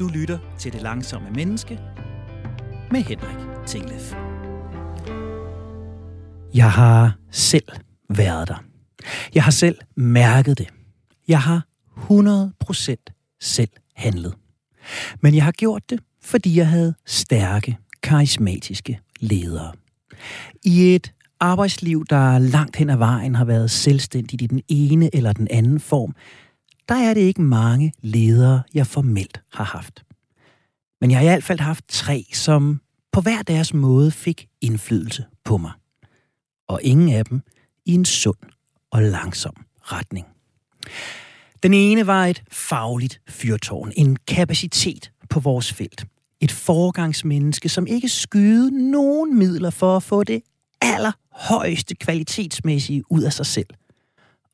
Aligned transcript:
Du 0.00 0.08
lytter 0.08 0.38
til 0.58 0.72
Det 0.72 0.82
Langsomme 0.82 1.30
Menneske 1.30 1.80
med 2.90 3.00
Henrik 3.00 3.66
Tinglef. 3.66 4.14
Jeg 6.54 6.72
har 6.72 7.16
selv 7.30 7.68
været 8.08 8.48
der. 8.48 8.64
Jeg 9.34 9.44
har 9.44 9.50
selv 9.50 9.78
mærket 9.96 10.58
det. 10.58 10.68
Jeg 11.28 11.40
har 11.40 11.66
100% 11.96 13.36
selv 13.40 13.70
handlet. 13.96 14.34
Men 15.20 15.34
jeg 15.34 15.44
har 15.44 15.52
gjort 15.52 15.90
det, 15.90 16.00
fordi 16.22 16.56
jeg 16.58 16.68
havde 16.68 16.94
stærke, 17.06 17.76
karismatiske 18.02 19.00
ledere. 19.20 19.72
I 20.64 20.94
et 20.94 21.12
arbejdsliv, 21.40 22.04
der 22.10 22.38
langt 22.38 22.76
hen 22.76 22.90
ad 22.90 22.96
vejen 22.96 23.34
har 23.34 23.44
været 23.44 23.70
selvstændigt 23.70 24.42
i 24.42 24.46
den 24.46 24.62
ene 24.68 25.14
eller 25.14 25.32
den 25.32 25.48
anden 25.50 25.80
form, 25.80 26.14
der 26.90 26.96
er 26.96 27.14
det 27.14 27.20
ikke 27.20 27.42
mange 27.42 27.92
ledere, 28.00 28.62
jeg 28.74 28.86
formelt 28.86 29.40
har 29.52 29.64
haft. 29.64 30.04
Men 31.00 31.10
jeg 31.10 31.18
har 31.18 31.24
i 31.24 31.28
hvert 31.28 31.44
fald 31.44 31.60
haft 31.60 31.84
tre, 31.88 32.26
som 32.32 32.80
på 33.12 33.20
hver 33.20 33.42
deres 33.42 33.74
måde 33.74 34.10
fik 34.10 34.48
indflydelse 34.60 35.24
på 35.44 35.56
mig. 35.56 35.72
Og 36.68 36.80
ingen 36.82 37.12
af 37.12 37.24
dem 37.24 37.42
i 37.86 37.94
en 37.94 38.04
sund 38.04 38.36
og 38.90 39.02
langsom 39.02 39.54
retning. 39.82 40.26
Den 41.62 41.74
ene 41.74 42.06
var 42.06 42.26
et 42.26 42.42
fagligt 42.50 43.20
fyrtårn, 43.28 43.92
en 43.96 44.16
kapacitet 44.16 45.12
på 45.28 45.40
vores 45.40 45.72
felt. 45.72 46.06
Et 46.40 46.52
forgangsmenneske, 46.52 47.68
som 47.68 47.86
ikke 47.86 48.08
skyede 48.08 48.90
nogen 48.90 49.38
midler 49.38 49.70
for 49.70 49.96
at 49.96 50.02
få 50.02 50.24
det 50.24 50.42
allerhøjeste 50.80 51.94
kvalitetsmæssige 51.94 53.02
ud 53.10 53.22
af 53.22 53.32
sig 53.32 53.46
selv. 53.46 53.68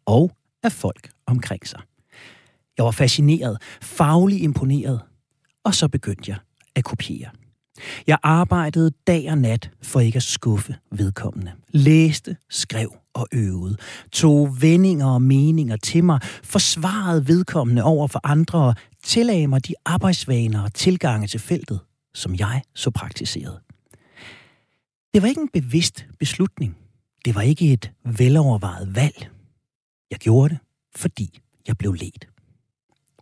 Og 0.06 0.30
af 0.62 0.72
folk 0.72 1.10
omkring 1.26 1.68
sig. 1.68 1.80
Jeg 2.76 2.84
var 2.84 2.90
fascineret, 2.90 3.62
fagligt 3.82 4.42
imponeret, 4.42 5.00
og 5.64 5.74
så 5.74 5.88
begyndte 5.88 6.30
jeg 6.30 6.38
at 6.74 6.84
kopiere. 6.84 7.30
Jeg 8.06 8.18
arbejdede 8.22 8.90
dag 9.06 9.30
og 9.30 9.38
nat 9.38 9.70
for 9.82 10.00
ikke 10.00 10.16
at 10.16 10.22
skuffe 10.22 10.76
vedkommende. 10.90 11.52
Læste, 11.70 12.36
skrev 12.50 12.94
og 13.14 13.28
øvede. 13.32 13.76
Tog 14.12 14.62
vendinger 14.62 15.06
og 15.06 15.22
meninger 15.22 15.76
til 15.76 16.04
mig. 16.04 16.20
Forsvarede 16.22 17.28
vedkommende 17.28 17.82
over 17.82 18.06
for 18.06 18.20
andre 18.24 18.58
og 18.58 18.74
tillagde 19.04 19.46
mig 19.46 19.66
de 19.68 19.74
arbejdsvaner 19.84 20.62
og 20.62 20.74
tilgange 20.74 21.26
til 21.26 21.40
feltet, 21.40 21.80
som 22.14 22.34
jeg 22.34 22.62
så 22.74 22.90
praktiserede. 22.90 23.60
Det 25.14 25.22
var 25.22 25.28
ikke 25.28 25.40
en 25.40 25.48
bevidst 25.52 26.06
beslutning. 26.18 26.76
Det 27.24 27.34
var 27.34 27.42
ikke 27.42 27.72
et 27.72 27.92
velovervejet 28.04 28.94
valg. 28.94 29.30
Jeg 30.10 30.18
gjorde 30.18 30.48
det, 30.54 30.58
fordi 30.96 31.40
jeg 31.66 31.78
blev 31.78 31.92
ledt. 31.92 32.28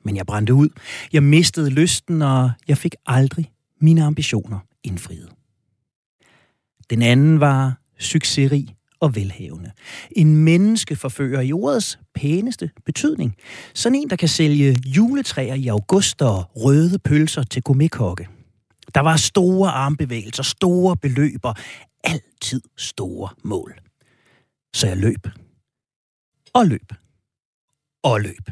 Men 0.05 0.16
jeg 0.16 0.27
brændte 0.27 0.55
ud. 0.55 0.69
Jeg 1.12 1.22
mistede 1.22 1.70
lysten, 1.70 2.22
og 2.22 2.50
jeg 2.69 2.78
fik 2.78 2.94
aldrig 3.06 3.52
mine 3.80 4.05
ambitioner 4.05 4.58
indfriet. 4.83 5.30
Den 6.91 7.02
anden 7.02 7.41
var 7.41 7.78
succesrig 7.98 8.77
og 9.00 9.14
velhavende. 9.14 9.70
En 10.16 10.36
menneskeforfører 10.36 11.41
i 11.41 11.52
ordets 11.52 11.98
pæneste 12.14 12.70
betydning. 12.86 13.36
Sådan 13.74 13.98
en, 13.98 14.11
der 14.11 14.16
kan 14.16 14.28
sælge 14.28 14.77
juletræer 14.86 15.55
i 15.55 15.66
august 15.66 16.22
og 16.22 16.50
røde 16.56 16.98
pølser 16.98 17.42
til 17.42 17.62
gourmetkokke. 17.62 18.28
Der 18.94 19.00
var 19.00 19.16
store 19.16 19.70
armbevægelser, 19.70 20.42
store 20.42 20.96
beløber, 20.96 21.55
altid 22.05 22.61
store 22.77 23.28
mål. 23.44 23.74
Så 24.74 24.86
jeg 24.86 24.96
løb. 24.96 25.27
Og 26.55 26.66
løb. 26.66 26.92
Og 28.02 28.20
løb. 28.20 28.50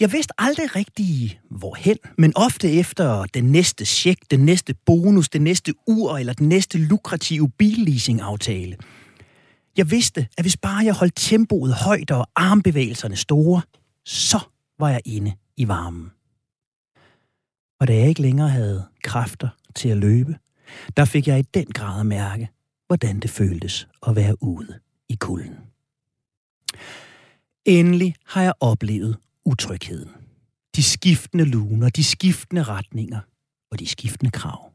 Jeg 0.00 0.12
vidste 0.12 0.34
aldrig 0.38 0.76
rigtig 0.76 1.40
hvorhen, 1.50 1.96
men 2.18 2.32
ofte 2.36 2.72
efter 2.72 3.24
den 3.24 3.44
næste 3.44 3.84
check, 3.84 4.30
den 4.30 4.40
næste 4.40 4.74
bonus, 4.86 5.28
den 5.28 5.42
næste 5.42 5.74
ur 5.86 6.18
eller 6.18 6.32
den 6.32 6.48
næste 6.48 6.78
lukrative 6.78 7.50
billeasing-aftale. 7.50 8.76
Jeg 9.76 9.90
vidste, 9.90 10.28
at 10.38 10.44
hvis 10.44 10.56
bare 10.56 10.84
jeg 10.84 10.94
holdt 10.94 11.16
tempoet 11.16 11.74
højt 11.74 12.10
og 12.10 12.26
armbevægelserne 12.34 13.16
store, 13.16 13.62
så 14.04 14.38
var 14.78 14.90
jeg 14.90 15.00
inde 15.04 15.32
i 15.56 15.68
varmen. 15.68 16.10
Og 17.80 17.88
da 17.88 17.94
jeg 17.94 18.08
ikke 18.08 18.22
længere 18.22 18.48
havde 18.48 18.86
kræfter 19.02 19.48
til 19.74 19.88
at 19.88 19.96
løbe, 19.96 20.36
der 20.96 21.04
fik 21.04 21.28
jeg 21.28 21.38
i 21.38 21.42
den 21.42 21.66
grad 21.66 22.00
at 22.00 22.06
mærke, 22.06 22.48
hvordan 22.86 23.20
det 23.20 23.30
føltes 23.30 23.88
at 24.06 24.16
være 24.16 24.42
ude 24.42 24.78
i 25.08 25.14
kulden. 25.14 25.56
Endelig 27.64 28.14
har 28.26 28.42
jeg 28.42 28.52
oplevet 28.60 29.16
utrygheden. 29.46 30.10
De 30.76 30.82
skiftende 30.82 31.44
luner, 31.44 31.88
de 31.88 32.04
skiftende 32.04 32.62
retninger 32.62 33.20
og 33.72 33.78
de 33.78 33.86
skiftende 33.86 34.30
krav. 34.30 34.72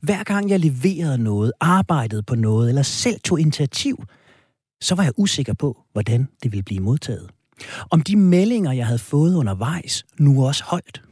Hver 0.00 0.24
gang 0.24 0.50
jeg 0.50 0.60
leverede 0.60 1.18
noget, 1.18 1.52
arbejdede 1.60 2.22
på 2.22 2.34
noget 2.34 2.68
eller 2.68 2.82
selv 2.82 3.20
tog 3.20 3.40
initiativ, 3.40 4.04
så 4.80 4.94
var 4.94 5.02
jeg 5.02 5.12
usikker 5.16 5.54
på, 5.54 5.82
hvordan 5.92 6.28
det 6.42 6.52
ville 6.52 6.62
blive 6.62 6.80
modtaget. 6.80 7.30
Om 7.90 8.00
de 8.00 8.16
meldinger, 8.16 8.72
jeg 8.72 8.86
havde 8.86 8.98
fået 8.98 9.34
undervejs, 9.34 10.04
nu 10.18 10.46
også 10.46 10.64
holdt. 10.64 11.02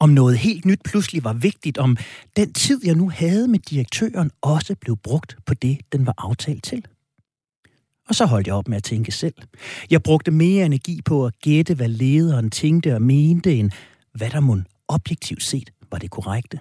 Om 0.00 0.08
noget 0.08 0.38
helt 0.38 0.64
nyt 0.64 0.80
pludselig 0.84 1.24
var 1.24 1.32
vigtigt, 1.32 1.78
om 1.78 1.96
den 2.36 2.52
tid, 2.52 2.80
jeg 2.84 2.94
nu 2.94 3.10
havde 3.10 3.48
med 3.48 3.58
direktøren, 3.58 4.30
også 4.42 4.74
blev 4.80 4.96
brugt 4.96 5.36
på 5.46 5.54
det, 5.54 5.80
den 5.92 6.06
var 6.06 6.14
aftalt 6.18 6.64
til. 6.64 6.86
Og 8.08 8.14
så 8.14 8.26
holdt 8.26 8.46
jeg 8.46 8.54
op 8.54 8.68
med 8.68 8.76
at 8.76 8.82
tænke 8.82 9.12
selv. 9.12 9.34
Jeg 9.90 10.02
brugte 10.02 10.30
mere 10.30 10.66
energi 10.66 11.00
på 11.04 11.26
at 11.26 11.38
gætte, 11.38 11.74
hvad 11.74 11.88
lederen 11.88 12.50
tænkte 12.50 12.94
og 12.94 13.02
mente, 13.02 13.54
end 13.54 13.70
hvad 14.14 14.30
der 14.30 14.40
mund 14.40 14.64
objektivt 14.88 15.42
set 15.42 15.70
var 15.90 15.98
det 15.98 16.10
korrekte. 16.10 16.60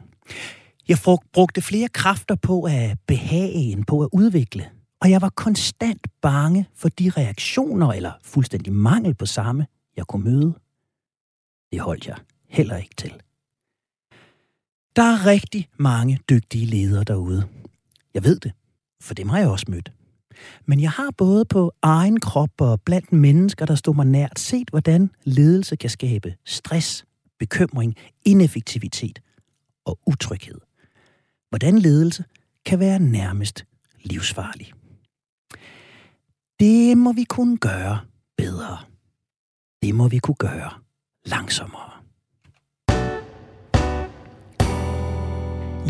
Jeg 0.87 0.97
brugte 1.33 1.61
flere 1.61 1.87
kræfter 1.87 2.35
på 2.35 2.63
at 2.63 2.97
behage 3.07 3.71
end 3.71 3.85
på 3.85 4.01
at 4.01 4.09
udvikle, 4.13 4.69
og 5.01 5.09
jeg 5.09 5.21
var 5.21 5.29
konstant 5.29 6.07
bange 6.21 6.67
for 6.75 6.89
de 6.89 7.09
reaktioner 7.09 7.93
eller 7.93 8.11
fuldstændig 8.23 8.73
mangel 8.73 9.15
på 9.15 9.25
samme, 9.25 9.67
jeg 9.97 10.05
kunne 10.05 10.23
møde. 10.23 10.53
Det 11.71 11.79
holdt 11.79 12.07
jeg 12.07 12.17
heller 12.49 12.77
ikke 12.77 12.95
til. 12.97 13.13
Der 14.95 15.03
er 15.03 15.25
rigtig 15.25 15.69
mange 15.77 16.19
dygtige 16.29 16.65
ledere 16.65 17.03
derude. 17.03 17.47
Jeg 18.13 18.23
ved 18.23 18.39
det, 18.39 18.51
for 19.01 19.13
dem 19.13 19.29
har 19.29 19.39
jeg 19.39 19.49
også 19.49 19.65
mødt. 19.69 19.91
Men 20.65 20.79
jeg 20.79 20.91
har 20.91 21.09
både 21.17 21.45
på 21.45 21.71
egen 21.81 22.19
krop 22.19 22.61
og 22.61 22.81
blandt 22.81 23.13
mennesker, 23.13 23.65
der 23.65 23.75
står 23.75 23.93
mig 23.93 24.05
nært, 24.05 24.39
set, 24.39 24.69
hvordan 24.69 25.11
ledelse 25.23 25.75
kan 25.75 25.89
skabe 25.89 26.35
stress, 26.45 27.05
bekymring, 27.39 27.95
ineffektivitet 28.25 29.19
og 29.85 29.99
utryghed. 30.05 30.59
Hvordan 31.49 31.77
ledelse 31.77 32.23
kan 32.65 32.79
være 32.79 32.99
nærmest 32.99 33.65
livsfarlig. 34.03 34.73
Det 36.59 36.97
må 36.97 37.13
vi 37.13 37.23
kunne 37.23 37.57
gøre 37.57 37.99
bedre. 38.37 38.77
Det 39.81 39.95
må 39.95 40.07
vi 40.07 40.17
kunne 40.17 40.35
gøre 40.35 40.71
langsommere. 41.25 41.93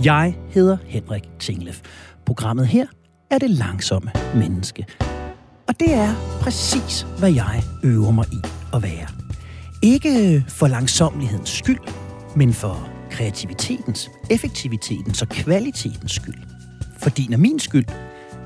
Jeg 0.03 0.37
hedder 0.49 0.77
Henrik 0.85 1.23
Tinglef. 1.39 1.81
Programmet 2.25 2.67
her 2.67 2.87
er 3.33 3.37
det 3.37 3.49
langsomme 3.49 4.11
menneske. 4.35 4.85
Og 5.67 5.79
det 5.79 5.93
er 5.93 6.13
præcis, 6.41 7.05
hvad 7.19 7.31
jeg 7.31 7.63
øver 7.83 8.11
mig 8.11 8.25
i 8.31 8.47
at 8.73 8.83
være. 8.83 9.07
Ikke 9.81 10.45
for 10.47 10.67
langsomlighedens 10.67 11.49
skyld, 11.49 11.79
men 12.35 12.53
for 12.53 12.89
kreativitetens, 13.11 14.09
effektivitetens 14.29 15.21
og 15.21 15.29
kvalitetens 15.29 16.11
skyld. 16.11 16.35
For 16.99 17.09
din 17.09 17.33
og 17.33 17.39
min 17.39 17.59
skyld. 17.59 17.85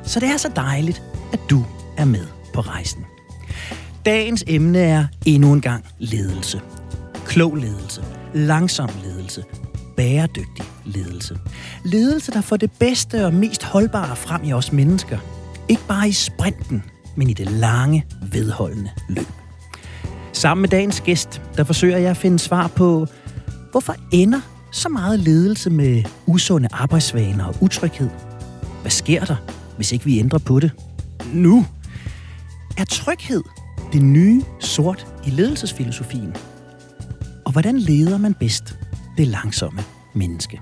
Så 0.03 0.19
det 0.19 0.29
er 0.29 0.37
så 0.37 0.51
dejligt, 0.55 1.01
at 1.33 1.39
du 1.49 1.65
er 1.97 2.05
med 2.05 2.25
på 2.53 2.61
rejsen. 2.61 3.05
Dagens 4.05 4.43
emne 4.47 4.79
er 4.79 5.05
endnu 5.25 5.53
en 5.53 5.61
gang 5.61 5.85
ledelse. 5.99 6.61
Klog 7.25 7.55
ledelse, 7.55 8.03
langsom 8.33 8.89
ledelse, 9.03 9.43
bæredygtig 9.97 10.65
ledelse. 10.85 11.37
Ledelse, 11.85 12.31
der 12.31 12.41
får 12.41 12.57
det 12.57 12.71
bedste 12.71 13.25
og 13.25 13.33
mest 13.33 13.63
holdbare 13.63 14.15
frem 14.15 14.43
i 14.43 14.53
os 14.53 14.71
mennesker. 14.71 15.17
Ikke 15.69 15.81
bare 15.87 16.09
i 16.09 16.11
sprinten, 16.11 16.83
men 17.15 17.29
i 17.29 17.33
det 17.33 17.51
lange, 17.51 18.05
vedholdende 18.31 18.89
løb. 19.09 19.27
Sammen 20.33 20.61
med 20.61 20.69
dagens 20.69 21.01
gæst, 21.01 21.41
der 21.57 21.63
forsøger 21.63 21.97
jeg 21.97 22.09
at 22.09 22.17
finde 22.17 22.39
svar 22.39 22.67
på, 22.67 23.07
hvorfor 23.71 23.95
ender 24.11 24.41
så 24.71 24.89
meget 24.89 25.19
ledelse 25.19 25.69
med 25.69 26.03
usunde 26.25 26.67
arbejdsvaner 26.71 27.45
og 27.45 27.55
utryghed? 27.61 28.09
Hvad 28.81 28.91
sker 28.91 29.25
der, 29.25 29.35
hvis 29.75 29.91
ikke 29.91 30.05
vi 30.05 30.19
ændrer 30.19 30.39
på 30.39 30.59
det? 30.59 30.71
Nu! 31.33 31.65
Er 32.77 32.85
tryghed 32.85 33.43
det 33.93 34.01
nye 34.01 34.43
sort 34.59 35.07
i 35.25 35.29
ledelsesfilosofien? 35.29 36.35
Og 37.45 37.51
hvordan 37.51 37.77
leder 37.77 38.17
man 38.17 38.33
bedst 38.33 38.77
det 39.17 39.27
langsomme 39.27 39.81
menneske? 40.13 40.61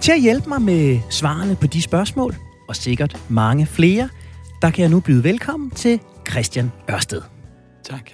Til 0.00 0.12
at 0.12 0.20
hjælpe 0.20 0.48
mig 0.48 0.62
med 0.62 1.00
svarene 1.10 1.56
på 1.56 1.66
de 1.66 1.82
spørgsmål, 1.82 2.34
og 2.68 2.76
sikkert 2.76 3.16
mange 3.28 3.66
flere, 3.66 4.08
der 4.62 4.70
kan 4.70 4.82
jeg 4.82 4.90
nu 4.90 5.00
byde 5.00 5.24
velkommen 5.24 5.70
til 5.70 6.00
Christian 6.30 6.72
Ørsted. 6.90 7.22
Tak. 7.84 8.10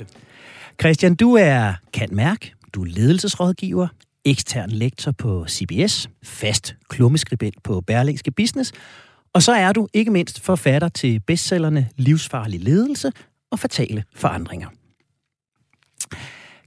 Christian, 0.80 1.14
du 1.14 1.34
er 1.34 1.72
kan 1.92 2.08
mærk, 2.12 2.52
du 2.74 2.82
er 2.82 2.86
ledelsesrådgiver, 2.86 3.88
ekstern 4.24 4.70
lektor 4.70 5.12
på 5.12 5.46
CBS, 5.48 6.08
fast 6.22 6.76
klummeskribent 6.88 7.62
på 7.62 7.80
Berlingske 7.80 8.30
Business, 8.30 8.72
og 9.32 9.42
så 9.42 9.52
er 9.52 9.72
du 9.72 9.88
ikke 9.94 10.10
mindst 10.10 10.40
forfatter 10.40 10.88
til 10.88 11.20
bestsellerne 11.20 11.88
Livsfarlig 11.96 12.60
ledelse 12.60 13.12
og 13.50 13.58
Fatale 13.58 14.04
forandringer. 14.14 14.68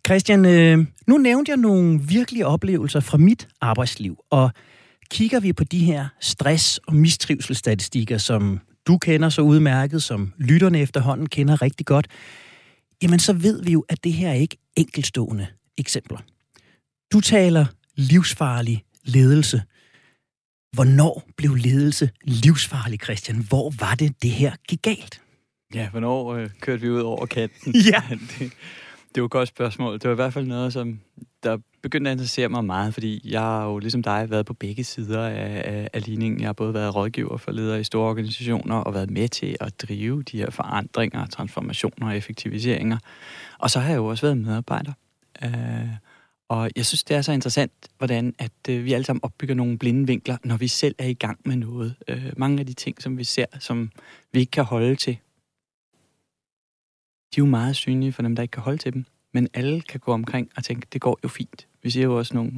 Christian, 0.07 0.45
øh, 0.45 0.85
nu 1.07 1.17
nævnte 1.17 1.49
jeg 1.49 1.57
nogle 1.57 2.01
virkelige 2.01 2.45
oplevelser 2.45 2.99
fra 2.99 3.17
mit 3.17 3.47
arbejdsliv, 3.61 4.17
og 4.29 4.51
kigger 5.11 5.39
vi 5.39 5.53
på 5.53 5.63
de 5.63 5.79
her 5.79 6.07
stress- 6.19 6.79
og 6.87 6.95
mistrivselsstatistikker, 6.95 8.17
som 8.17 8.59
du 8.87 8.97
kender 8.97 9.29
så 9.29 9.41
udmærket, 9.41 10.03
som 10.03 10.33
lytterne 10.37 10.79
efterhånden 10.79 11.29
kender 11.29 11.61
rigtig 11.61 11.85
godt, 11.85 12.07
jamen 13.03 13.19
så 13.19 13.33
ved 13.33 13.63
vi 13.63 13.71
jo, 13.71 13.85
at 13.89 14.03
det 14.03 14.13
her 14.13 14.29
er 14.29 14.33
ikke 14.33 14.57
enkelstående 14.75 15.47
eksempler. 15.77 16.17
Du 17.13 17.21
taler 17.21 17.65
livsfarlig 17.95 18.83
ledelse. 19.03 19.61
Hvornår 20.73 21.23
blev 21.37 21.55
ledelse 21.55 22.09
livsfarlig, 22.23 22.99
Christian? 23.03 23.45
Hvor 23.49 23.73
var 23.79 23.95
det, 23.95 24.23
det 24.23 24.31
her 24.31 24.51
gik 24.67 24.81
galt? 24.81 25.21
Ja, 25.73 25.89
hvornår 25.89 26.33
øh, 26.33 26.49
kørte 26.61 26.81
vi 26.81 26.89
ud 26.89 26.99
over 27.01 27.25
kanten? 27.25 27.75
Ja. 27.91 28.01
det, 28.39 28.51
det 29.17 29.21
var 29.21 29.25
et 29.25 29.31
godt 29.31 29.49
spørgsmål. 29.49 29.93
Det 29.93 30.03
var 30.03 30.11
i 30.11 30.15
hvert 30.15 30.33
fald 30.33 30.45
noget, 30.45 30.73
som 30.73 30.99
der 31.43 31.57
begyndte 31.81 32.11
at 32.11 32.13
interessere 32.13 32.49
mig 32.49 32.65
meget, 32.65 32.93
fordi 32.93 33.31
jeg 33.31 33.41
har 33.41 33.65
jo 33.65 33.79
ligesom 33.79 34.03
dig 34.03 34.29
været 34.29 34.45
på 34.45 34.53
begge 34.53 34.83
sider 34.83 35.27
af, 35.27 35.61
af, 35.65 35.89
af 35.93 36.05
ligningen. 36.05 36.39
Jeg 36.39 36.47
har 36.47 36.53
både 36.53 36.73
været 36.73 36.95
rådgiver 36.95 37.37
for 37.37 37.51
ledere 37.51 37.79
i 37.79 37.83
store 37.83 38.09
organisationer 38.09 38.75
og 38.75 38.93
været 38.93 39.09
med 39.09 39.27
til 39.27 39.57
at 39.59 39.81
drive 39.81 40.23
de 40.23 40.37
her 40.37 40.49
forandringer, 40.49 41.25
transformationer 41.25 42.07
og 42.07 42.17
effektiviseringer. 42.17 42.97
Og 43.59 43.69
så 43.69 43.79
har 43.79 43.89
jeg 43.89 43.97
jo 43.97 44.05
også 44.05 44.25
været 44.25 44.37
medarbejder. 44.37 44.93
Uh, 45.45 45.89
og 46.49 46.69
jeg 46.75 46.85
synes, 46.85 47.03
det 47.03 47.17
er 47.17 47.21
så 47.21 47.31
interessant, 47.31 47.71
hvordan 47.97 48.35
at 48.39 48.51
uh, 48.69 48.85
vi 48.85 48.93
alle 48.93 49.05
sammen 49.05 49.23
opbygger 49.23 49.55
nogle 49.55 49.77
blinde 49.77 50.07
vinkler, 50.07 50.37
når 50.43 50.57
vi 50.57 50.67
selv 50.67 50.95
er 50.97 51.07
i 51.07 51.13
gang 51.13 51.39
med 51.45 51.55
noget. 51.55 51.95
Uh, 52.11 52.23
mange 52.37 52.59
af 52.59 52.65
de 52.65 52.73
ting, 52.73 53.01
som 53.01 53.17
vi 53.17 53.23
ser, 53.23 53.45
som 53.59 53.91
vi 54.33 54.39
ikke 54.39 54.51
kan 54.51 54.63
holde 54.63 54.95
til, 54.95 55.17
de 57.35 57.41
er 57.41 57.45
jo 57.45 57.45
meget 57.45 57.75
synlige 57.75 58.13
for 58.13 58.21
dem, 58.21 58.35
der 58.35 58.43
ikke 58.43 58.51
kan 58.51 58.63
holde 58.63 58.77
til 58.77 58.93
dem. 58.93 59.05
Men 59.33 59.47
alle 59.53 59.81
kan 59.81 59.99
gå 59.99 60.13
omkring 60.13 60.49
og 60.57 60.63
tænke, 60.63 60.87
det 60.93 61.01
går 61.01 61.19
jo 61.23 61.29
fint. 61.29 61.67
Vi 61.83 61.89
siger 61.89 62.03
jo 62.03 62.17
også 62.17 62.33
nogle 62.33 62.51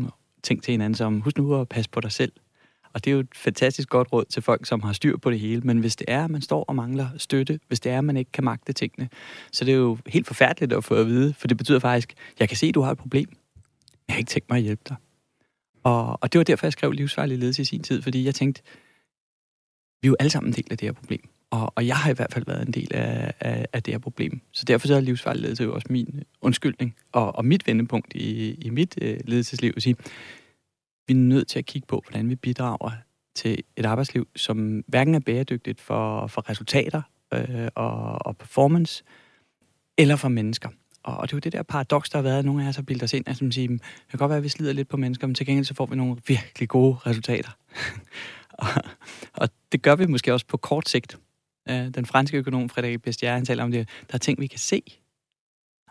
ting 0.44 0.64
til 0.64 0.72
hinanden 0.72 0.96
som, 0.96 1.22
husk 1.22 1.38
nu 1.38 1.62
at 1.62 1.70
passe 1.70 1.90
på 1.90 2.00
dig 2.00 2.12
selv. 2.12 2.32
Og 2.94 3.06
det 3.06 3.12
er 3.12 3.14
jo 3.14 3.20
et 3.20 3.36
fantastisk 3.36 3.90
godt 3.90 4.14
råd 4.14 4.26
til 4.26 4.42
folk, 4.42 4.66
som 4.66 4.82
har 4.84 4.94
styr 4.94 5.18
på 5.18 5.32
det 5.32 5.40
hele. 5.40 5.62
Men 5.62 5.80
hvis 5.80 5.96
det 5.96 6.06
er, 6.08 6.24
at 6.24 6.32
man 6.32 6.42
står 6.42 6.64
og 6.64 6.76
mangler 6.76 7.10
støtte, 7.18 7.60
hvis 7.68 7.80
det 7.80 7.92
er, 7.92 7.98
at 7.98 8.04
man 8.04 8.18
ikke 8.18 8.32
kan 8.32 8.44
magte 8.44 8.74
tingene, 8.74 9.10
så 9.52 9.66
det 9.66 9.74
er 9.74 9.78
jo 9.78 9.98
helt 10.08 10.28
forfærdeligt 10.28 10.74
at 10.74 10.84
få 10.84 10.96
at 10.96 11.08
vide, 11.08 11.34
for 11.34 11.48
det 11.48 11.58
betyder 11.58 11.80
faktisk, 11.80 12.14
jeg 12.40 12.48
kan 12.48 12.58
se, 12.58 12.68
at 12.68 12.76
du 12.76 12.82
har 12.82 12.92
et 12.92 12.98
problem. 12.98 13.30
Jeg 14.08 14.14
har 14.14 14.18
ikke 14.18 14.30
tænkt 14.30 14.50
mig 14.50 14.58
at 14.58 14.64
hjælpe 14.64 14.84
dig. 14.90 14.96
Og, 15.84 16.24
og 16.24 16.34
det 16.34 16.40
var 16.40 16.44
derfor, 16.44 16.66
jeg 16.66 16.74
skrev 16.74 16.92
livsfarlig 16.92 17.38
ledelse 17.38 17.62
i 17.62 17.66
sin 17.66 17.84
tid, 17.84 18.02
fordi 18.02 18.26
jeg 18.26 18.36
tænkte, 18.36 18.62
vi 20.02 20.08
er 20.08 20.10
jo 20.10 20.16
alle 20.20 20.30
sammen 20.30 20.50
en 20.50 20.56
del 20.56 20.68
af 20.72 20.78
det 20.78 20.88
her 20.88 20.94
problem. 20.94 21.30
Og, 21.52 21.74
og 21.76 21.88
jeg 21.88 21.98
har 21.98 22.12
i 22.12 22.14
hvert 22.14 22.34
fald 22.34 22.46
været 22.46 22.68
en 22.68 22.74
del 22.74 22.88
af, 22.92 23.34
af, 23.40 23.66
af 23.74 23.84
det 23.84 23.94
her 23.94 24.00
problem. 24.00 24.42
Så 24.52 24.66
derfor 24.66 24.88
så 24.88 24.96
er 24.96 25.00
livsfarlig 25.00 25.42
ledelse 25.42 25.64
jo 25.64 25.74
også 25.74 25.88
min 25.90 26.24
undskyldning 26.42 26.96
og, 27.12 27.36
og 27.36 27.46
mit 27.46 27.68
vendepunkt 27.68 28.14
i, 28.14 28.54
i 28.54 28.70
mit 28.70 28.98
øh, 29.02 29.20
ledelsesliv. 29.26 29.74
At 29.76 29.84
sige, 29.84 29.96
vi 31.08 31.14
er 31.14 31.18
nødt 31.18 31.48
til 31.48 31.60
at 31.60 31.66
kigge 31.66 31.86
på, 31.86 32.04
hvordan 32.08 32.30
vi 32.30 32.36
bidrager 32.36 32.92
til 33.36 33.64
et 33.78 33.86
arbejdsliv, 33.86 34.28
som 34.36 34.84
hverken 34.88 35.16
er 35.16 35.20
bæredygtigt 35.20 35.82
for, 35.82 36.28
for 36.28 36.50
resultater 36.50 37.02
øh, 37.34 37.68
og, 37.76 38.26
og 38.26 38.38
performance, 38.38 39.04
eller 39.98 40.16
for 40.16 40.28
mennesker. 40.28 40.70
Og, 41.04 41.18
og 41.18 41.28
det 41.28 41.34
er 41.34 41.38
jo 41.38 41.40
det 41.40 41.54
der 41.54 41.64
paradoks, 41.64 42.10
der 42.10 42.18
har 42.18 42.24
været, 42.24 42.40
at 42.40 42.46
nogle 42.46 42.64
af 42.64 42.70
os 42.70 42.76
har 42.76 42.84
bildet 42.84 43.04
os 43.04 43.14
ind, 43.14 43.28
at 43.28 43.38
som 43.38 43.52
siger, 43.52 43.68
det 43.68 43.82
kan 44.10 44.20
godt 44.20 44.30
være, 44.30 44.38
at 44.38 44.44
vi 44.44 44.50
slider 44.50 44.74
lidt 44.74 44.90
på 44.90 44.98
mennesker, 44.98 45.28
men 45.28 45.36
til 45.36 45.46
gengæld 45.46 45.66
så 45.66 45.74
får 45.74 45.86
vi 45.86 45.96
nogle 45.96 46.18
virkelig 46.28 46.70
gode 46.70 46.96
resultater. 47.06 47.52
og, 48.64 48.68
og 49.34 49.50
det 49.72 49.82
gør 49.82 49.96
vi 49.96 50.06
måske 50.06 50.34
også 50.34 50.46
på 50.46 50.58
kort 50.58 50.90
sigt. 50.90 51.18
Øh, 51.70 51.90
den 51.90 52.06
franske 52.06 52.38
økonom 52.38 52.70
Frédéric 52.78 52.98
Bestiaire, 52.98 53.36
han 53.36 53.46
taler 53.46 53.64
om 53.64 53.72
det, 53.72 53.90
der 54.08 54.14
er 54.14 54.18
ting, 54.18 54.40
vi 54.40 54.48
kan 54.48 54.60
se, 54.60 54.82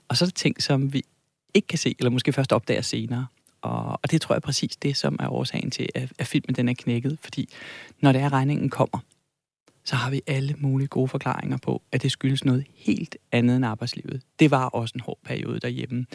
og 0.09 0.17
så 0.17 0.25
er 0.25 0.27
der 0.27 0.35
ting, 0.35 0.63
som 0.63 0.93
vi 0.93 1.03
ikke 1.55 1.69
kan 1.69 1.79
se, 1.79 1.95
eller 1.99 2.11
måske 2.11 2.33
først 2.33 2.53
opdager 2.53 2.81
senere. 2.81 3.27
Og, 3.61 3.99
og 4.03 4.11
det 4.11 4.21
tror 4.21 4.35
jeg 4.35 4.37
er 4.37 4.41
præcis 4.41 4.77
det, 4.77 4.97
som 4.97 5.17
er 5.21 5.29
årsagen 5.29 5.71
til, 5.71 5.89
at, 5.95 6.13
at 6.19 6.27
filmen 6.27 6.55
den 6.55 6.69
er 6.69 6.75
knækket. 6.79 7.19
Fordi 7.23 7.49
når 8.01 8.13
det 8.13 8.21
er, 8.21 8.33
regningen 8.33 8.71
kommer, 8.71 8.99
så 9.85 9.97
har 9.97 10.11
vi 10.11 10.21
alle 10.27 10.55
mulige 10.59 10.89
gode 10.89 11.09
forklaringer 11.09 11.57
på, 11.57 11.83
at 11.93 12.03
det 12.03 12.13
skyldes 12.13 12.45
noget 12.45 12.67
helt 12.75 13.17
andet 13.33 13.57
end 13.57 13.65
arbejdslivet. 13.65 14.23
Det 14.39 14.51
var 14.51 14.65
også 14.65 14.93
en 14.95 15.01
hård 15.01 15.19
periode 15.25 15.61
derhjemme. 15.61 16.07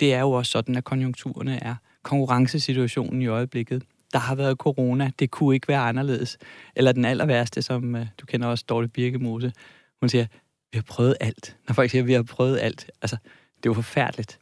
Det 0.00 0.14
er 0.14 0.20
jo 0.20 0.30
også 0.30 0.50
sådan, 0.52 0.76
at 0.76 0.84
konjunkturerne 0.84 1.64
er. 1.64 1.74
Konkurrencesituationen 2.02 3.22
i 3.22 3.26
øjeblikket 3.26 3.82
der 4.14 4.20
har 4.20 4.34
været 4.34 4.56
corona, 4.56 5.10
det 5.18 5.30
kunne 5.30 5.54
ikke 5.54 5.68
være 5.68 5.80
anderledes. 5.80 6.38
Eller 6.76 6.92
den 6.92 7.04
aller 7.04 7.26
værste, 7.26 7.62
som 7.62 7.94
uh, 7.94 8.00
du 8.20 8.26
kender 8.26 8.46
også, 8.46 8.64
Dorte 8.68 8.88
Birkemose, 8.88 9.52
hun 10.00 10.08
siger, 10.08 10.26
vi 10.72 10.78
har 10.78 10.82
prøvet 10.82 11.16
alt. 11.20 11.56
Når 11.68 11.72
folk 11.72 11.90
siger, 11.90 12.04
vi 12.04 12.12
har 12.12 12.22
prøvet 12.22 12.58
alt, 12.58 12.90
altså, 13.02 13.16
det 13.56 13.66
er 13.66 13.70
jo 13.70 13.74
forfærdeligt. 13.74 14.38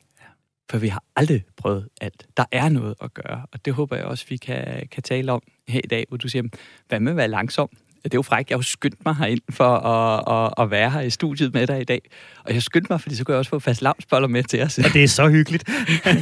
For 0.70 0.78
vi 0.78 0.88
har 0.88 1.02
aldrig 1.16 1.44
prøvet 1.56 1.88
alt. 2.00 2.26
Der 2.36 2.44
er 2.52 2.68
noget 2.68 2.94
at 3.02 3.14
gøre, 3.14 3.46
og 3.52 3.64
det 3.64 3.74
håber 3.74 3.96
jeg 3.96 4.04
også, 4.04 4.26
vi 4.28 4.36
kan, 4.36 4.88
kan 4.90 5.02
tale 5.02 5.32
om 5.32 5.42
her 5.68 5.80
i 5.84 5.86
dag, 5.86 6.04
hvor 6.08 6.16
du 6.16 6.28
siger, 6.28 6.42
hvad 6.88 7.00
med 7.00 7.12
at 7.12 7.16
være 7.16 7.28
langsom? 7.28 7.68
Det 8.04 8.14
er 8.14 8.18
jo 8.18 8.22
frækt. 8.22 8.50
Jeg 8.50 8.56
har 8.56 8.58
jo 8.58 8.62
skyndt 8.62 9.04
mig 9.04 9.16
herind 9.16 9.40
for 9.50 9.64
at, 9.64 10.46
at, 10.46 10.64
at 10.64 10.70
være 10.70 10.90
her 10.90 11.00
i 11.00 11.10
studiet 11.10 11.54
med 11.54 11.66
dig 11.66 11.80
i 11.80 11.84
dag. 11.84 12.00
Og 12.44 12.54
jeg 12.54 12.62
skyndte 12.62 12.92
mig, 12.92 13.00
fordi 13.00 13.14
så 13.14 13.24
kunne 13.24 13.32
jeg 13.32 13.38
også 13.38 13.50
få 13.50 13.58
fast 13.58 13.82
lavnsboller 13.82 14.28
med 14.28 14.42
til 14.42 14.62
os. 14.62 14.78
Og 14.78 14.84
det 14.92 15.04
er 15.04 15.08
så 15.08 15.28
hyggeligt. 15.28 15.68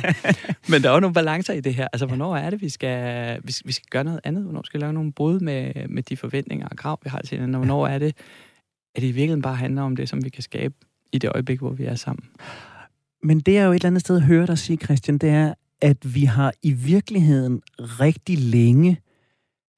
Men 0.71 0.83
der 0.83 0.91
er 0.91 0.95
jo 0.95 1.01
nogle 1.01 1.15
balancer 1.15 1.55
i 1.55 1.61
det 1.61 1.75
her. 1.75 1.89
Altså, 1.93 2.07
hvornår 2.07 2.37
er 2.37 2.51
det, 2.51 2.61
vi 2.61 2.69
skal, 2.69 3.41
vi, 3.45 3.55
vi 3.65 3.73
skal 3.73 3.87
gøre 3.91 4.05
noget 4.05 4.21
andet? 4.25 4.43
Hvornår 4.43 4.63
skal 4.65 4.81
vi 4.81 4.85
lave 4.85 4.93
nogle 4.93 5.13
brud 5.13 5.41
med, 5.41 5.89
med 5.89 6.03
de 6.03 6.17
forventninger 6.17 6.69
og 6.69 6.77
krav, 6.77 6.99
vi 7.05 7.11
har 7.11 7.21
til 7.21 7.31
hinanden? 7.31 7.55
Og 7.55 7.59
hvornår 7.59 7.87
er 7.87 7.99
det, 7.99 8.17
at 8.95 9.03
det 9.03 9.09
i 9.09 9.13
virkeligheden 9.13 9.43
bare 9.43 9.57
handler 9.57 9.83
om 9.83 9.97
det, 9.97 10.09
som 10.09 10.25
vi 10.25 10.31
kan 10.31 10.43
skabe 10.43 10.75
i 11.13 11.19
det 11.19 11.31
øjeblik, 11.35 11.59
hvor 11.59 11.73
vi 11.73 11.85
er 11.85 11.95
sammen? 11.95 12.25
Men 13.23 13.41
det 13.41 13.59
er 13.59 13.65
jo 13.65 13.71
et 13.71 13.75
eller 13.75 13.87
andet 13.87 14.01
sted 14.01 14.17
at 14.17 14.23
høre 14.23 14.47
dig 14.47 14.59
sige, 14.59 14.77
Christian, 14.77 15.19
det 15.19 15.31
er, 15.31 15.55
at 15.81 16.15
vi 16.15 16.25
har 16.25 16.53
i 16.63 16.73
virkeligheden 16.73 17.63
rigtig 17.79 18.39
længe 18.39 19.01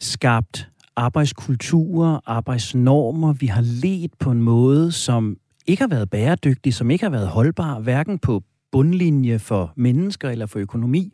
skabt 0.01 0.69
arbejdskulturer, 0.97 2.21
arbejdsnormer. 2.27 3.33
Vi 3.33 3.47
har 3.47 3.63
let 3.63 4.11
på 4.21 4.31
en 4.31 4.43
måde, 4.43 4.93
som 4.93 5.37
ikke 5.67 5.83
har 5.83 5.89
været 5.89 6.11
bæredygtig, 6.11 6.75
som 6.75 6.91
ikke 6.91 7.05
har 7.05 7.11
været 7.11 7.29
holdbar, 7.29 7.81
hverken 7.81 8.19
på 8.19 8.43
bundlinje 8.73 9.39
for 9.39 9.73
mennesker 9.77 10.31
eller 10.31 10.47
for 10.47 10.59
økonomi. 10.59 11.13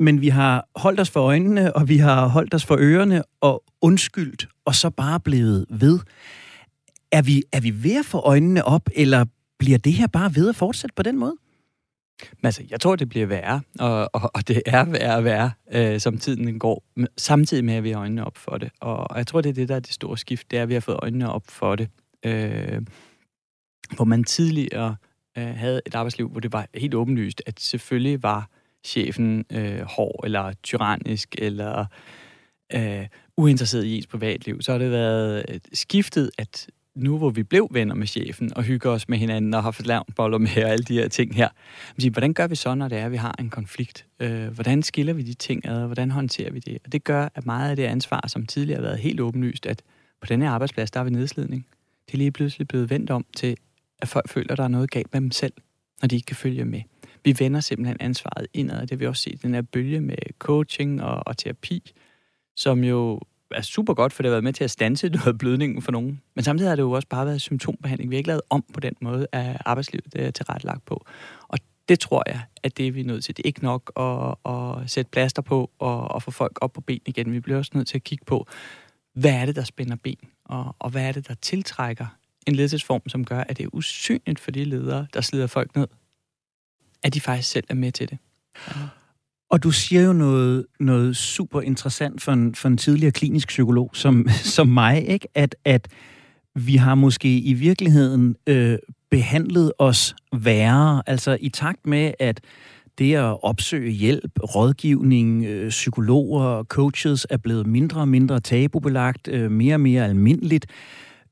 Men 0.00 0.20
vi 0.20 0.28
har 0.28 0.68
holdt 0.76 1.00
os 1.00 1.10
for 1.10 1.20
øjnene, 1.20 1.76
og 1.76 1.88
vi 1.88 1.96
har 1.96 2.26
holdt 2.26 2.54
os 2.54 2.66
for 2.66 2.76
ørerne 2.78 3.22
og 3.40 3.64
undskyldt, 3.80 4.48
og 4.64 4.74
så 4.74 4.90
bare 4.90 5.20
blevet 5.20 5.66
ved. 5.70 5.98
Er 7.12 7.22
vi, 7.22 7.42
er 7.52 7.60
vi 7.60 7.82
ved 7.82 7.98
at 7.98 8.04
få 8.04 8.18
øjnene 8.18 8.64
op, 8.64 8.88
eller 8.94 9.24
bliver 9.58 9.78
det 9.78 9.92
her 9.92 10.06
bare 10.06 10.34
ved 10.34 10.48
at 10.48 10.56
fortsætte 10.56 10.94
på 10.96 11.02
den 11.02 11.18
måde? 11.18 11.34
Men 12.32 12.46
altså, 12.46 12.62
jeg 12.70 12.80
tror, 12.80 12.96
det 12.96 13.08
bliver 13.08 13.26
værre, 13.26 13.60
og, 13.78 14.10
og, 14.12 14.30
og 14.34 14.48
det 14.48 14.62
er 14.66 14.84
værre 14.84 15.16
og 15.16 15.24
værre, 15.24 15.50
øh, 15.72 16.00
som 16.00 16.18
tiden 16.18 16.58
går, 16.58 16.84
samtidig 17.16 17.64
med, 17.64 17.74
at 17.74 17.84
vi 17.84 17.90
har 17.90 18.00
øjnene 18.00 18.24
op 18.24 18.38
for 18.38 18.58
det. 18.58 18.70
Og, 18.80 19.10
og 19.10 19.18
jeg 19.18 19.26
tror, 19.26 19.40
det 19.40 19.48
er 19.48 19.54
det, 19.54 19.68
der 19.68 19.76
er 19.76 19.80
det 19.80 19.92
store 19.92 20.18
skift, 20.18 20.50
det 20.50 20.58
er, 20.58 20.62
at 20.62 20.68
vi 20.68 20.74
har 20.74 20.80
fået 20.80 20.98
øjnene 21.02 21.32
op 21.32 21.44
for 21.48 21.76
det. 21.76 21.88
Øh, 22.24 22.82
hvor 23.96 24.04
man 24.04 24.24
tidligere 24.24 24.96
øh, 25.38 25.46
havde 25.46 25.80
et 25.86 25.94
arbejdsliv, 25.94 26.28
hvor 26.28 26.40
det 26.40 26.52
var 26.52 26.66
helt 26.74 26.94
åbenlyst, 26.94 27.42
at 27.46 27.60
selvfølgelig 27.60 28.22
var 28.22 28.48
chefen 28.84 29.44
øh, 29.52 29.80
hård, 29.80 30.20
eller 30.24 30.52
tyrannisk, 30.62 31.34
eller 31.38 31.86
øh, 32.74 33.06
uinteresseret 33.36 33.84
i 33.84 33.96
ens 33.96 34.06
privatliv. 34.06 34.62
Så 34.62 34.72
har 34.72 34.78
det 34.78 34.90
været 34.90 35.44
øh, 35.48 35.60
skiftet, 35.72 36.30
at 36.38 36.66
nu 36.98 37.18
hvor 37.18 37.30
vi 37.30 37.42
blev 37.42 37.68
venner 37.70 37.94
med 37.94 38.06
chefen 38.06 38.52
og 38.56 38.62
hygger 38.62 38.90
os 38.90 39.08
med 39.08 39.18
hinanden 39.18 39.54
og 39.54 39.62
har 39.62 39.70
fået 39.70 40.02
boller 40.16 40.38
med 40.38 40.64
og 40.64 40.70
alle 40.70 40.84
de 40.84 40.94
her 40.94 41.08
ting 41.08 41.34
her, 41.34 41.48
sige, 41.98 42.10
hvordan 42.10 42.34
gør 42.34 42.46
vi 42.46 42.54
så, 42.54 42.74
når 42.74 42.88
det 42.88 42.98
er, 42.98 43.06
at 43.06 43.12
vi 43.12 43.16
har 43.16 43.34
en 43.38 43.50
konflikt? 43.50 44.06
Øh, 44.20 44.46
hvordan 44.46 44.82
skiller 44.82 45.12
vi 45.12 45.22
de 45.22 45.34
ting 45.34 45.66
ad? 45.66 45.86
Hvordan 45.86 46.10
håndterer 46.10 46.52
vi 46.52 46.58
det? 46.58 46.78
Og 46.84 46.92
det 46.92 47.04
gør, 47.04 47.28
at 47.34 47.46
meget 47.46 47.70
af 47.70 47.76
det 47.76 47.82
ansvar, 47.82 48.28
som 48.28 48.46
tidligere 48.46 48.80
har 48.80 48.82
været 48.82 48.98
helt 48.98 49.20
åbenlyst, 49.20 49.66
at 49.66 49.82
på 50.20 50.26
denne 50.26 50.48
arbejdsplads, 50.48 50.90
der 50.90 51.00
er 51.00 51.04
vi 51.04 51.10
nedslidning. 51.10 51.66
Det 52.06 52.14
er 52.14 52.18
lige 52.18 52.30
pludselig 52.30 52.68
blevet 52.68 52.90
vendt 52.90 53.10
om 53.10 53.24
til, 53.36 53.56
at 53.98 54.08
folk 54.08 54.28
føler, 54.28 54.52
at 54.52 54.58
der 54.58 54.64
er 54.64 54.68
noget 54.68 54.90
galt 54.90 55.12
med 55.12 55.20
dem 55.20 55.30
selv, 55.30 55.52
når 56.02 56.08
de 56.08 56.16
ikke 56.16 56.26
kan 56.26 56.36
følge 56.36 56.64
med. 56.64 56.82
Vi 57.24 57.36
vender 57.38 57.60
simpelthen 57.60 57.96
ansvaret 58.00 58.46
indad, 58.54 58.80
det 58.80 58.90
har 58.90 58.96
vi 58.96 59.06
også 59.06 59.22
set 59.22 59.42
den 59.42 59.54
her 59.54 59.62
bølge 59.62 60.00
med 60.00 60.16
coaching 60.38 61.02
og, 61.02 61.22
og 61.26 61.36
terapi, 61.36 61.92
som 62.56 62.84
jo 62.84 63.20
er 63.50 63.62
super 63.62 63.94
godt, 63.94 64.12
for 64.12 64.22
det 64.22 64.28
har 64.28 64.34
været 64.34 64.44
med 64.44 64.52
til 64.52 64.64
at 64.64 64.70
stanse 64.70 65.08
noget 65.18 65.38
blødningen 65.38 65.82
for 65.82 65.92
nogen. 65.92 66.22
Men 66.34 66.44
samtidig 66.44 66.70
har 66.70 66.76
det 66.76 66.82
jo 66.82 66.90
også 66.90 67.08
bare 67.08 67.26
været 67.26 67.40
symptombehandling. 67.40 68.10
Vi 68.10 68.16
har 68.16 68.18
ikke 68.18 68.28
lavet 68.28 68.42
om 68.50 68.64
på 68.74 68.80
den 68.80 68.94
måde 69.00 69.26
af 69.32 69.56
arbejdslivet, 69.64 70.12
det 70.12 70.24
er 70.24 70.30
tilrettelagt 70.30 70.84
på. 70.84 71.06
Og 71.48 71.58
det 71.88 72.00
tror 72.00 72.22
jeg, 72.26 72.40
at 72.62 72.76
det 72.76 72.86
er 72.86 72.92
vi 72.92 73.02
nødt 73.02 73.24
til. 73.24 73.36
Det 73.36 73.42
er 73.42 73.46
ikke 73.46 73.62
nok 73.62 73.92
at, 73.96 74.52
at 74.52 74.90
sætte 74.90 75.10
plaster 75.10 75.42
på 75.42 75.70
og, 75.78 76.08
og 76.08 76.22
få 76.22 76.30
folk 76.30 76.58
op 76.60 76.72
på 76.72 76.80
ben 76.80 77.00
igen. 77.06 77.32
Vi 77.32 77.40
bliver 77.40 77.58
også 77.58 77.70
nødt 77.74 77.88
til 77.88 77.96
at 77.96 78.04
kigge 78.04 78.24
på, 78.24 78.46
hvad 79.14 79.32
er 79.32 79.46
det, 79.46 79.56
der 79.56 79.64
spænder 79.64 79.96
ben? 79.96 80.18
Og, 80.44 80.76
og 80.78 80.90
hvad 80.90 81.08
er 81.08 81.12
det, 81.12 81.28
der 81.28 81.34
tiltrækker 81.34 82.06
en 82.46 82.54
ledelsesform, 82.54 83.08
som 83.08 83.24
gør, 83.24 83.40
at 83.40 83.56
det 83.56 83.64
er 83.64 83.68
usynligt 83.72 84.40
for 84.40 84.50
de 84.50 84.64
ledere, 84.64 85.06
der 85.14 85.20
slider 85.20 85.46
folk 85.46 85.76
ned, 85.76 85.86
at 87.02 87.14
de 87.14 87.20
faktisk 87.20 87.50
selv 87.50 87.64
er 87.68 87.74
med 87.74 87.92
til 87.92 88.10
det. 88.10 88.18
Ja. 88.68 88.72
Og 89.50 89.62
du 89.62 89.70
siger 89.70 90.02
jo 90.02 90.12
noget, 90.12 90.66
noget 90.80 91.16
super 91.16 91.60
interessant 91.60 92.22
for 92.22 92.32
en, 92.32 92.54
for 92.54 92.68
en 92.68 92.76
tidligere 92.76 93.12
klinisk 93.12 93.48
psykolog 93.48 93.90
som, 93.94 94.28
som 94.56 94.68
mig, 94.68 95.08
ikke? 95.08 95.28
At, 95.34 95.56
at 95.64 95.88
vi 96.54 96.76
har 96.76 96.94
måske 96.94 97.38
i 97.38 97.52
virkeligheden 97.52 98.36
øh, 98.46 98.78
behandlet 99.10 99.72
os 99.78 100.14
værre. 100.32 101.02
Altså 101.06 101.38
i 101.40 101.48
takt 101.48 101.86
med, 101.86 102.12
at 102.18 102.40
det 102.98 103.14
at 103.14 103.44
opsøge 103.44 103.90
hjælp, 103.90 104.38
rådgivning, 104.54 105.44
øh, 105.44 105.68
psykologer, 105.68 106.64
coaches 106.64 107.26
er 107.30 107.36
blevet 107.36 107.66
mindre 107.66 108.00
og 108.00 108.08
mindre 108.08 108.40
tabubelagt, 108.40 109.28
øh, 109.28 109.50
mere 109.50 109.74
og 109.74 109.80
mere 109.80 110.04
almindeligt, 110.04 110.66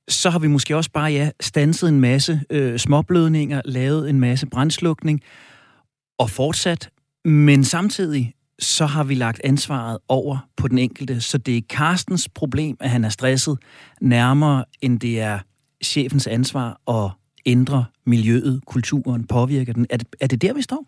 så 0.09 0.31
har 0.31 0.39
vi 0.39 0.47
måske 0.47 0.77
også 0.77 0.91
bare 0.91 1.11
ja, 1.11 1.31
stanset 1.41 1.89
en 1.89 2.01
masse 2.01 2.41
øh, 2.51 2.79
småblødninger, 2.79 3.63
lavet 3.65 4.11
en 4.11 4.21
masse 4.21 4.47
brændslukning 4.47 5.21
og 6.19 6.31
fortsat. 6.31 6.91
Men 7.27 7.65
samtidig 7.65 8.35
så 8.59 8.87
har 8.87 9.05
vi 9.05 9.15
lagt 9.15 9.41
ansvaret 9.45 9.99
over 10.09 10.49
på 10.57 10.69
den 10.69 10.79
enkelte, 10.79 11.21
så 11.21 11.39
det 11.39 11.57
er 11.57 11.61
Carstens 11.61 12.29
problem, 12.29 12.77
at 12.81 12.91
han 12.91 13.05
er 13.05 13.09
stresset, 13.09 13.59
nærmere 14.01 14.65
end 14.81 15.01
det 15.01 15.21
er 15.21 15.39
chefens 15.85 16.27
ansvar 16.27 16.81
at 16.89 17.11
ændre 17.47 17.85
miljøet, 18.05 18.61
kulturen, 18.67 19.27
påvirke 19.27 19.73
den. 19.73 19.87
Er 19.91 19.97
det, 19.97 20.07
er 20.21 20.27
det 20.27 20.43
der, 20.43 20.53
vi 20.53 20.63
står? 20.63 20.87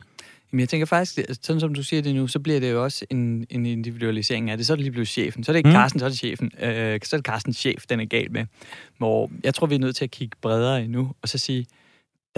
Jamen, 0.53 0.61
jeg 0.61 0.69
tænker 0.69 0.87
faktisk, 0.87 1.19
sådan 1.43 1.61
som 1.61 1.75
du 1.75 1.83
siger 1.83 2.03
det 2.03 2.15
nu, 2.15 2.27
så 2.27 2.41
bliver 2.41 2.61
det 2.61 2.71
jo 2.71 2.85
også 2.85 3.05
en, 3.11 3.47
en 3.51 3.67
individualisering 3.67 4.51
af 4.51 4.57
det. 4.57 4.67
Så 4.67 4.73
er 4.73 4.77
det 4.77 4.83
lige 4.83 4.93
blevet 4.93 5.09
chefen. 5.09 5.45
Så 5.45 5.51
er 5.51 5.53
det 5.53 5.59
ikke 5.59 5.69
mm. 5.69 5.75
Carsten, 5.75 5.99
så 5.99 6.05
er 6.05 6.09
det 6.09 6.19
chefen. 6.19 6.51
Øh, 6.63 7.01
så 7.05 7.17
er 7.17 7.19
det 7.19 7.27
Carstens 7.27 7.57
chef, 7.57 7.87
den 7.87 8.01
er 8.01 8.05
galt 8.05 8.33
med. 8.33 8.47
Hvor 8.99 9.31
jeg 9.45 9.55
tror, 9.55 9.67
vi 9.67 9.75
er 9.75 9.79
nødt 9.79 9.97
til 9.97 10.05
at 10.05 10.11
kigge 10.11 10.37
bredere 10.43 10.85
endnu, 10.85 11.13
og 11.23 11.29
så 11.29 11.39
sige, 11.39 11.67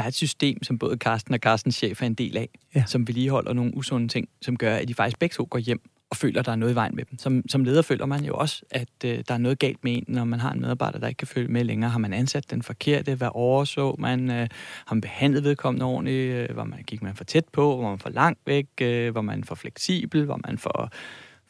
der 0.00 0.04
er 0.04 0.08
et 0.08 0.14
system, 0.14 0.62
som 0.62 0.78
både 0.78 0.96
Carsten 0.96 1.34
og 1.34 1.40
Carstens 1.40 1.74
chef 1.74 2.02
er 2.02 2.06
en 2.06 2.14
del 2.14 2.36
af, 2.36 2.48
ja. 2.74 2.84
som 2.86 3.08
vedligeholder 3.08 3.52
nogle 3.52 3.76
usunde 3.76 4.08
ting, 4.08 4.28
som 4.42 4.56
gør, 4.56 4.76
at 4.76 4.88
de 4.88 4.94
faktisk 4.94 5.18
begge 5.18 5.34
to 5.34 5.46
går 5.50 5.58
hjem 5.58 5.80
og 6.10 6.16
føler, 6.16 6.40
at 6.40 6.46
der 6.46 6.52
er 6.52 6.56
noget 6.56 6.72
i 6.72 6.74
vejen 6.74 6.96
med 6.96 7.04
dem. 7.04 7.18
Som, 7.18 7.42
som 7.48 7.64
leder 7.64 7.82
føler 7.82 8.06
man 8.06 8.24
jo 8.24 8.34
også, 8.34 8.62
at 8.70 8.88
øh, 9.04 9.24
der 9.28 9.34
er 9.34 9.38
noget 9.38 9.58
galt 9.58 9.84
med 9.84 9.92
en, 9.92 10.04
når 10.08 10.24
man 10.24 10.40
har 10.40 10.52
en 10.52 10.60
medarbejder, 10.60 10.98
der 10.98 11.08
ikke 11.08 11.18
kan 11.18 11.28
følge 11.28 11.48
med 11.48 11.64
længere. 11.64 11.90
Har 11.90 11.98
man 11.98 12.12
ansat 12.12 12.50
den 12.50 12.62
forkerte? 12.62 13.14
Hvad 13.14 13.28
overså 13.32 13.96
man? 13.98 14.30
Øh, 14.30 14.48
har 14.86 14.94
man 14.94 15.00
behandlet 15.00 15.44
vedkommende 15.44 15.86
ordentligt? 15.86 16.32
Øh, 16.32 16.56
var 16.56 16.64
man, 16.64 16.82
gik 16.86 17.02
man 17.02 17.16
for 17.16 17.24
tæt 17.24 17.44
på? 17.52 17.76
Var 17.76 17.88
man 17.88 17.98
for 17.98 18.10
langt 18.10 18.40
væk? 18.46 18.66
Øh, 18.80 19.14
var 19.14 19.22
man 19.22 19.44
for 19.44 19.54
fleksibel? 19.54 20.26
Var 20.26 20.40
man 20.46 20.58
for, 20.58 20.90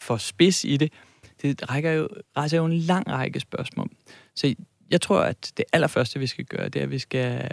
for 0.00 0.16
spids 0.16 0.64
i 0.64 0.76
det? 0.76 0.92
Det 1.42 1.71
rækker 1.71 1.92
jo, 1.92 2.09
rejser 2.37 2.57
jo 2.57 2.64
en 2.64 2.78
lang 2.78 3.09
række 3.09 3.40
spørgsmål. 3.40 3.90
Så 4.37 4.54
jeg 4.90 5.00
tror, 5.00 5.21
at 5.21 5.52
det 5.57 5.64
allerførste, 5.73 6.19
vi 6.19 6.26
skal 6.26 6.45
gøre, 6.45 6.69
det 6.69 6.78
er, 6.80 6.83
at 6.83 6.90
vi 6.90 6.99
skal 6.99 7.50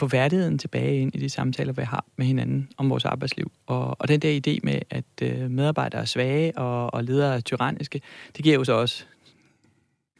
få 0.00 0.06
værdigheden 0.06 0.58
tilbage 0.58 1.00
ind 1.00 1.14
i 1.14 1.18
de 1.18 1.28
samtaler, 1.28 1.72
vi 1.72 1.82
har 1.82 2.04
med 2.16 2.26
hinanden 2.26 2.68
om 2.76 2.90
vores 2.90 3.04
arbejdsliv. 3.04 3.52
Og, 3.66 4.00
og 4.00 4.08
den 4.08 4.20
der 4.20 4.40
idé 4.46 4.58
med, 4.62 4.80
at 4.90 5.04
øh, 5.22 5.50
medarbejdere 5.50 6.00
er 6.00 6.04
svage 6.04 6.58
og, 6.58 6.94
og 6.94 7.04
ledere 7.04 7.36
er 7.36 7.40
tyranniske, 7.40 8.00
det 8.36 8.44
giver 8.44 8.54
jo 8.54 8.64
så 8.64 8.72
også 8.72 9.04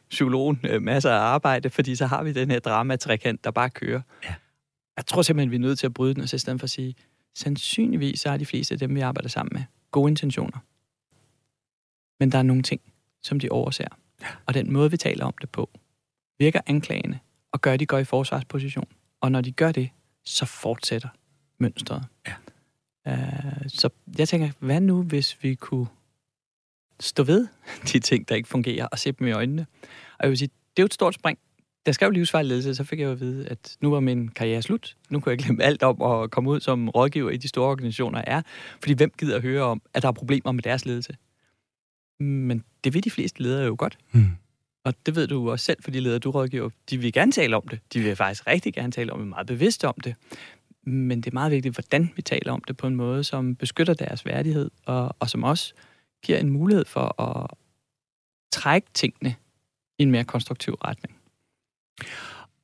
psykologen 0.09 0.59
øh, 0.69 0.81
masser 0.81 1.11
af 1.11 1.19
arbejde, 1.19 1.69
fordi 1.69 1.95
så 1.95 2.05
har 2.05 2.23
vi 2.23 2.33
den 2.33 2.51
her 2.51 2.59
drama-trekant, 2.59 3.43
der 3.43 3.51
bare 3.51 3.69
kører. 3.69 4.01
Ja. 4.23 4.33
Jeg 4.97 5.05
tror 5.05 5.21
simpelthen, 5.21 5.51
vi 5.51 5.55
er 5.55 5.59
nødt 5.59 5.79
til 5.79 5.85
at 5.85 5.93
bryde 5.93 6.13
den, 6.13 6.23
og 6.23 6.29
så 6.29 6.35
i 6.35 6.39
stedet 6.39 6.59
for 6.59 6.65
at 6.65 6.69
sige, 6.69 6.95
sandsynligvis 7.35 8.19
så 8.19 8.29
har 8.29 8.37
de 8.37 8.45
fleste 8.45 8.73
af 8.73 8.79
dem, 8.79 8.95
vi 8.95 8.99
arbejder 8.99 9.29
sammen 9.29 9.51
med, 9.53 9.63
gode 9.91 10.09
intentioner. 10.09 10.57
Men 12.19 12.31
der 12.31 12.37
er 12.37 12.43
nogle 12.43 12.63
ting, 12.63 12.81
som 13.23 13.39
de 13.39 13.49
overser. 13.49 13.87
Og 14.45 14.53
den 14.53 14.73
måde, 14.73 14.91
vi 14.91 14.97
taler 14.97 15.25
om 15.25 15.33
det 15.41 15.49
på, 15.49 15.69
virker 16.39 16.59
anklagende, 16.67 17.19
og 17.51 17.61
gør, 17.61 17.73
at 17.73 17.79
de 17.79 17.85
går 17.85 17.97
i 17.97 18.03
forsvarsposition. 18.03 18.87
Og 19.21 19.31
når 19.31 19.41
de 19.41 19.51
gør 19.51 19.71
det, 19.71 19.89
så 20.23 20.45
fortsætter 20.45 21.09
mønstret. 21.57 22.03
Ja. 22.27 22.33
Uh, 23.05 23.67
så 23.67 23.89
jeg 24.17 24.27
tænker, 24.27 24.49
hvad 24.59 24.81
nu, 24.81 25.03
hvis 25.03 25.43
vi 25.43 25.55
kunne 25.55 25.87
stå 26.99 27.23
ved 27.23 27.47
de 27.93 27.99
ting, 27.99 28.29
der 28.29 28.35
ikke 28.35 28.49
fungerer, 28.49 28.87
og 28.87 28.99
se 28.99 29.11
dem 29.11 29.27
i 29.27 29.31
øjnene? 29.31 29.65
Og 30.19 30.23
jeg 30.23 30.29
vil 30.29 30.37
sige, 30.37 30.47
det 30.47 30.81
er 30.81 30.83
jo 30.83 30.85
et 30.85 30.93
stort 30.93 31.13
spring. 31.13 31.39
Da 31.85 31.93
jeg 32.01 32.11
livsfejl 32.11 32.45
ledelse, 32.45 32.75
så 32.75 32.83
fik 32.83 32.99
jeg 32.99 33.05
jo 33.05 33.11
at 33.11 33.19
vide, 33.19 33.47
at 33.47 33.77
nu 33.79 33.91
var 33.91 33.99
min 33.99 34.27
karriere 34.27 34.61
slut. 34.61 34.97
Nu 35.09 35.19
kunne 35.19 35.31
jeg 35.31 35.39
glemme 35.39 35.63
alt 35.63 35.83
om 35.83 36.01
at 36.01 36.31
komme 36.31 36.49
ud 36.49 36.59
som 36.59 36.89
rådgiver 36.89 37.29
i 37.29 37.37
de 37.37 37.47
store 37.47 37.69
organisationer 37.69 38.23
er. 38.27 38.41
Fordi 38.79 38.93
hvem 38.93 39.11
gider 39.17 39.35
at 39.35 39.41
høre 39.41 39.63
om, 39.63 39.81
at 39.93 40.01
der 40.01 40.07
er 40.07 40.11
problemer 40.11 40.51
med 40.51 40.63
deres 40.63 40.85
ledelse? 40.85 41.15
Men 42.19 42.63
det 42.83 42.93
ved 42.93 43.01
de 43.01 43.11
fleste 43.11 43.43
ledere 43.43 43.65
jo 43.65 43.75
godt. 43.77 43.97
Mm. 44.11 44.31
Og 44.85 44.93
det 45.05 45.15
ved 45.15 45.27
du 45.27 45.51
også 45.51 45.65
selv, 45.65 45.83
fordi 45.83 45.99
ledere, 45.99 46.19
du 46.19 46.31
rådgiver, 46.31 46.69
de 46.89 46.97
vil 46.97 47.13
gerne 47.13 47.31
tale 47.31 47.55
om 47.55 47.67
det. 47.67 47.79
De 47.93 47.99
vil 47.99 48.15
faktisk 48.15 48.47
rigtig 48.47 48.73
gerne 48.73 48.91
tale 48.91 49.13
om 49.13 49.19
det, 49.19 49.27
meget 49.27 49.47
bevidst 49.47 49.83
om 49.85 49.95
det. 50.03 50.15
Men 50.83 51.21
det 51.21 51.27
er 51.27 51.33
meget 51.33 51.51
vigtigt, 51.51 51.75
hvordan 51.75 52.11
vi 52.15 52.21
taler 52.21 52.53
om 52.53 52.63
det 52.67 52.77
på 52.77 52.87
en 52.87 52.95
måde, 52.95 53.23
som 53.23 53.55
beskytter 53.55 53.93
deres 53.93 54.25
værdighed, 54.25 54.71
og, 54.85 55.15
og 55.19 55.29
som 55.29 55.43
også 55.43 55.73
giver 56.23 56.37
en 56.37 56.49
mulighed 56.49 56.85
for 56.85 57.21
at 57.21 57.47
trække 58.51 58.87
tingene 58.93 59.35
i 59.99 60.03
en 60.03 60.11
mere 60.11 60.23
konstruktiv 60.23 60.73
retning. 60.73 61.15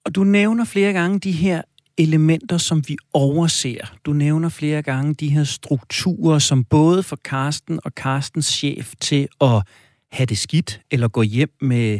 Og 0.03 0.15
du 0.15 0.23
nævner 0.23 0.65
flere 0.65 0.93
gange 0.93 1.19
de 1.19 1.31
her 1.31 1.61
elementer, 1.97 2.57
som 2.57 2.83
vi 2.87 2.97
overser. 3.13 3.95
Du 4.05 4.13
nævner 4.13 4.49
flere 4.49 4.81
gange 4.81 5.13
de 5.13 5.29
her 5.29 5.43
strukturer, 5.43 6.39
som 6.39 6.63
både 6.63 7.03
for 7.03 7.15
Karsten 7.15 7.79
og 7.83 7.95
Karstens 7.95 8.45
chef 8.45 8.93
til 8.99 9.27
at 9.41 9.63
have 10.11 10.25
det 10.25 10.37
skidt, 10.37 10.81
eller 10.91 11.07
gå 11.07 11.21
hjem 11.21 11.51
med 11.61 11.99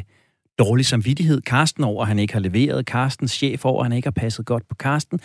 dårlig 0.59 0.85
samvittighed. 0.85 1.41
Karsten 1.41 1.83
over, 1.83 2.01
at 2.01 2.07
han 2.07 2.19
ikke 2.19 2.33
har 2.33 2.39
leveret. 2.39 2.85
Karstens 2.85 3.31
chef 3.31 3.65
over, 3.65 3.79
at 3.81 3.85
han 3.85 3.95
ikke 3.95 4.05
har 4.05 4.11
passet 4.11 4.45
godt 4.45 4.67
på 4.69 4.75
Karsten. 4.75 5.19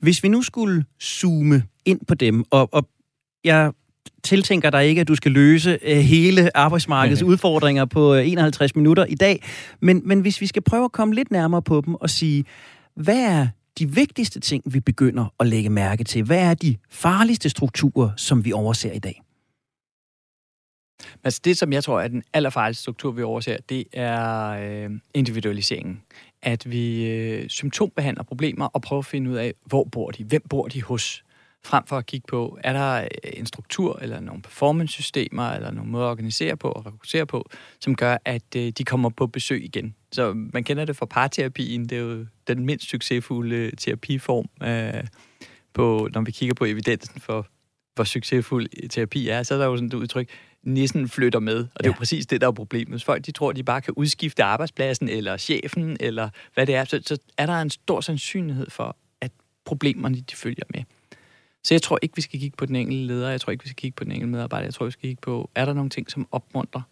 Hvis 0.00 0.22
vi 0.22 0.28
nu 0.28 0.42
skulle 0.42 0.84
zoome 1.02 1.62
ind 1.84 2.00
på 2.08 2.14
dem, 2.14 2.44
og, 2.50 2.68
og 2.74 2.88
jeg 3.44 3.72
tiltænker 4.22 4.70
dig 4.70 4.86
ikke, 4.86 5.00
at 5.00 5.08
du 5.08 5.14
skal 5.14 5.32
løse 5.32 5.78
uh, 5.90 5.96
hele 5.96 6.56
arbejdsmarkedets 6.56 7.22
udfordringer 7.32 7.84
på 7.84 8.14
51 8.14 8.70
øh, 8.70 8.78
minutter 8.78 9.04
i 9.04 9.14
dag, 9.14 9.42
men, 9.80 10.02
men 10.04 10.20
hvis 10.20 10.40
vi 10.40 10.46
skal 10.46 10.62
prøve 10.62 10.84
at 10.84 10.92
komme 10.92 11.14
lidt 11.14 11.30
nærmere 11.30 11.62
på 11.62 11.82
dem 11.86 11.94
og 11.94 12.10
sige, 12.10 12.44
hvad 12.96 13.20
er 13.20 13.46
de 13.78 13.90
vigtigste 13.90 14.40
ting, 14.40 14.62
vi 14.66 14.80
begynder 14.80 15.34
at 15.40 15.46
lægge 15.46 15.70
mærke 15.70 16.04
til? 16.04 16.22
Hvad 16.22 16.38
er 16.38 16.54
de 16.54 16.76
farligste 16.90 17.48
strukturer, 17.48 18.10
som 18.16 18.44
vi 18.44 18.52
overser 18.52 18.92
i 18.92 18.98
dag? 18.98 19.22
Altså 21.24 21.40
det, 21.44 21.58
som 21.58 21.72
jeg 21.72 21.84
tror 21.84 22.00
er 22.00 22.08
den 22.08 22.22
allerfarligste 22.32 22.82
struktur, 22.82 23.10
vi 23.10 23.22
overser, 23.22 23.56
det 23.68 23.84
er 23.92 24.48
øh, 24.48 24.90
individualiseringen. 25.14 26.02
At 26.42 26.70
vi 26.70 27.06
øh, 27.10 27.48
symptombehandler 27.48 28.22
problemer 28.22 28.66
og 28.66 28.82
prøver 28.82 29.00
at 29.00 29.06
finde 29.06 29.30
ud 29.30 29.36
af, 29.36 29.54
hvor 29.64 29.84
bor 29.84 30.10
de, 30.10 30.24
hvem 30.24 30.42
bor 30.50 30.68
de 30.68 30.82
hos, 30.82 31.24
frem 31.64 31.86
for 31.86 31.98
at 31.98 32.06
kigge 32.06 32.26
på, 32.28 32.58
er 32.64 32.72
der 32.72 33.00
øh, 33.00 33.08
en 33.32 33.46
struktur 33.46 33.98
eller 34.02 34.20
nogle 34.20 34.42
performance-systemer 34.42 35.50
eller 35.50 35.70
nogle 35.70 35.90
måder 35.90 36.06
at 36.06 36.10
organisere 36.10 36.56
på 36.56 36.68
og 36.68 36.86
rekruttere 36.86 37.26
på, 37.26 37.50
som 37.80 37.96
gør, 37.96 38.16
at 38.24 38.56
øh, 38.56 38.72
de 38.78 38.84
kommer 38.84 39.08
på 39.08 39.26
besøg 39.26 39.64
igen. 39.64 39.94
Så 40.12 40.32
man 40.34 40.64
kender 40.64 40.84
det 40.84 40.96
fra 40.96 41.06
parterapien, 41.06 41.88
det 41.88 41.98
er 41.98 42.02
jo 42.02 42.26
den 42.46 42.66
mindst 42.66 42.88
succesfulde 42.88 43.56
øh, 43.56 43.72
terapiform, 43.78 44.48
øh, 44.62 45.04
på, 45.74 46.08
når 46.14 46.20
vi 46.20 46.30
kigger 46.30 46.54
på 46.54 46.64
evidensen 46.64 47.20
for, 47.20 47.46
hvor 47.94 48.04
succesfuld 48.04 48.88
terapi 48.88 49.28
er, 49.28 49.42
så 49.42 49.54
er 49.54 49.58
der 49.58 49.66
jo 49.66 49.76
sådan 49.76 49.86
et 49.86 49.94
udtryk, 49.94 50.28
nissen 50.62 51.08
flytter 51.08 51.40
med. 51.40 51.58
Og 51.58 51.78
det 51.78 51.86
er 51.86 51.88
jo 51.88 51.98
præcis 51.98 52.26
det, 52.26 52.40
der 52.40 52.46
er 52.46 52.52
problemet. 52.52 52.92
Hvis 52.92 53.04
folk 53.04 53.26
de 53.26 53.32
tror, 53.32 53.52
de 53.52 53.62
bare 53.62 53.80
kan 53.80 53.94
udskifte 53.96 54.44
arbejdspladsen, 54.44 55.08
eller 55.08 55.36
chefen, 55.36 55.96
eller 56.00 56.28
hvad 56.54 56.66
det 56.66 56.74
er, 56.74 56.84
så, 56.84 57.00
så 57.06 57.18
er 57.38 57.46
der 57.46 57.60
en 57.60 57.70
stor 57.70 58.00
sandsynlighed 58.00 58.70
for, 58.70 58.96
at 59.20 59.30
problemerne 59.64 60.20
de 60.20 60.36
følger 60.36 60.64
med. 60.74 60.82
Så 61.64 61.74
jeg 61.74 61.82
tror 61.82 61.98
ikke, 62.02 62.16
vi 62.16 62.22
skal 62.22 62.40
kigge 62.40 62.56
på 62.56 62.66
den 62.66 62.76
enkelte 62.76 63.06
leder, 63.06 63.30
jeg 63.30 63.40
tror 63.40 63.50
ikke, 63.50 63.64
vi 63.64 63.68
skal 63.68 63.76
kigge 63.76 63.96
på 63.96 64.04
den 64.04 64.12
enkelte 64.12 64.32
medarbejder, 64.32 64.66
jeg 64.66 64.74
tror, 64.74 64.86
vi 64.86 64.92
skal 64.92 65.08
kigge 65.08 65.20
på, 65.20 65.50
er 65.54 65.64
der 65.64 65.72
nogle 65.72 65.90
ting, 65.90 66.10
som 66.10 66.28
opmuntrer 66.32 66.82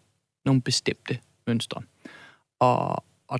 nogle 0.45 0.61
bestemte 0.61 1.19
mønstre. 1.47 1.81
Og, 2.59 3.03
og 3.27 3.39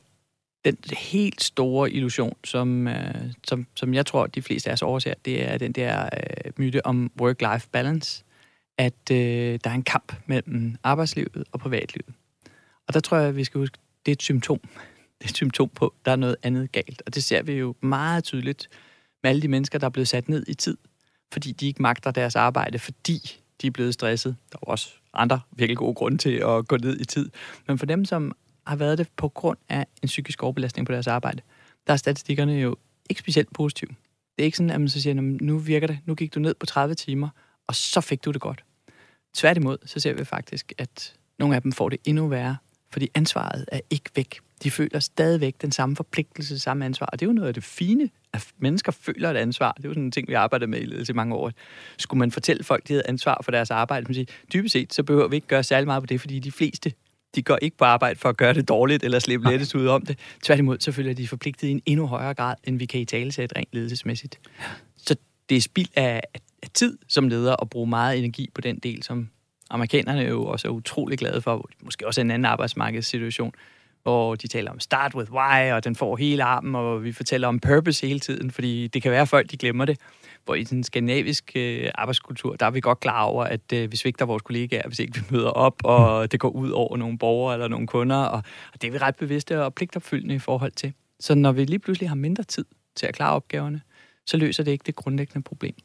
den 0.66 0.78
helt 0.94 1.44
store 1.44 1.92
illusion, 1.92 2.36
som, 2.44 2.88
øh, 2.88 3.16
som, 3.44 3.68
som 3.76 3.94
jeg 3.94 4.06
tror, 4.06 4.28
de 4.28 4.42
fleste 4.42 4.70
af 4.70 4.74
os 4.74 4.82
overser, 4.82 5.14
det 5.26 5.50
er 5.50 5.58
den 5.58 5.72
der 5.72 6.04
øh, 6.04 6.52
myte 6.58 6.86
om 6.86 7.12
work-life 7.22 7.68
balance 7.72 8.24
at 8.82 9.12
øh, 9.12 9.60
der 9.64 9.70
er 9.70 9.74
en 9.74 9.84
kamp 9.84 10.14
mellem 10.26 10.76
arbejdslivet 10.84 11.44
og 11.52 11.60
privatlivet. 11.60 12.16
Og 12.88 12.94
der 12.94 13.00
tror 13.00 13.18
jeg, 13.18 13.28
at 13.28 13.36
vi 13.36 13.44
skal 13.44 13.60
huske, 13.60 13.78
det 14.06 14.12
er 14.12 14.16
et 14.16 14.22
symptom. 14.22 14.60
Det 15.20 15.28
er 15.28 15.32
et 15.32 15.36
symptom 15.36 15.70
på, 15.70 15.86
at 15.86 16.06
der 16.06 16.12
er 16.12 16.16
noget 16.16 16.36
andet 16.44 16.72
galt. 16.72 17.04
Og 17.06 17.16
det 17.16 17.24
ser 17.24 17.42
vi 17.42 17.54
jo 17.54 17.76
meget 17.82 18.24
tydeligt 18.24 18.70
med 19.24 19.30
alle 19.30 19.42
de 19.42 19.48
mennesker, 19.48 19.80
der 19.80 19.86
er 19.86 19.90
blevet 19.90 20.08
sat 20.08 20.30
ned 20.30 20.46
i 20.48 20.54
tid, 20.54 20.78
fordi 21.34 21.52
de 21.52 21.68
ikke 21.68 21.82
magter 21.82 22.12
deres 22.12 22.36
arbejde, 22.36 22.80
fordi 22.80 23.40
de 23.62 23.68
er 23.68 23.72
blevet 23.72 23.94
stresset. 23.94 24.36
Der 24.52 24.58
er 24.62 24.70
også 24.70 24.90
andre 25.14 25.42
virkelig 25.52 25.78
gode 25.78 25.96
grunde 25.96 26.18
til 26.18 26.34
at 26.34 26.68
gå 26.68 26.78
ned 26.78 27.00
i 27.00 27.06
tid. 27.06 27.30
Men 27.68 27.78
for 27.78 27.86
dem, 27.86 28.06
som 28.06 28.36
har 28.68 28.76
været 28.76 28.98
det 28.98 29.08
på 29.18 29.30
grund 29.30 29.58
af 29.70 29.88
en 30.04 30.08
psykisk 30.08 30.44
overbelastning 30.44 30.88
på 30.88 30.94
deres 30.94 31.08
arbejde, 31.08 31.42
der 31.88 31.94
er 31.94 31.98
statistikkerne 31.98 32.54
jo 32.54 32.76
ikke 33.10 33.20
specielt 33.20 33.54
positive. 33.54 33.90
Det 34.36 34.44
er 34.44 34.46
ikke 34.46 34.58
sådan, 34.58 34.70
at 34.70 34.82
man 34.82 34.90
så 34.90 35.02
siger, 35.02 35.14
nu 35.42 35.58
virker 35.58 35.88
det, 35.88 36.00
nu 36.06 36.16
gik 36.16 36.36
du 36.36 36.40
ned 36.40 36.54
på 36.54 36.66
30 36.66 36.96
timer, 36.96 37.30
og 37.68 37.76
så 37.76 38.02
fik 38.02 38.26
du 38.26 38.32
det 38.32 38.42
godt. 38.42 38.64
Tværtimod, 39.34 39.78
så 39.86 40.00
ser 40.00 40.14
vi 40.14 40.24
faktisk, 40.26 40.74
at 40.78 41.14
nogle 41.40 41.56
af 41.56 41.62
dem 41.62 41.72
får 41.72 41.90
det 41.90 42.00
endnu 42.06 42.28
værre, 42.28 42.58
fordi 42.92 43.10
ansvaret 43.16 43.66
er 43.72 43.80
ikke 43.90 44.10
væk. 44.16 44.40
De 44.64 44.72
føler 44.72 45.00
stadigvæk 45.00 45.56
den 45.62 45.72
samme 45.72 45.96
forpligtelse, 45.96 46.60
samme 46.60 46.86
ansvar. 46.86 47.06
Og 47.06 47.20
det 47.20 47.26
er 47.26 47.30
jo 47.30 47.34
noget 47.34 47.48
af 47.48 47.54
det 47.54 47.64
fine 47.64 48.10
at 48.34 48.48
mennesker 48.58 48.92
føler 48.92 49.30
et 49.30 49.38
ansvar. 49.38 49.72
Det 49.72 49.86
er 49.86 49.90
jo 49.90 49.94
sådan 49.94 50.04
en 50.04 50.12
ting, 50.12 50.28
vi 50.28 50.34
arbejder 50.34 50.68
med 50.68 50.82
i 50.82 50.86
ledelse 50.86 51.14
i 51.14 51.16
mange 51.16 51.36
år. 51.36 51.52
Skulle 51.98 52.20
man 52.20 52.32
fortælle 52.32 52.64
folk, 52.64 52.88
de 52.88 52.94
havde 52.94 53.08
ansvar 53.08 53.42
for 53.44 53.52
deres 53.52 53.72
arbejde, 53.72 54.06
man 54.06 54.14
siger, 54.14 54.26
dybest 54.54 54.74
set, 54.74 54.94
så 54.94 55.04
behøver 55.04 55.28
vi 55.28 55.36
ikke 55.36 55.48
gøre 55.48 55.64
særlig 55.64 55.88
meget 55.88 56.04
på 56.04 56.08
det, 56.08 56.22
fordi 56.22 56.40
de 56.40 56.52
fleste 56.52 56.94
de 57.36 57.42
går 57.42 57.58
ikke 57.62 57.78
på 57.78 57.86
arbejde 57.86 58.20
for 58.20 58.30
at 58.30 58.38
gøre 58.38 58.54
det 58.54 58.68
dårligt 58.68 59.04
eller 59.04 59.20
slippe 59.20 59.50
lettest 59.50 59.76
ud 59.76 59.88
om 59.88 60.06
det. 60.06 60.20
Tværtimod, 60.44 60.78
så 60.80 60.92
føler 60.92 61.14
de 61.14 61.28
forpligtet 61.28 61.68
i 61.68 61.72
en 61.72 61.82
endnu 61.86 62.06
højere 62.06 62.34
grad, 62.34 62.56
end 62.64 62.78
vi 62.78 62.86
kan 62.86 63.00
i 63.00 63.06
tale 63.06 63.32
sætte 63.32 63.56
rent 63.56 63.70
ledelsesmæssigt. 63.72 64.40
Så 64.98 65.16
det 65.50 65.58
er 65.58 65.62
spild 65.62 65.90
af 65.96 66.22
tid 66.74 66.98
som 67.08 67.28
leder 67.28 67.62
at 67.62 67.70
bruge 67.70 67.90
meget 67.90 68.18
energi 68.18 68.50
på 68.54 68.62
den 68.62 68.80
del, 68.80 69.04
som 69.04 69.30
amerikanerne 69.70 70.22
jo 70.22 70.46
også 70.46 70.68
er 70.68 70.72
utrolig 70.72 71.18
glade 71.18 71.42
for. 71.42 71.70
Måske 71.84 72.08
også 72.08 72.22
en 72.22 72.32
anden 72.32 72.46
arbejdsmarkedssituation, 72.46 73.54
hvor 74.04 74.36
de 74.36 74.48
taler 74.48 74.72
om 74.72 74.80
start 74.80 75.16
with 75.16 75.32
why, 75.32 75.72
og 75.72 75.84
den 75.84 75.96
får 75.96 76.16
hele 76.16 76.44
armen, 76.44 76.76
og 76.76 77.04
vi 77.04 77.12
fortæller 77.12 77.48
om 77.48 77.60
purpose 77.60 78.08
hele 78.08 78.20
tiden, 78.20 78.52
fordi 78.52 78.88
det 78.88 79.02
kan 79.02 79.12
være, 79.12 79.22
at 79.22 79.30
folk 79.30 79.52
de 79.52 79.58
glemmer 79.58 79.86
det. 79.86 80.00
Hvor 80.46 80.56
i 80.56 80.64
den 80.64 80.84
skandinaviske 80.84 81.86
øh, 81.86 81.92
arbejdskultur, 81.96 82.56
der 82.56 82.66
er 82.66 82.72
vi 82.72 82.80
godt 82.80 83.00
klar 83.00 83.24
over, 83.24 83.44
at 83.44 83.74
øh, 83.74 83.92
vi 83.92 83.98
svigter 83.98 84.26
vores 84.26 84.42
kollegaer, 84.42 84.88
hvis 84.88 85.00
ikke 85.00 85.16
vi 85.16 85.22
møder 85.30 85.50
op, 85.50 85.82
og 85.84 86.22
mm. 86.22 86.30
det 86.30 86.40
går 86.40 86.50
ud 86.50 86.70
over 86.70 86.98
nogle 86.98 87.18
borgere 87.18 87.54
eller 87.54 87.68
nogle 87.68 87.88
kunder, 87.88 88.18
og, 88.18 88.44
og 88.74 88.82
det 88.82 88.88
er 88.88 88.92
vi 88.92 88.98
ret 88.98 89.16
bevidste 89.16 89.64
og 89.64 89.74
pligtopfyldende 89.74 90.36
i 90.36 90.40
forhold 90.40 90.72
til. 90.72 90.94
Så 91.20 91.36
når 91.36 91.52
vi 91.52 91.66
lige 91.66 91.80
pludselig 91.80 92.10
har 92.10 92.16
mindre 92.16 92.44
tid 92.44 92.66
til 92.96 93.06
at 93.06 93.14
klare 93.14 93.36
opgaverne, 93.36 93.82
så 94.26 94.38
løser 94.38 94.64
det 94.64 94.72
ikke 94.72 94.84
det 94.86 94.96
grundlæggende 94.96 95.44
problem. 95.44 95.76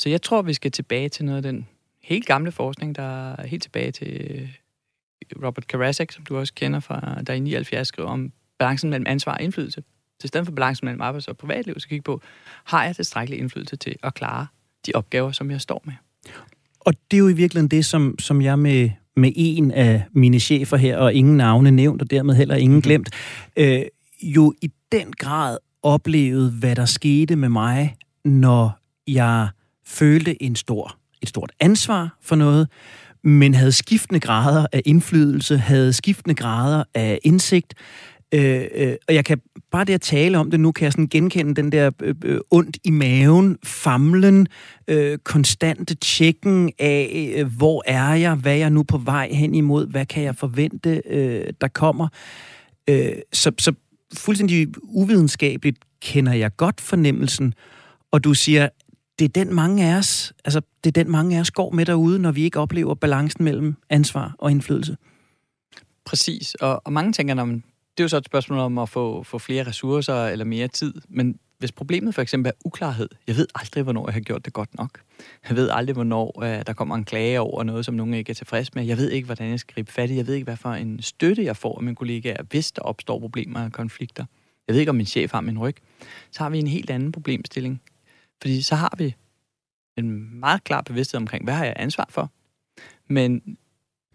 Så 0.00 0.08
jeg 0.08 0.22
tror, 0.22 0.42
vi 0.42 0.52
skal 0.52 0.70
tilbage 0.70 1.08
til 1.08 1.24
noget 1.24 1.36
af 1.36 1.42
den 1.42 1.68
helt 2.02 2.26
gamle 2.26 2.52
forskning, 2.52 2.96
der 2.96 3.32
er 3.32 3.46
helt 3.46 3.62
tilbage 3.62 3.92
til 3.92 4.48
Robert 5.44 5.66
Karasek, 5.66 6.12
som 6.12 6.24
du 6.24 6.38
også 6.38 6.54
kender 6.54 6.80
fra, 6.80 7.22
der 7.22 7.32
i 7.32 7.40
79 7.40 7.88
skriver 7.88 8.08
om 8.08 8.32
balancen 8.58 8.90
mellem 8.90 9.06
ansvar 9.08 9.34
og 9.34 9.42
indflydelse. 9.42 9.82
Så 10.20 10.24
i 10.24 10.28
stedet 10.28 10.46
for 10.46 10.52
balancen 10.52 10.84
mellem 10.84 11.00
arbejds- 11.00 11.28
og 11.28 11.36
privatliv, 11.36 11.80
så 11.80 11.88
kigge 11.88 12.02
på, 12.02 12.20
har 12.64 12.84
jeg 12.84 12.96
tilstrækkelig 12.96 13.40
indflydelse 13.40 13.76
til 13.76 13.96
at 14.02 14.14
klare 14.14 14.46
de 14.86 14.92
opgaver, 14.94 15.32
som 15.32 15.50
jeg 15.50 15.60
står 15.60 15.82
med? 15.84 15.94
Og 16.80 16.94
det 17.10 17.16
er 17.16 17.18
jo 17.18 17.28
i 17.28 17.32
virkeligheden 17.32 17.70
det, 17.70 17.84
som, 17.84 18.18
som 18.18 18.42
jeg 18.42 18.58
med, 18.58 18.90
med 19.16 19.32
en 19.36 19.70
af 19.70 20.02
mine 20.12 20.40
chefer 20.40 20.76
her, 20.76 20.96
og 20.96 21.14
ingen 21.14 21.36
navne 21.36 21.70
nævnt, 21.70 22.02
og 22.02 22.10
dermed 22.10 22.34
heller 22.34 22.54
ingen 22.54 22.76
mhm. 22.76 22.82
glemt, 22.82 23.10
øh, 23.56 23.82
jo 24.22 24.54
i 24.62 24.70
den 24.92 25.12
grad 25.12 25.58
oplevede, 25.82 26.50
hvad 26.50 26.76
der 26.76 26.84
skete 26.84 27.36
med 27.36 27.48
mig, 27.48 27.96
når 28.24 28.78
jeg 29.06 29.48
følte 29.90 30.42
en 30.42 30.56
stor, 30.56 30.96
et 31.22 31.28
stort 31.28 31.52
ansvar 31.60 32.18
for 32.22 32.36
noget, 32.36 32.68
men 33.24 33.54
havde 33.54 33.72
skiftende 33.72 34.20
grader 34.20 34.66
af 34.72 34.82
indflydelse, 34.84 35.58
havde 35.58 35.92
skiftende 35.92 36.34
grader 36.34 36.84
af 36.94 37.18
indsigt. 37.22 37.74
Øh, 38.34 38.64
øh, 38.74 38.94
og 39.08 39.14
jeg 39.14 39.24
kan 39.24 39.40
bare 39.70 39.84
det 39.84 39.94
at 39.94 40.00
tale 40.00 40.38
om 40.38 40.50
det 40.50 40.60
nu, 40.60 40.72
kan 40.72 40.84
jeg 40.84 40.92
sådan 40.92 41.08
genkende 41.08 41.54
den 41.54 41.72
der 41.72 41.90
øh, 42.02 42.14
øh, 42.24 42.40
ondt 42.50 42.78
i 42.84 42.90
maven, 42.90 43.58
famlen, 43.64 44.46
øh, 44.88 45.18
konstante 45.18 45.94
tjekken 45.94 46.72
af, 46.78 47.32
øh, 47.36 47.56
hvor 47.56 47.82
er 47.86 48.14
jeg, 48.14 48.34
hvad 48.34 48.52
er 48.52 48.56
jeg 48.56 48.70
nu 48.70 48.82
på 48.82 48.98
vej 48.98 49.28
hen 49.32 49.54
imod, 49.54 49.86
hvad 49.86 50.06
kan 50.06 50.22
jeg 50.22 50.36
forvente, 50.36 51.02
øh, 51.06 51.44
der 51.60 51.68
kommer. 51.68 52.08
Øh, 52.88 53.12
så, 53.32 53.52
så 53.58 53.72
fuldstændig 54.14 54.68
uvidenskabeligt 54.82 55.78
kender 56.02 56.32
jeg 56.32 56.56
godt 56.56 56.80
fornemmelsen, 56.80 57.54
og 58.12 58.24
du 58.24 58.34
siger, 58.34 58.68
det 59.20 59.36
er 59.36 59.44
den 59.44 59.54
mange 59.54 59.86
af 59.86 59.96
os, 59.96 60.32
altså 60.44 60.60
det 60.84 60.96
er 60.96 61.04
den 61.04 61.12
mange 61.12 61.36
af 61.36 61.40
os 61.40 61.50
går 61.50 61.70
med 61.70 61.86
derude, 61.86 62.18
når 62.18 62.32
vi 62.32 62.42
ikke 62.42 62.60
oplever 62.60 62.94
balancen 62.94 63.44
mellem 63.44 63.76
ansvar 63.90 64.34
og 64.38 64.50
indflydelse. 64.50 64.96
Præcis, 66.04 66.54
og, 66.54 66.82
og 66.84 66.92
mange 66.92 67.12
tænker, 67.12 67.34
når 67.34 67.44
man, 67.44 67.56
det 67.96 68.00
er 68.00 68.04
jo 68.04 68.08
så 68.08 68.16
et 68.16 68.26
spørgsmål 68.26 68.58
om 68.58 68.78
at 68.78 68.88
få, 68.88 69.22
få 69.22 69.38
flere 69.38 69.66
ressourcer 69.66 70.24
eller 70.24 70.44
mere 70.44 70.68
tid, 70.68 70.94
men 71.08 71.38
hvis 71.58 71.72
problemet 71.72 72.14
for 72.14 72.22
eksempel 72.22 72.48
er 72.48 72.52
uklarhed, 72.64 73.08
jeg 73.26 73.36
ved 73.36 73.46
aldrig, 73.54 73.82
hvornår 73.82 74.08
jeg 74.08 74.14
har 74.14 74.20
gjort 74.20 74.44
det 74.44 74.52
godt 74.52 74.78
nok. 74.78 75.00
Jeg 75.48 75.56
ved 75.56 75.70
aldrig, 75.72 75.94
hvornår 75.94 76.42
øh, 76.42 76.62
der 76.66 76.72
kommer 76.72 76.94
en 76.94 77.04
klage 77.04 77.40
over 77.40 77.62
noget, 77.62 77.84
som 77.84 77.94
nogen 77.94 78.14
ikke 78.14 78.30
er 78.30 78.34
tilfreds 78.34 78.74
med. 78.74 78.84
Jeg 78.84 78.96
ved 78.96 79.10
ikke, 79.10 79.26
hvordan 79.26 79.50
jeg 79.50 79.60
skal 79.60 79.74
gribe 79.74 79.92
fat 79.92 80.10
i. 80.10 80.16
Jeg 80.16 80.26
ved 80.26 80.34
ikke, 80.34 80.44
hvad 80.44 80.56
for 80.56 80.72
en 80.72 81.02
støtte 81.02 81.44
jeg 81.44 81.56
får 81.56 81.76
af 81.76 81.82
mine 81.82 81.96
kollegaer, 81.96 82.42
hvis 82.42 82.72
der 82.72 82.82
opstår 82.82 83.18
problemer 83.18 83.64
og 83.64 83.72
konflikter. 83.72 84.24
Jeg 84.68 84.74
ved 84.74 84.80
ikke, 84.80 84.90
om 84.90 84.96
min 84.96 85.06
chef 85.06 85.32
har 85.32 85.40
min 85.40 85.58
ryg. 85.58 85.76
Så 86.30 86.42
har 86.42 86.50
vi 86.50 86.58
en 86.58 86.66
helt 86.66 86.90
anden 86.90 87.12
problemstilling. 87.12 87.80
Fordi 88.40 88.62
så 88.62 88.74
har 88.74 88.94
vi 88.98 89.14
en 89.96 90.40
meget 90.40 90.64
klar 90.64 90.82
bevidsthed 90.82 91.20
omkring, 91.20 91.44
hvad 91.44 91.54
har 91.54 91.64
jeg 91.64 91.74
ansvar 91.76 92.06
for? 92.10 92.30
Men 93.08 93.58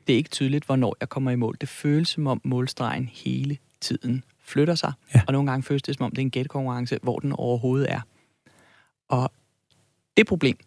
det 0.07 0.13
er 0.13 0.17
ikke 0.17 0.29
tydeligt, 0.29 0.65
hvornår 0.65 0.95
jeg 0.99 1.09
kommer 1.09 1.31
i 1.31 1.35
mål. 1.35 1.57
Det 1.61 1.69
føles 1.69 2.07
som 2.07 2.27
om 2.27 2.41
målstregen 2.43 3.09
hele 3.13 3.57
tiden 3.81 4.23
flytter 4.39 4.75
sig, 4.75 4.93
ja. 5.15 5.21
og 5.27 5.33
nogle 5.33 5.51
gange 5.51 5.63
føles 5.63 5.81
det 5.81 5.95
som 5.95 6.05
om, 6.05 6.11
det 6.11 6.17
er 6.17 6.21
en 6.21 6.31
gættekonkurrence, 6.31 6.99
hvor 7.01 7.19
den 7.19 7.31
overhovedet 7.31 7.91
er. 7.91 8.01
Og 9.09 9.31
det 10.17 10.27
problem, 10.27 10.57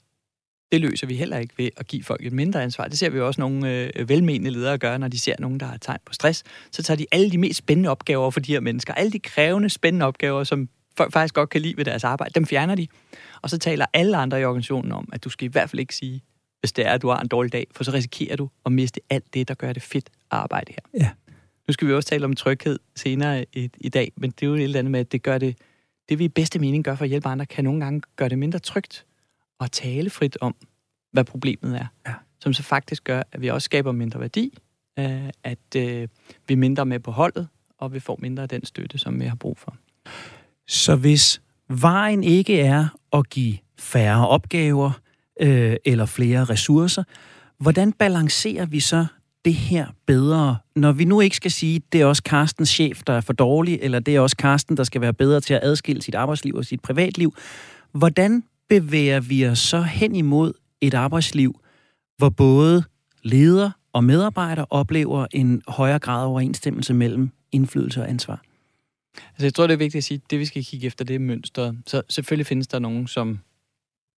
det 0.73 0.81
løser 0.81 1.07
vi 1.07 1.17
heller 1.17 1.39
ikke 1.39 1.55
ved 1.59 1.71
at 1.77 1.87
give 1.87 2.05
folk 2.05 2.27
et 2.27 2.33
mindre 2.33 2.63
ansvar. 2.63 2.89
Det 2.89 2.99
ser 2.99 3.11
vi 3.11 3.19
jo 3.19 3.27
også 3.27 3.41
nogle 3.41 3.91
øh, 3.97 4.09
velmenende 4.09 4.51
ledere 4.51 4.79
gøre, 4.79 4.99
når 4.99 5.09
de 5.09 5.19
ser 5.19 5.35
nogen, 5.39 5.61
der 5.61 5.67
har 5.67 5.77
tegn 5.77 5.99
på 6.05 6.13
stress. 6.13 6.45
Så 6.71 6.83
tager 6.83 6.97
de 6.97 7.07
alle 7.13 7.31
de 7.31 7.39
mest 7.39 7.59
spændende 7.59 7.91
opgaver 7.91 8.31
for 8.31 8.41
de 8.41 8.53
her 8.53 8.61
mennesker, 8.61 8.95
alle 8.95 9.13
de 9.13 9.19
krævende, 9.19 9.69
spændende 9.69 10.07
opgaver, 10.07 10.45
som 10.45 10.69
folk 10.99 11.13
faktisk 11.13 11.35
godt 11.35 11.51
kan 11.51 11.61
lide 11.61 11.77
ved 11.77 11.85
deres 11.85 12.05
arbejde, 12.05 12.33
dem 12.35 12.47
fjerner 12.47 12.75
de. 12.75 12.87
Og 13.43 13.51
så 13.51 13.59
taler 13.59 13.87
alle 13.93 14.17
andre 14.17 14.41
i 14.41 14.45
organisationen 14.45 14.93
om, 14.93 15.09
at 15.13 15.25
du 15.25 15.31
skal 15.31 15.45
i 15.45 15.51
hvert 15.51 15.71
fald 15.71 15.81
ikke 15.81 15.95
sige, 15.95 16.23
hvis 16.61 16.73
det 16.73 16.87
er, 16.87 16.93
at 16.93 17.03
du 17.03 17.09
har 17.09 17.21
en 17.21 17.29
dårlig 17.29 17.53
dag, 17.53 17.67
for 17.73 17.85
så 17.85 17.93
risikerer 17.93 18.37
du 18.37 18.51
at 18.67 18.73
miste 18.73 19.01
alt 19.11 19.35
det, 19.35 19.49
der 19.49 19.55
gør 19.55 19.73
det 19.73 19.83
fedt 19.83 20.11
at 20.31 20.39
arbejde 20.39 20.73
her. 20.73 21.01
Ja. 21.01 21.11
Nu 21.69 21.73
skal 21.73 21.89
vi 21.89 21.93
også 21.93 22.09
tale 22.09 22.25
om 22.25 22.35
tryghed 22.35 22.79
senere 22.97 23.45
i, 23.53 23.71
i 23.81 23.89
dag, 23.89 24.13
men 24.17 24.31
det 24.31 24.43
er 24.43 24.47
jo 24.47 24.55
et 24.55 24.63
eller 24.63 24.79
andet 24.79 24.91
med, 24.91 25.01
at 25.01 25.13
det 25.13 25.23
gør 25.23 25.39
det, 25.39 25.59
det 26.09 26.19
vi 26.19 26.25
i 26.25 26.29
bedste 26.29 26.59
mening 26.59 26.85
gør 26.85 26.95
for 26.95 27.05
at 27.05 27.09
hjælpe 27.09 27.29
andre, 27.29 27.47
kan 27.47 27.65
nogle 27.65 27.81
gange 27.81 28.03
gøre 28.17 28.29
det 28.29 28.39
mindre 28.39 28.59
trygt 28.59 29.07
at 29.61 29.71
tale 29.73 30.11
frit 30.11 30.37
om, 30.41 30.55
hvad 31.13 31.25
problemet 31.25 31.77
er. 31.81 31.87
Ja. 32.07 32.15
Som 32.41 32.53
så 32.53 32.63
faktisk 32.63 33.05
gør, 33.05 33.23
at 33.33 33.41
vi 33.41 33.49
også 33.49 33.65
skaber 33.65 33.93
mindre 33.93 34.21
værdi, 34.21 34.59
øh, 34.99 35.31
at 35.45 35.77
øh, 35.77 36.09
vi 36.49 36.55
er 36.55 36.57
mindre 36.57 36.87
med 36.87 37.01
på 37.01 37.11
holdet, 37.11 37.49
og 37.79 37.93
vi 37.93 38.01
får 38.01 38.19
mindre 38.23 38.43
af 38.43 38.49
den 38.49 38.65
støtte, 38.65 38.99
som 38.99 39.21
vi 39.21 39.27
har 39.27 39.37
brug 39.37 39.59
for. 39.59 39.77
Så 40.69 40.97
hvis 40.97 41.41
vejen 41.69 42.25
ikke 42.25 42.61
er 42.61 42.89
at 43.13 43.31
give 43.31 43.59
færre 43.79 44.29
opgaver 44.29 44.91
øh, 45.41 45.77
eller 45.85 46.07
flere 46.07 46.45
ressourcer, 46.45 47.03
hvordan 47.59 47.93
balancerer 47.93 48.67
vi 48.67 48.81
så 48.81 49.07
det 49.45 49.55
her 49.55 49.87
bedre, 50.07 50.57
når 50.77 50.93
vi 50.93 51.05
nu 51.05 51.21
ikke 51.21 51.37
skal 51.37 51.51
sige, 51.51 51.81
det 51.93 52.01
er 52.01 52.07
også 52.07 52.23
Carstens 52.27 52.69
chef, 52.69 53.03
der 53.07 53.13
er 53.13 53.21
for 53.21 53.33
dårlig, 53.33 53.79
eller 53.83 53.99
det 53.99 54.17
er 54.17 54.21
også 54.21 54.37
Carsten, 54.39 54.77
der 54.77 54.85
skal 54.85 55.01
være 55.01 55.15
bedre 55.15 55.41
til 55.41 55.55
at 55.55 55.61
adskille 55.63 56.03
sit 56.03 56.15
arbejdsliv 56.15 56.55
og 56.55 56.65
sit 56.65 56.81
privatliv. 56.81 57.35
Hvordan 57.93 58.45
bevæger 58.69 59.21
vi 59.21 59.47
os 59.47 59.59
så 59.59 59.83
hen 59.83 60.17
imod 60.17 60.53
et 60.81 60.95
arbejdsliv, 60.95 61.61
hvor 62.19 62.29
både 62.29 62.85
leder 63.23 63.71
og 63.93 64.05
medarbejder 64.05 64.65
oplever 64.71 65.27
en 65.31 65.63
højere 65.69 65.99
grad 65.99 66.23
af 66.23 66.27
overensstemmelse 66.27 66.95
mellem 66.95 67.31
indflydelse 67.53 68.03
og 68.03 68.11
ansvar? 68.11 68.43
Altså, 69.17 69.47
jeg 69.47 69.55
tror, 69.55 69.67
det 69.67 69.75
er 69.75 69.79
vigtigt 69.79 70.01
at 70.01 70.05
sige, 70.05 70.21
at 70.25 70.31
det, 70.31 70.39
vi 70.39 70.45
skal 70.45 70.65
kigge 70.65 70.87
efter, 70.87 71.05
det 71.05 71.15
er 71.15 71.21
mønstret. 71.21 71.79
Så 71.87 72.03
selvfølgelig 72.09 72.47
findes 72.47 72.67
der 72.67 72.79
nogen, 72.79 73.07
som 73.07 73.41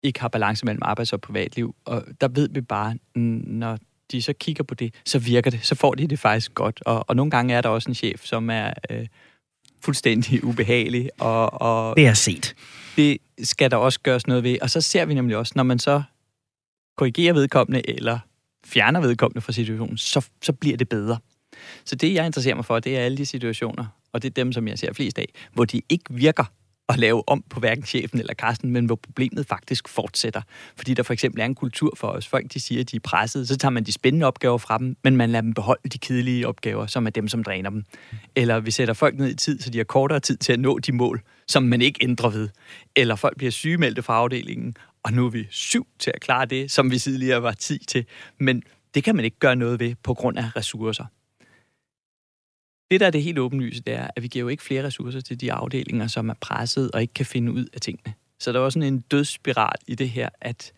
ikke 0.02 0.20
har 0.20 0.28
balance 0.28 0.64
mellem 0.64 0.82
arbejds- 0.82 1.12
og 1.12 1.20
privatliv, 1.20 1.74
og 1.84 2.04
der 2.20 2.28
ved 2.28 2.48
vi 2.48 2.60
bare, 2.60 2.98
når 3.14 3.78
de 4.10 4.22
så 4.22 4.32
kigger 4.32 4.64
på 4.64 4.74
det, 4.74 4.94
så 5.04 5.18
virker 5.18 5.50
det, 5.50 5.60
så 5.66 5.74
får 5.74 5.94
de 5.94 6.06
det 6.06 6.18
faktisk 6.18 6.54
godt. 6.54 6.82
Og, 6.86 7.04
og 7.08 7.16
nogle 7.16 7.30
gange 7.30 7.54
er 7.54 7.60
der 7.60 7.68
også 7.68 7.90
en 7.90 7.94
chef, 7.94 8.24
som 8.24 8.50
er 8.50 8.72
øh, 8.90 9.06
fuldstændig 9.80 10.44
ubehagelig. 10.48 11.10
Og, 11.20 11.62
og 11.62 11.96
det 11.96 12.06
er 12.06 12.14
set. 12.14 12.54
Det 12.96 13.18
skal 13.42 13.70
der 13.70 13.76
også 13.76 14.00
gøres 14.00 14.26
noget 14.26 14.44
ved. 14.44 14.56
Og 14.62 14.70
så 14.70 14.80
ser 14.80 15.04
vi 15.04 15.14
nemlig 15.14 15.36
også, 15.36 15.52
når 15.56 15.62
man 15.62 15.78
så 15.78 16.02
korrigerer 16.96 17.32
vedkommende, 17.32 17.90
eller 17.90 18.18
fjerner 18.64 19.00
vedkommende 19.00 19.40
fra 19.40 19.52
situationen, 19.52 19.98
så, 19.98 20.26
så 20.42 20.52
bliver 20.52 20.76
det 20.76 20.88
bedre. 20.88 21.18
Så 21.84 21.94
det, 21.94 22.14
jeg 22.14 22.26
interesserer 22.26 22.54
mig 22.54 22.64
for, 22.64 22.78
det 22.78 22.96
er 22.96 23.00
alle 23.00 23.18
de 23.18 23.26
situationer, 23.26 23.86
og 24.12 24.22
det 24.22 24.28
er 24.30 24.34
dem, 24.34 24.52
som 24.52 24.68
jeg 24.68 24.78
ser 24.78 24.92
flest 24.92 25.18
af, 25.18 25.28
hvor 25.52 25.64
de 25.64 25.82
ikke 25.88 26.04
virker 26.10 26.44
at 26.90 26.98
lave 26.98 27.28
om 27.28 27.44
på 27.50 27.60
hverken 27.60 27.84
chefen 27.84 28.20
eller 28.20 28.34
Karsten, 28.34 28.70
men 28.70 28.86
hvor 28.86 28.94
problemet 28.94 29.46
faktisk 29.46 29.88
fortsætter. 29.88 30.42
Fordi 30.76 30.94
der 30.94 31.02
for 31.02 31.12
eksempel 31.12 31.40
er 31.40 31.44
en 31.44 31.54
kultur 31.54 31.92
for 31.96 32.08
os. 32.08 32.28
Folk 32.28 32.52
de 32.52 32.60
siger, 32.60 32.80
at 32.80 32.90
de 32.90 32.96
er 32.96 33.00
presset, 33.00 33.48
så 33.48 33.56
tager 33.56 33.70
man 33.70 33.84
de 33.84 33.92
spændende 33.92 34.26
opgaver 34.26 34.58
fra 34.58 34.78
dem, 34.78 34.96
men 35.04 35.16
man 35.16 35.30
lader 35.30 35.42
dem 35.42 35.54
beholde 35.54 35.88
de 35.88 35.98
kedelige 35.98 36.48
opgaver, 36.48 36.86
som 36.86 37.06
er 37.06 37.10
dem, 37.10 37.28
som 37.28 37.44
dræner 37.44 37.70
dem. 37.70 37.84
Eller 38.36 38.60
vi 38.60 38.70
sætter 38.70 38.94
folk 38.94 39.18
ned 39.18 39.28
i 39.28 39.34
tid, 39.34 39.60
så 39.60 39.70
de 39.70 39.78
har 39.78 39.84
kortere 39.84 40.20
tid 40.20 40.36
til 40.36 40.52
at 40.52 40.60
nå 40.60 40.78
de 40.78 40.92
mål, 40.92 41.22
som 41.48 41.62
man 41.62 41.82
ikke 41.82 41.98
ændrer 42.02 42.30
ved. 42.30 42.48
Eller 42.96 43.16
folk 43.16 43.36
bliver 43.36 43.50
sygemeldte 43.50 44.02
fra 44.02 44.14
afdelingen, 44.14 44.74
og 45.02 45.12
nu 45.12 45.26
er 45.26 45.30
vi 45.30 45.46
syv 45.50 45.86
til 45.98 46.12
at 46.14 46.20
klare 46.20 46.46
det, 46.46 46.70
som 46.70 46.90
vi 46.90 46.98
tidligere 46.98 47.42
var 47.42 47.52
tid 47.52 47.78
til. 47.78 48.04
Men 48.38 48.62
det 48.94 49.04
kan 49.04 49.16
man 49.16 49.24
ikke 49.24 49.38
gøre 49.38 49.56
noget 49.56 49.80
ved 49.80 49.94
på 50.02 50.14
grund 50.14 50.38
af 50.38 50.56
ressourcer. 50.56 51.04
Det, 52.90 53.00
der 53.00 53.06
er 53.06 53.10
det 53.10 53.22
helt 53.22 53.38
åbenlyse, 53.38 53.82
det 53.82 53.94
er, 53.94 54.08
at 54.16 54.22
vi 54.22 54.28
giver 54.28 54.42
jo 54.42 54.48
ikke 54.48 54.62
flere 54.62 54.84
ressourcer 54.84 55.20
til 55.20 55.40
de 55.40 55.52
afdelinger, 55.52 56.06
som 56.06 56.28
er 56.28 56.34
presset 56.40 56.90
og 56.90 57.00
ikke 57.00 57.14
kan 57.14 57.26
finde 57.26 57.52
ud 57.52 57.66
af 57.74 57.80
tingene. 57.80 58.14
Så 58.38 58.52
der 58.52 58.58
er 58.58 58.64
også 58.64 58.76
sådan 58.76 58.94
en 58.94 59.00
dødsspiral 59.00 59.78
i 59.86 59.94
det 59.94 60.10
her, 60.10 60.28
at 60.40 60.72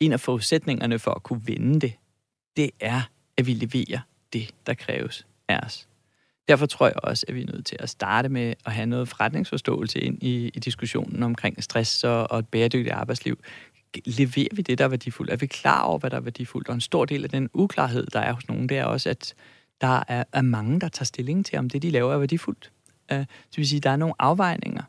en 0.00 0.12
af 0.12 0.20
forudsætningerne 0.20 0.98
for 0.98 1.10
at 1.10 1.22
kunne 1.22 1.42
vinde 1.44 1.80
det, 1.80 1.92
det 2.56 2.70
er, 2.80 3.00
at 3.36 3.46
vi 3.46 3.54
leverer 3.54 3.98
det, 4.32 4.50
der 4.66 4.74
kræves 4.74 5.26
af 5.48 5.58
os. 5.58 5.88
Derfor 6.48 6.66
tror 6.66 6.86
jeg 6.86 7.04
også, 7.04 7.24
at 7.28 7.34
vi 7.34 7.42
er 7.42 7.46
nødt 7.46 7.66
til 7.66 7.76
at 7.80 7.90
starte 7.90 8.28
med 8.28 8.54
at 8.66 8.72
have 8.72 8.86
noget 8.86 9.08
forretningsforståelse 9.08 10.00
ind 10.00 10.22
i, 10.22 10.46
i 10.48 10.58
diskussionen 10.58 11.22
omkring 11.22 11.62
stress 11.62 12.04
og, 12.04 12.30
og 12.30 12.38
et 12.38 12.48
bæredygtigt 12.48 12.94
arbejdsliv. 12.94 13.38
Leverer 14.04 14.54
vi 14.54 14.62
det, 14.62 14.78
der 14.78 14.84
er 14.84 14.88
værdifuldt? 14.88 15.32
Er 15.32 15.36
vi 15.36 15.46
klar 15.46 15.82
over, 15.82 15.98
hvad 15.98 16.10
der 16.10 16.16
er 16.16 16.20
værdifuldt? 16.20 16.68
Og 16.68 16.74
en 16.74 16.80
stor 16.80 17.04
del 17.04 17.24
af 17.24 17.30
den 17.30 17.50
uklarhed, 17.52 18.06
der 18.06 18.20
er 18.20 18.32
hos 18.32 18.48
nogen, 18.48 18.68
det 18.68 18.78
er 18.78 18.84
også, 18.84 19.10
at 19.10 19.34
der 19.84 20.02
er, 20.08 20.24
er 20.32 20.42
mange, 20.42 20.80
der 20.80 20.88
tager 20.88 21.04
stilling 21.04 21.46
til, 21.46 21.58
om 21.58 21.70
det, 21.70 21.82
de 21.82 21.90
laver, 21.90 22.14
er 22.14 22.18
værdifuldt. 22.18 22.72
Uh, 23.12 23.18
det 23.18 23.56
vil 23.56 23.68
sige, 23.68 23.76
at 23.76 23.82
der 23.82 23.90
er 23.90 23.96
nogle 23.96 24.14
afvejninger, 24.18 24.82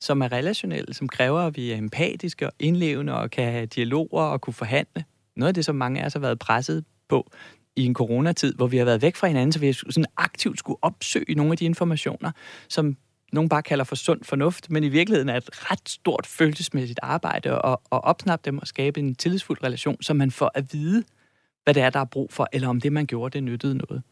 som 0.00 0.22
er 0.22 0.32
relationelle, 0.32 0.94
som 0.94 1.08
kræver, 1.08 1.40
at 1.40 1.56
vi 1.56 1.72
er 1.72 1.76
empatiske 1.76 2.46
og 2.46 2.52
indlevende 2.58 3.14
og 3.14 3.30
kan 3.30 3.52
have 3.52 3.66
dialoger 3.66 4.22
og 4.22 4.40
kunne 4.40 4.54
forhandle. 4.54 5.04
Noget 5.36 5.48
af 5.48 5.54
det, 5.54 5.64
som 5.64 5.76
mange 5.76 6.02
af 6.02 6.06
os 6.06 6.12
har 6.12 6.20
været 6.20 6.38
presset 6.38 6.84
på 7.08 7.30
i 7.76 7.84
en 7.84 7.94
coronatid, 7.94 8.54
hvor 8.54 8.66
vi 8.66 8.76
har 8.76 8.84
været 8.84 9.02
væk 9.02 9.16
fra 9.16 9.26
hinanden, 9.26 9.52
så 9.52 9.58
vi 9.58 9.66
har 9.66 9.72
sådan 9.72 10.06
aktivt 10.16 10.58
skulle 10.58 10.78
opsøge 10.82 11.34
nogle 11.34 11.52
af 11.52 11.58
de 11.58 11.64
informationer, 11.64 12.32
som 12.68 12.96
nogen 13.32 13.48
bare 13.48 13.62
kalder 13.62 13.84
for 13.84 13.96
sund 13.96 14.24
fornuft, 14.24 14.70
men 14.70 14.84
i 14.84 14.88
virkeligheden 14.88 15.28
er 15.28 15.36
et 15.36 15.70
ret 15.70 15.88
stort 15.88 16.26
følelsesmæssigt 16.26 17.00
arbejde 17.02 17.50
at, 17.50 17.76
at 17.92 18.04
opsnappe 18.04 18.50
dem 18.50 18.58
og 18.58 18.66
skabe 18.66 19.00
en 19.00 19.14
tillidsfuld 19.14 19.62
relation, 19.62 20.02
så 20.02 20.14
man 20.14 20.30
får 20.30 20.50
at 20.54 20.72
vide, 20.72 21.04
hvad 21.64 21.74
det 21.74 21.82
er, 21.82 21.90
der 21.90 22.00
er 22.00 22.04
brug 22.04 22.32
for, 22.32 22.48
eller 22.52 22.68
om 22.68 22.80
det, 22.80 22.92
man 22.92 23.06
gjorde, 23.06 23.32
det 23.32 23.42
nyttede 23.42 23.74
noget. 23.74 24.02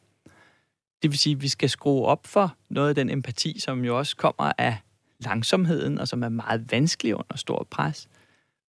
Det 1.02 1.10
vil 1.10 1.18
sige, 1.18 1.36
at 1.36 1.42
vi 1.42 1.48
skal 1.48 1.70
skrue 1.70 2.06
op 2.06 2.26
for 2.26 2.56
noget 2.68 2.88
af 2.88 2.94
den 2.94 3.10
empati, 3.10 3.60
som 3.60 3.84
jo 3.84 3.98
også 3.98 4.16
kommer 4.16 4.52
af 4.58 4.76
langsomheden, 5.18 5.98
og 5.98 6.08
som 6.08 6.22
er 6.22 6.28
meget 6.28 6.72
vanskelig 6.72 7.14
under 7.14 7.36
stor 7.36 7.66
pres, 7.70 8.08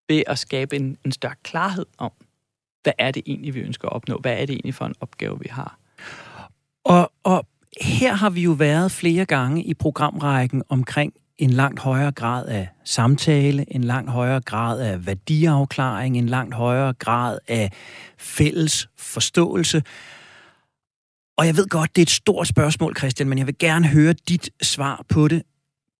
ved 0.10 0.24
at 0.28 0.40
skabe 0.40 0.76
en, 0.76 0.98
en 1.06 1.12
større 1.12 1.36
klarhed 1.44 1.86
om, 1.98 2.12
hvad 2.84 2.94
er 2.98 3.12
det 3.12 3.24
egentlig, 3.26 3.54
vi 3.54 3.60
ønsker 3.60 3.88
at 3.88 3.94
opnå? 3.94 4.18
Hvad 4.18 4.34
er 4.34 4.46
det 4.46 4.54
egentlig 4.54 4.76
for 4.76 4.86
en 4.86 4.96
opgave, 5.00 5.40
vi 5.40 5.48
har? 5.52 5.80
Og, 6.84 7.12
og 7.24 7.48
her 7.82 8.14
har 8.14 8.30
vi 8.30 8.42
jo 8.42 8.52
været 8.52 8.92
flere 8.92 9.26
gange 9.26 9.64
i 9.64 9.74
programrækken 9.74 10.64
omkring 10.70 11.14
en 11.38 11.50
langt 11.50 11.80
højere 11.80 12.12
grad 12.12 12.46
af 12.46 12.68
samtale, 12.84 13.66
en 13.76 13.84
langt 13.84 14.12
højere 14.12 14.42
grad 14.42 14.80
af 14.80 15.06
værdiafklaring, 15.06 16.18
en 16.18 16.30
langt 16.30 16.56
højere 16.56 16.94
grad 16.94 17.40
af 17.48 17.72
fælles 18.18 18.90
forståelse. 18.98 19.84
Og 21.38 21.45
jeg 21.45 21.58
ved 21.58 21.67
godt, 21.67 21.95
det 21.95 22.02
er 22.02 22.06
et 22.06 22.10
stort 22.10 22.48
spørgsmål, 22.48 22.98
Christian, 22.98 23.30
men 23.30 23.38
jeg 23.38 23.48
vil 23.48 23.58
gerne 23.60 23.88
høre 23.88 24.13
dit 24.13 24.50
svar 24.62 25.06
på 25.10 25.28
det. 25.28 25.41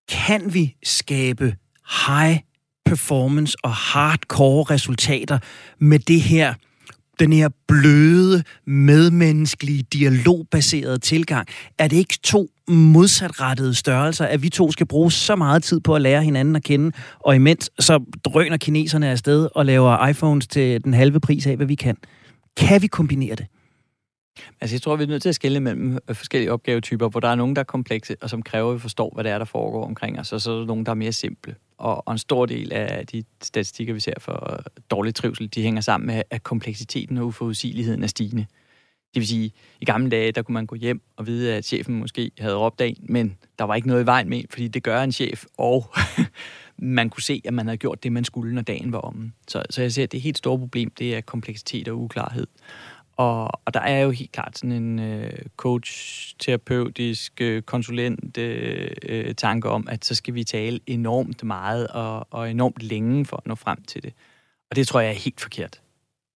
Kan 0.10 0.54
vi 0.54 0.76
skabe 0.84 1.56
high 2.08 2.40
performance 2.86 3.58
og 3.64 3.72
hardcore 3.74 4.64
resultater 4.64 5.40
med 5.80 6.00
det 6.00 6.22
her 6.22 6.54
den 7.20 7.34
her 7.34 7.50
bløde, 7.68 8.44
medmenneskelige, 8.68 9.84
dialogbaserede 9.94 10.98
tilgang, 10.98 11.48
er 11.78 11.88
det 11.88 11.98
ikke 11.98 12.18
to 12.24 12.50
modsatrettede 12.68 13.74
størrelser, 13.74 14.26
at 14.26 14.44
vi 14.44 14.50
to 14.50 14.72
skal 14.72 14.86
bruge 14.86 15.12
så 15.12 15.36
meget 15.36 15.64
tid 15.64 15.80
på 15.80 15.96
at 15.96 16.02
lære 16.02 16.24
hinanden 16.24 16.56
at 16.56 16.64
kende, 16.64 16.92
og 17.20 17.36
imens 17.36 17.70
så 17.80 18.00
drøner 18.26 18.58
kineserne 18.58 19.10
afsted 19.10 19.50
og 19.56 19.66
laver 19.66 20.08
iPhones 20.08 20.48
til 20.48 20.84
den 20.84 20.94
halve 20.94 21.20
pris 21.20 21.48
af, 21.48 21.56
hvad 21.56 21.66
vi 21.68 21.76
kan. 21.76 21.98
Kan 22.58 22.82
vi 22.82 22.88
kombinere 22.88 23.36
det? 23.36 23.46
Altså, 24.62 24.76
jeg 24.76 24.82
tror, 24.82 24.96
vi 24.96 25.04
er 25.04 25.08
nødt 25.08 25.22
til 25.22 25.30
at 25.30 25.36
skille 25.36 25.60
mellem 25.60 26.00
øh, 26.10 26.16
forskellige 26.16 26.52
opgavetyper, 26.52 27.10
hvor 27.10 27.20
der 27.20 27.28
er 27.28 27.36
nogen, 27.36 27.56
der 27.56 27.60
er 27.60 27.64
komplekse, 27.64 28.16
og 28.22 28.30
som 28.30 28.44
kræver, 28.44 28.70
at 28.70 28.76
vi 28.76 28.80
forstår, 28.80 29.12
hvad 29.14 29.24
det 29.24 29.32
er, 29.32 29.38
der 29.38 29.46
foregår 29.46 29.86
omkring 29.86 30.20
os, 30.20 30.34
og 30.34 30.42
så 30.42 30.52
er 30.52 30.60
der 30.60 30.66
nogen, 30.66 30.86
der 30.86 30.92
er 30.92 30.96
mere 30.96 31.12
simple. 31.12 31.56
Og, 31.78 32.08
og 32.08 32.12
en 32.12 32.18
stor 32.18 32.46
del 32.46 32.74
af 32.74 33.08
de 33.08 33.24
statistikker, 33.44 33.94
vi 33.94 34.00
ser 34.00 34.14
for 34.20 34.54
øh, 34.54 34.60
dårlig 34.92 35.16
trivsel, 35.16 35.48
de 35.56 35.62
hænger 35.62 35.82
sammen 35.82 36.08
med, 36.08 36.22
at 36.30 36.44
kompleksiteten 36.44 37.18
og 37.18 37.28
uforudsigeligheden 37.28 38.04
er 38.04 38.08
stigende. 38.08 38.46
Det 39.14 39.20
vil 39.20 39.28
sige, 39.28 39.52
i 39.82 39.86
gamle 39.86 40.10
dage, 40.10 40.32
der 40.32 40.42
kunne 40.42 40.54
man 40.54 40.66
gå 40.66 40.76
hjem 40.76 41.02
og 41.18 41.28
vide, 41.28 41.54
at 41.54 41.66
chefen 41.66 41.96
måske 41.96 42.32
havde 42.40 42.56
råbt 42.56 42.82
af 42.82 42.96
men 43.10 43.38
der 43.60 43.66
var 43.66 43.76
ikke 43.76 43.88
noget 43.88 44.04
i 44.04 44.06
vejen 44.06 44.30
med, 44.30 44.44
fordi 44.50 44.68
det 44.68 44.84
gør 44.84 45.04
en 45.04 45.12
chef, 45.12 45.46
og 45.58 45.94
man 46.78 47.10
kunne 47.10 47.24
se, 47.24 47.42
at 47.46 47.54
man 47.54 47.66
havde 47.66 47.78
gjort 47.78 48.04
det, 48.04 48.12
man 48.12 48.24
skulle, 48.24 48.56
når 48.56 48.62
dagen 48.62 48.92
var 48.92 49.00
omme. 49.00 49.32
Så, 49.48 49.64
så 49.70 49.82
jeg 49.82 49.94
ser, 49.94 50.04
at 50.04 50.12
det 50.12 50.22
helt 50.22 50.38
store 50.38 50.60
problem, 50.60 50.92
det 51.00 51.16
er 51.16 51.22
kompleksitet 51.22 51.88
og 51.88 52.00
uklarhed. 52.00 52.48
Og, 53.18 53.44
og 53.66 53.74
der 53.74 53.80
er 53.80 54.00
jo 54.00 54.12
helt 54.12 54.32
klart 54.32 54.58
sådan 54.58 54.72
en 54.72 55.00
øh, 55.00 55.32
coach-terapeutisk 55.58 57.42
øh, 57.42 57.62
konsulent 57.62 58.38
øh, 58.38 58.92
øh, 59.04 59.36
tanke 59.36 59.70
om, 59.70 59.88
at 59.88 60.06
så 60.06 60.16
skal 60.16 60.34
vi 60.34 60.44
tale 60.44 60.80
enormt 60.88 61.44
meget 61.44 61.88
og, 61.88 62.28
og 62.32 62.52
enormt 62.52 62.84
længe 62.84 63.26
for 63.26 63.38
at 63.38 63.48
nå 63.48 63.56
frem 63.56 63.84
til 63.84 64.04
det. 64.04 64.14
Og 64.70 64.76
det 64.76 64.88
tror 64.88 65.00
jeg 65.00 65.10
er 65.10 65.14
helt 65.14 65.42
forkert. 65.42 65.82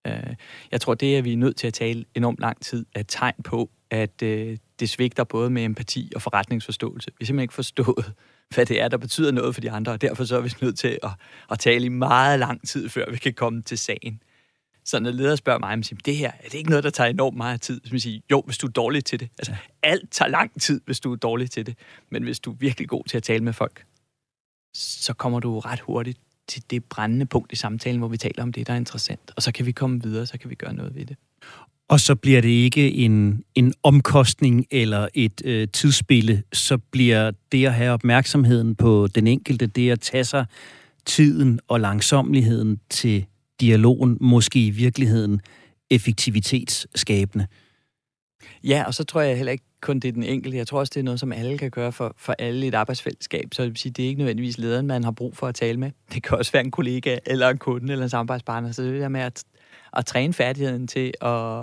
Øh, 0.07 0.35
jeg 0.71 0.81
tror, 0.81 0.93
det, 0.93 1.15
at 1.15 1.23
vi 1.23 1.33
er 1.33 1.37
nødt 1.37 1.55
til 1.55 1.67
at 1.67 1.73
tale 1.73 2.05
enormt 2.15 2.39
lang 2.39 2.61
tid, 2.61 2.85
er 2.95 2.99
et 2.99 3.07
tegn 3.07 3.35
på, 3.43 3.69
at 3.91 4.23
øh, 4.23 4.57
det 4.79 4.89
svigter 4.89 5.23
både 5.23 5.49
med 5.49 5.63
empati 5.63 6.11
og 6.15 6.21
forretningsforståelse. 6.21 7.11
Vi 7.11 7.15
har 7.19 7.25
simpelthen 7.25 7.43
ikke 7.43 7.53
forstået, 7.53 8.13
hvad 8.55 8.65
det 8.65 8.81
er, 8.81 8.87
der 8.87 8.97
betyder 8.97 9.31
noget 9.31 9.55
for 9.55 9.61
de 9.61 9.71
andre, 9.71 9.91
og 9.91 10.01
derfor 10.01 10.23
så 10.23 10.37
er 10.37 10.41
vi 10.41 10.53
nødt 10.61 10.79
til 10.79 10.99
at, 11.03 11.09
at 11.51 11.59
tale 11.59 11.85
i 11.85 11.89
meget 11.89 12.39
lang 12.39 12.67
tid, 12.67 12.89
før 12.89 13.11
vi 13.11 13.17
kan 13.17 13.33
komme 13.33 13.61
til 13.61 13.77
sagen. 13.77 14.21
Så 14.89 14.99
når 14.99 15.11
ledere 15.11 15.37
spørger 15.37 15.59
mig, 15.59 15.85
siger, 15.85 15.99
det 16.05 16.17
her, 16.17 16.31
er 16.39 16.43
det 16.43 16.53
ikke 16.53 16.69
noget, 16.69 16.83
der 16.83 16.89
tager 16.89 17.09
enormt 17.09 17.37
meget 17.37 17.61
tid? 17.61 17.81
Så 17.85 17.99
siger, 17.99 18.21
jo, 18.31 18.43
hvis 18.45 18.57
du 18.57 18.67
er 18.67 18.71
dårlig 18.71 19.05
til 19.05 19.19
det. 19.19 19.29
Altså, 19.37 19.55
alt 19.83 20.11
tager 20.11 20.29
lang 20.29 20.61
tid, 20.61 20.81
hvis 20.85 20.99
du 20.99 21.11
er 21.11 21.15
dårlig 21.15 21.51
til 21.51 21.65
det. 21.65 21.77
Men 22.09 22.23
hvis 22.23 22.39
du 22.39 22.51
er 22.51 22.55
virkelig 22.55 22.89
god 22.89 23.03
til 23.03 23.17
at 23.17 23.23
tale 23.23 23.43
med 23.43 23.53
folk, 23.53 23.85
så 24.73 25.13
kommer 25.13 25.39
du 25.39 25.59
ret 25.59 25.79
hurtigt 25.79 26.19
til 26.47 26.63
det 26.69 26.83
brændende 26.83 27.25
punkt 27.25 27.51
i 27.51 27.55
samtalen, 27.55 27.99
hvor 27.99 28.07
vi 28.07 28.17
taler 28.17 28.43
om 28.43 28.53
det, 28.53 28.67
der 28.67 28.73
er 28.73 28.77
interessant. 28.77 29.31
Og 29.35 29.41
så 29.43 29.51
kan 29.51 29.65
vi 29.65 29.71
komme 29.71 30.03
videre, 30.03 30.25
så 30.25 30.37
kan 30.37 30.49
vi 30.49 30.55
gøre 30.55 30.73
noget 30.73 30.95
ved 30.95 31.05
det. 31.05 31.17
Og 31.87 31.99
så 31.99 32.15
bliver 32.15 32.41
det 32.41 32.49
ikke 32.49 32.91
en, 32.93 33.43
en 33.55 33.73
omkostning 33.83 34.65
eller 34.71 35.07
et 35.13 35.41
øh, 35.45 35.67
tidsspille, 35.73 36.43
så 36.53 36.77
bliver 36.77 37.31
det 37.51 37.65
at 37.65 37.73
have 37.73 37.93
opmærksomheden 37.93 38.75
på 38.75 39.07
den 39.07 39.27
enkelte, 39.27 39.67
det 39.67 39.91
at 39.91 39.99
tage 39.99 40.23
sig 40.23 40.45
tiden 41.05 41.59
og 41.67 41.79
langsomligheden 41.79 42.79
til 42.89 43.25
dialogen 43.59 44.17
måske 44.21 44.65
i 44.65 44.69
virkeligheden 44.69 45.41
effektivitetsskabende. 45.89 47.47
Ja, 48.63 48.83
og 48.87 48.93
så 48.93 49.03
tror 49.03 49.21
jeg 49.21 49.37
heller 49.37 49.51
ikke 49.51 49.63
kun 49.81 49.99
det 49.99 50.07
er 50.07 50.11
den 50.11 50.23
enkelte. 50.23 50.57
Jeg 50.57 50.67
tror 50.67 50.79
også, 50.79 50.91
det 50.93 50.99
er 50.99 51.03
noget, 51.03 51.19
som 51.19 51.31
alle 51.31 51.57
kan 51.57 51.71
gøre 51.71 51.91
for, 51.91 52.13
for 52.17 52.35
alle 52.39 52.65
i 52.65 52.67
et 52.67 52.75
arbejdsfællesskab. 52.75 53.53
Så 53.53 53.63
det, 53.63 53.69
vil 53.69 53.77
sige, 53.77 53.91
det 53.91 54.05
er 54.05 54.09
ikke 54.09 54.17
nødvendigvis 54.17 54.57
lederen, 54.57 54.87
man 54.87 55.03
har 55.03 55.11
brug 55.11 55.37
for 55.37 55.47
at 55.47 55.55
tale 55.55 55.77
med. 55.77 55.91
Det 56.13 56.23
kan 56.23 56.37
også 56.37 56.51
være 56.51 56.63
en 56.63 56.71
kollega, 56.71 57.17
eller 57.25 57.49
en 57.49 57.57
kunde, 57.57 57.91
eller 57.91 58.03
en 58.03 58.09
samarbejdspartner. 58.09 58.71
Så 58.71 58.83
det 58.83 59.03
er 59.03 59.07
med 59.07 59.21
at, 59.21 59.43
at 59.93 60.05
træne 60.05 60.33
færdigheden 60.33 60.87
til 60.87 61.13
at, 61.21 61.61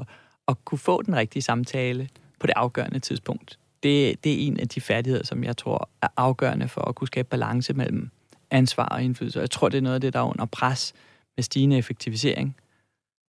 at 0.48 0.64
kunne 0.64 0.78
få 0.78 1.02
den 1.02 1.16
rigtige 1.16 1.42
samtale 1.42 2.09
på 2.40 2.46
det 2.46 2.52
afgørende 2.56 2.98
tidspunkt. 2.98 3.59
Det, 3.82 4.24
det 4.24 4.32
er 4.32 4.46
en 4.46 4.61
af 4.61 4.68
de 4.68 4.80
færdigheder, 4.80 5.24
som 5.24 5.44
jeg 5.44 5.56
tror 5.56 5.88
er 6.02 6.09
afgørende 6.16 6.68
for 6.68 6.80
at 6.80 6.94
kunne 6.94 7.06
skabe 7.06 7.28
balance 7.28 7.72
mellem 7.74 8.11
ansvar 8.50 8.87
og 8.87 9.02
indflydelse. 9.02 9.40
Jeg 9.40 9.50
tror, 9.50 9.68
det 9.68 9.78
er 9.78 9.82
noget 9.82 9.94
af 9.94 10.00
det, 10.00 10.12
der 10.12 10.18
er 10.18 10.24
under 10.24 10.44
pres 10.44 10.94
med 11.37 11.42
stigende 11.42 11.79
effektivisering, 11.79 12.57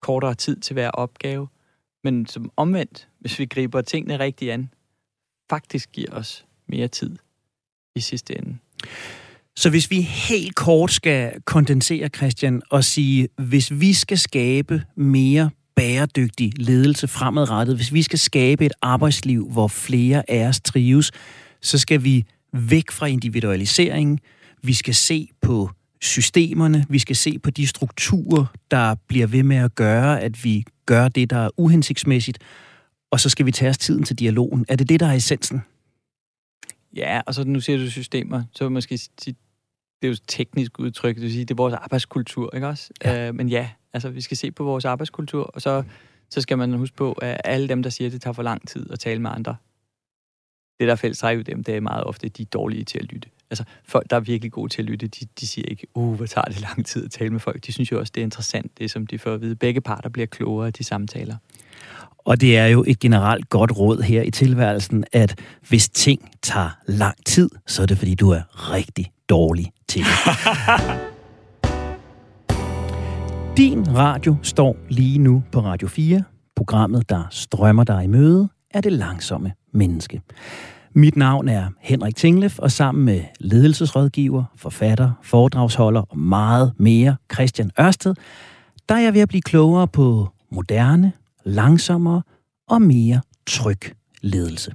kortere 0.03 0.35
tid 0.35 0.57
til 0.57 0.75
hver 0.75 0.91
opgave, 0.91 1.49
men 2.05 2.27
som 2.27 2.51
omvendt, 2.57 3.09
hvis 3.21 3.39
vi 3.39 3.47
griber 3.47 3.81
tingene 3.81 4.19
rigtigt 4.19 4.53
an, 4.53 4.71
faktisk 5.51 5.93
giver 5.93 6.11
os 6.13 6.47
mere 6.69 6.89
tid 6.89 7.17
i 7.97 8.01
sidste 8.01 8.39
ende. 8.39 8.59
Så 9.57 9.71
hvis 9.71 9.91
vi 9.91 10.01
helt 10.01 10.55
kort 10.55 10.93
skal 10.93 11.43
kondensere, 11.45 12.09
Christian, 12.09 12.63
og 12.71 12.85
sige, 12.85 13.29
hvis 13.37 13.81
vi 13.81 13.93
skal 13.93 14.19
skabe 14.19 14.83
mere 14.97 15.51
bæredygtig 15.77 16.53
ledelse 16.57 17.09
fremadrettet, 17.09 17.77
hvis 17.77 17.93
vi 17.93 18.03
skal 18.03 18.19
skabe 18.19 18.67
et 18.67 18.73
arbejdsliv, 18.83 19.51
hvor 19.51 19.69
flere 19.69 20.31
af 20.31 20.49
os 20.49 20.61
trives, 20.61 21.13
så 21.61 21.79
skal 21.79 22.05
vi 22.05 22.25
væk 22.53 22.91
fra 22.91 23.07
individualisering. 23.07 24.21
Vi 24.63 24.73
skal 24.73 24.95
se 24.95 25.29
på 25.43 25.71
systemerne, 26.03 26.87
vi 26.89 26.99
skal 26.99 27.17
se 27.17 27.39
på 27.39 27.51
de 27.51 27.67
strukturer, 27.67 28.47
der 28.71 28.95
bliver 29.07 29.27
ved 29.27 29.43
med 29.43 29.57
at 29.57 29.75
gøre, 29.75 30.21
at 30.21 30.45
vi 30.45 30.65
gør 30.87 31.09
det, 31.09 31.31
der 31.31 31.37
er 31.37 31.51
uhensigtsmæssigt, 31.57 32.39
og 33.11 33.21
så 33.21 33.29
skal 33.29 33.47
vi 33.47 33.53
tage 33.53 33.71
os 33.71 33.79
tiden 33.79 34.05
til 34.05 34.19
dialogen. 34.19 34.67
Er 34.69 34.77
det 34.77 34.89
det, 34.89 35.01
der 35.01 35.07
er 35.07 35.13
essensen? 35.13 35.61
Ja, 36.97 37.21
og 37.27 37.35
så 37.35 37.45
nu 37.45 37.61
ser 37.61 37.77
du 37.77 37.91
systemer, 37.91 38.43
så 38.53 38.65
vil 38.65 38.73
måske 38.73 38.99
sige, 38.99 39.37
det 40.03 40.03
er 40.03 40.09
jo 40.09 40.13
et 40.13 40.23
teknisk 40.29 40.79
udtryk, 40.79 41.15
det 41.15 41.23
vil 41.23 41.33
sige, 41.33 41.45
det 41.45 41.51
er 41.51 41.57
vores 41.57 41.75
arbejdskultur, 41.75 42.55
ikke 42.55 42.67
også? 42.67 42.91
Ja. 43.05 43.29
Øh, 43.29 43.35
men 43.35 43.49
ja, 43.49 43.71
altså 43.93 44.11
vi 44.11 44.21
skal 44.21 44.37
se 44.37 44.51
på 44.51 44.65
vores 44.65 44.85
arbejdskultur, 44.85 45.43
og 45.43 45.63
så, 45.63 45.83
så 46.31 46.41
skal 46.41 46.59
man 46.59 46.73
huske 46.73 46.97
på, 46.97 47.13
at 47.13 47.41
alle 47.45 47.69
dem, 47.69 47.83
der 47.83 47.91
siger, 47.91 48.09
at 48.09 48.13
det 48.13 48.23
tager 48.23 48.35
for 48.35 48.43
lang 48.43 48.69
tid 48.69 48.91
at 48.91 48.99
tale 48.99 49.23
med 49.23 49.31
andre, 49.31 49.57
det 50.81 50.87
der 50.87 50.93
er 50.93 50.97
fælles 50.97 51.19
træk 51.19 51.47
dem, 51.47 51.65
det 51.65 51.77
er 51.77 51.81
meget 51.81 52.05
ofte, 52.05 52.29
de 52.29 52.43
er 52.43 52.47
dårlige 52.47 52.85
til 52.85 52.99
at 52.99 53.05
lytte. 53.05 53.29
Altså, 53.51 53.65
folk, 53.85 54.11
der 54.11 54.17
er 54.17 54.21
virkelig 54.21 54.53
gode 54.53 54.73
til 54.73 54.83
at 54.83 54.87
lytte, 54.87 55.07
de, 55.07 55.27
de 55.41 55.47
siger 55.47 55.69
ikke, 55.69 55.87
uh, 55.95 56.15
hvad 56.15 56.29
tager 56.29 56.45
det 56.45 56.61
lang 56.61 56.87
tid 56.87 57.05
at 57.05 57.11
tale 57.11 57.31
med 57.31 57.41
folk. 57.41 57.67
De 57.67 57.73
synes 57.73 57.93
jo 57.93 57.99
også, 57.99 58.13
det 58.15 58.21
er 58.21 58.25
interessant, 58.25 58.79
det 58.79 58.91
som 58.91 59.07
de 59.07 59.19
får 59.19 59.35
at 59.35 59.41
vide. 59.41 59.57
Begge 59.57 59.81
parter 59.81 60.09
bliver 60.09 60.27
klogere 60.27 60.67
af 60.67 60.73
de 60.73 60.85
samtaler. 60.85 61.37
Og 62.19 62.41
det 62.41 62.57
er 62.57 62.67
jo 62.67 62.85
et 62.87 62.99
generelt 62.99 63.49
godt 63.49 63.79
råd 63.79 64.03
her 64.03 64.23
i 64.23 64.31
tilværelsen, 64.31 65.05
at 65.13 65.41
hvis 65.69 65.89
ting 65.89 66.31
tager 66.43 66.71
lang 66.87 67.25
tid, 67.27 67.51
så 67.67 67.83
er 67.83 67.87
det 67.87 67.99
fordi, 67.99 68.15
du 68.15 68.31
er 68.31 68.73
rigtig 68.73 69.13
dårlig 69.29 69.73
til 69.89 70.01
det. 70.01 70.09
Din 73.57 73.97
radio 73.97 74.37
står 74.43 74.77
lige 74.89 75.19
nu 75.19 75.43
på 75.53 75.61
Radio 75.61 75.89
4. 75.89 76.25
Programmet, 76.57 77.09
der 77.09 77.23
strømmer 77.31 77.85
dig 77.85 78.05
i 78.05 78.07
møde, 78.07 78.49
er 78.71 78.81
det 78.81 78.93
langsomme 78.93 79.53
menneske. 79.73 80.21
Mit 80.99 81.17
navn 81.17 81.49
er 81.49 81.69
Henrik 81.81 82.17
Tinglef, 82.17 82.59
og 82.59 82.71
sammen 82.71 83.05
med 83.05 83.21
ledelsesrådgiver, 83.41 84.45
forfatter, 84.57 85.13
foredragsholder 85.23 86.01
og 86.01 86.19
meget 86.19 86.73
mere 86.79 87.17
Christian 87.35 87.71
Ørsted, 87.81 88.15
der 88.89 88.95
er 88.95 88.99
jeg 88.99 89.15
ved 89.15 89.21
at 89.21 89.29
blive 89.29 89.43
klogere 89.43 89.89
på 89.89 90.29
moderne, 90.51 91.13
langsommere 91.45 92.23
og 92.69 92.83
mere 92.83 93.21
tryg 93.47 93.81
ledelse. 94.23 94.73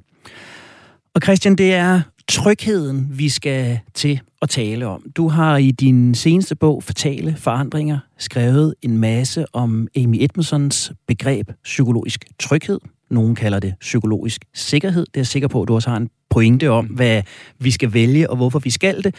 Og 1.13 1.21
Christian, 1.23 1.55
det 1.55 1.73
er 1.73 2.01
trygheden, 2.27 3.07
vi 3.11 3.29
skal 3.29 3.79
til 3.93 4.21
at 4.41 4.49
tale 4.49 4.87
om. 4.87 5.11
Du 5.15 5.27
har 5.27 5.57
i 5.57 5.71
din 5.71 6.15
seneste 6.15 6.55
bog, 6.55 6.83
Fatale 6.83 7.35
Forandringer, 7.37 7.99
skrevet 8.17 8.73
en 8.81 8.97
masse 8.97 9.45
om 9.53 9.87
Amy 9.95 10.23
Edmondsons 10.23 10.91
begreb 11.07 11.51
psykologisk 11.63 12.25
tryghed. 12.39 12.79
Nogen 13.11 13.35
kalder 13.35 13.59
det 13.59 13.73
psykologisk 13.79 14.45
sikkerhed. 14.53 15.05
Det 15.05 15.15
er 15.15 15.19
jeg 15.19 15.27
sikker 15.27 15.47
på, 15.47 15.61
at 15.61 15.67
du 15.67 15.75
også 15.75 15.89
har 15.89 15.97
en 15.97 16.09
pointe 16.29 16.69
om, 16.69 16.85
hvad 16.85 17.23
vi 17.59 17.71
skal 17.71 17.93
vælge 17.93 18.29
og 18.29 18.35
hvorfor 18.35 18.59
vi 18.59 18.69
skal 18.69 19.03
det. 19.03 19.15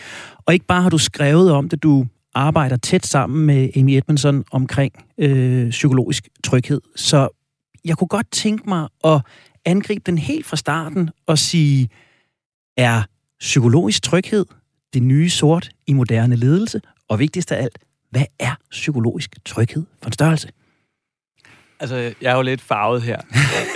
Og 0.46 0.54
ikke 0.54 0.66
bare 0.66 0.82
har 0.82 0.90
du 0.90 0.98
skrevet 0.98 1.52
om 1.52 1.68
det, 1.68 1.82
du 1.82 2.06
arbejder 2.34 2.76
tæt 2.76 3.06
sammen 3.06 3.46
med 3.46 3.68
Amy 3.76 3.90
Edmondson 3.90 4.44
omkring 4.50 4.92
øh, 5.18 5.70
psykologisk 5.70 6.28
tryghed. 6.44 6.80
Så 6.96 7.28
jeg 7.84 7.96
kunne 7.96 8.08
godt 8.08 8.30
tænke 8.30 8.68
mig 8.68 8.88
at 9.04 9.20
angribe 9.64 10.02
den 10.06 10.18
helt 10.18 10.46
fra 10.46 10.56
starten 10.56 11.10
og 11.26 11.38
sige, 11.38 11.88
er 12.76 13.02
psykologisk 13.40 14.02
tryghed 14.02 14.46
det 14.94 15.02
nye 15.02 15.30
sort 15.30 15.70
i 15.86 15.92
moderne 15.92 16.36
ledelse? 16.36 16.80
Og 17.08 17.18
vigtigst 17.18 17.52
af 17.52 17.62
alt, 17.62 17.78
hvad 18.10 18.24
er 18.38 18.54
psykologisk 18.70 19.36
tryghed 19.44 19.84
for 20.02 20.06
en 20.06 20.12
størrelse? 20.12 20.48
Altså, 21.82 21.96
jeg 21.96 22.32
er 22.32 22.36
jo 22.36 22.42
lidt 22.42 22.60
farvet 22.60 23.02
her. 23.02 23.20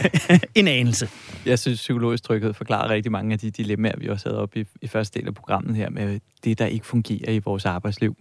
en 0.61 0.69
anelse. 0.69 1.09
Jeg 1.47 1.59
synes, 1.59 1.79
psykologisk 1.79 2.23
tryghed 2.23 2.55
forklarer 2.55 2.91
rigtig 2.91 3.13
mange 3.13 3.33
af 3.33 3.39
de 3.39 3.51
dilemmaer, 3.51 3.97
vi 3.99 4.09
også 4.09 4.29
havde 4.29 4.41
op 4.41 4.57
i, 4.57 4.65
i 4.83 4.87
første 4.87 5.19
del 5.19 5.29
af 5.29 5.35
programmet 5.35 5.77
her, 5.77 5.91
med 5.91 6.21
det, 6.45 6.59
der 6.59 6.67
ikke 6.67 6.87
fungerer 6.87 7.33
i 7.33 7.39
vores 7.39 7.65
arbejdsliv. 7.65 8.17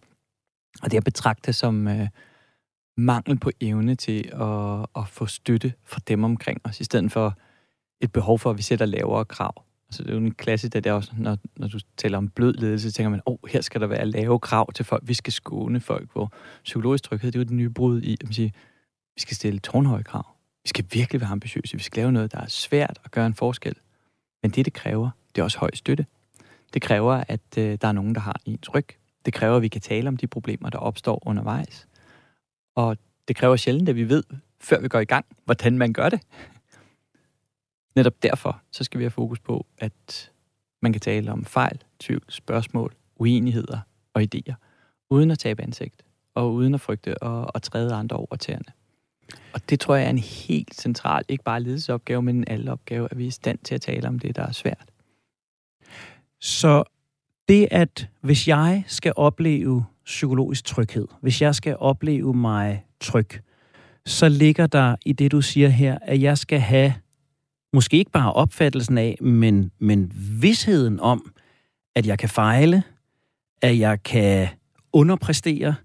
Og 0.84 0.92
det 0.92 0.98
er 0.98 1.02
betragtet 1.02 1.56
som 1.56 1.88
øh, 1.88 2.08
mangel 2.98 3.40
på 3.40 3.52
evne 3.62 3.96
til 3.96 4.30
at, 4.34 4.86
at 4.96 5.08
få 5.08 5.26
støtte 5.26 5.74
fra 5.86 6.00
dem 6.08 6.24
omkring 6.24 6.62
os, 6.64 6.80
i 6.80 6.84
stedet 6.84 7.12
for 7.12 7.38
et 8.02 8.12
behov 8.12 8.40
for, 8.40 8.50
at 8.50 8.58
vi 8.58 8.62
sætter 8.62 8.86
lavere 8.86 9.26
krav. 9.26 9.64
Altså, 9.88 10.04
det 10.04 10.10
er 10.10 10.14
jo 10.14 10.20
en 10.20 10.34
klasse, 10.34 10.70
det 10.70 10.86
er 10.86 10.94
også, 10.94 11.12
når, 11.18 11.38
når 11.58 11.68
du 11.68 11.80
taler 11.98 12.18
om 12.18 12.30
blød 12.30 12.54
ledelse, 12.54 12.92
tænker 12.92 13.10
man, 13.10 13.22
åh, 13.26 13.34
oh, 13.34 13.50
her 13.50 13.62
skal 13.62 13.82
der 13.82 13.88
være 13.88 14.06
lave 14.06 14.40
krav 14.40 14.72
til 14.74 14.86
folk, 14.86 15.04
vi 15.08 15.14
skal 15.14 15.34
skåne 15.34 15.80
folk, 15.80 16.10
hvor 16.14 16.34
psykologisk 16.64 17.04
tryghed, 17.04 17.32
det 17.32 17.40
er 17.40 17.44
jo 17.44 17.44
det 17.44 17.54
nye 17.54 17.70
brud 17.70 18.02
i, 18.02 18.14
at 18.14 18.24
man 18.24 18.34
siger, 18.34 18.50
vi 19.16 19.22
skal 19.22 19.36
stille 19.36 19.60
tårnhøje 19.60 20.04
krav. 20.04 20.26
Vi 20.64 20.70
skal 20.70 20.86
virkelig 20.92 21.22
være 21.22 21.30
ambitiøse. 21.30 21.78
Vi 21.78 21.84
skal 21.84 22.02
lave 22.02 22.12
noget, 22.12 22.32
der 22.32 22.40
er 22.40 22.48
svært 22.48 23.00
at 23.04 23.12
gøre 23.12 23.26
en 23.26 23.34
forskel. 23.34 23.76
Men 24.44 24.52
det, 24.52 24.66
det 24.66 24.74
kræver, 24.74 25.10
det 25.36 25.42
er 25.42 25.44
også 25.44 25.60
høj 25.60 25.72
støtte. 25.74 26.06
Det 26.74 26.82
kræver, 26.82 27.24
at 27.28 27.58
øh, 27.58 27.78
der 27.82 27.88
er 27.88 27.92
nogen, 27.92 28.16
der 28.16 28.22
har 28.22 28.42
ens 28.46 28.74
ryg. 28.74 28.88
Det 29.26 29.34
kræver, 29.34 29.56
at 29.56 29.62
vi 29.62 29.68
kan 29.68 29.82
tale 29.82 30.08
om 30.08 30.18
de 30.18 30.28
problemer, 30.28 30.70
der 30.70 30.78
opstår 30.78 31.28
undervejs. 31.28 31.88
Og 32.76 32.98
det 33.28 33.36
kræver 33.36 33.56
sjældent, 33.56 33.90
at 33.90 33.96
vi 33.96 34.10
ved, 34.10 34.24
før 34.62 34.80
vi 34.80 34.88
går 34.88 35.00
i 35.00 35.06
gang, 35.06 35.26
hvordan 35.46 35.78
man 35.78 35.94
gør 35.94 36.10
det. 36.10 36.22
Netop 37.96 38.24
derfor, 38.24 38.62
så 38.72 38.84
skal 38.84 38.98
vi 38.98 39.04
have 39.04 39.12
fokus 39.12 39.40
på, 39.40 39.66
at 39.78 40.32
man 40.82 40.94
kan 40.94 41.02
tale 41.02 41.32
om 41.32 41.46
fejl, 41.46 41.84
tvivl, 42.00 42.24
spørgsmål, 42.30 42.96
uenigheder 43.16 43.80
og 44.14 44.22
idéer, 44.22 44.54
uden 45.10 45.32
at 45.32 45.40
tabe 45.40 45.64
ansigt, 45.64 46.06
og 46.34 46.54
uden 46.54 46.74
at 46.74 46.82
frygte 46.82 47.24
og, 47.24 47.56
og 47.56 47.64
træde 47.64 47.94
andre 47.94 48.18
over 48.18 48.36
tæerne. 48.36 48.74
Og 49.54 49.70
det 49.70 49.80
tror 49.80 49.96
jeg 49.96 50.06
er 50.06 50.10
en 50.10 50.18
helt 50.18 50.76
central, 50.76 51.24
ikke 51.28 51.44
bare 51.44 51.64
ledelsesopgave, 51.64 52.22
men 52.22 52.36
en 52.36 52.46
alle 52.48 52.72
opgave, 52.72 53.08
at 53.12 53.18
vi 53.18 53.24
er 53.24 53.28
i 53.28 53.32
stand 53.32 53.60
til 53.64 53.76
at 53.76 53.82
tale 53.82 54.08
om 54.08 54.20
det, 54.20 54.36
der 54.36 54.48
er 54.48 54.52
svært. 54.52 54.86
Så 56.42 56.84
det, 57.50 57.68
at 57.72 58.08
hvis 58.22 58.48
jeg 58.48 58.84
skal 58.88 59.14
opleve 59.16 59.86
psykologisk 60.06 60.66
tryghed, 60.66 61.08
hvis 61.22 61.42
jeg 61.42 61.56
skal 61.56 61.78
opleve 61.80 62.34
mig 62.34 62.86
tryg, 63.00 63.30
så 64.06 64.30
ligger 64.30 64.68
der 64.68 64.96
i 65.06 65.14
det, 65.14 65.32
du 65.32 65.42
siger 65.42 65.70
her, 65.70 65.98
at 66.02 66.22
jeg 66.22 66.38
skal 66.38 66.60
have 66.60 66.94
måske 67.74 67.98
ikke 67.98 68.12
bare 68.12 68.34
opfattelsen 68.34 68.98
af, 68.98 69.18
men, 69.22 69.72
men 69.80 70.12
vidsheden 70.42 71.00
om, 71.00 71.34
at 71.96 72.08
jeg 72.08 72.20
kan 72.20 72.30
fejle, 72.30 72.84
at 73.62 73.80
jeg 73.80 74.04
kan 74.04 74.48
underpræstere, 74.94 75.76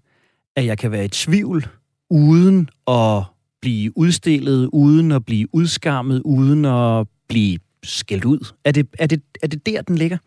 at 0.55 0.65
jeg 0.65 0.77
kan 0.77 0.91
være 0.91 1.05
i 1.05 1.07
tvivl, 1.07 1.67
uden 2.11 2.69
at 2.87 3.23
blive 3.61 3.97
udstillet, 3.97 4.69
uden 4.73 5.11
at 5.11 5.25
blive 5.25 5.47
udskammet, 5.53 6.21
uden 6.25 6.65
at 6.65 7.07
blive 7.27 7.59
skældt 7.83 8.25
ud. 8.25 8.53
Er 8.63 8.71
det, 8.71 8.87
er 8.99 9.07
det, 9.07 9.21
er 9.43 9.47
det 9.47 9.65
der, 9.65 9.81
den 9.81 9.95
ligger? 9.95 10.17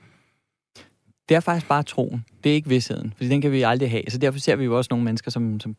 Det 1.28 1.34
er 1.34 1.40
faktisk 1.40 1.68
bare 1.68 1.82
troen. 1.82 2.24
Det 2.44 2.50
er 2.50 2.54
ikke 2.54 2.68
vidsheden, 2.68 3.14
fordi 3.16 3.28
den 3.28 3.40
kan 3.40 3.52
vi 3.52 3.62
aldrig 3.62 3.90
have. 3.90 4.02
Så 4.08 4.18
derfor 4.18 4.38
ser 4.38 4.56
vi 4.56 4.64
jo 4.64 4.76
også 4.76 4.88
nogle 4.90 5.04
mennesker, 5.04 5.30
som, 5.30 5.60
som 5.60 5.76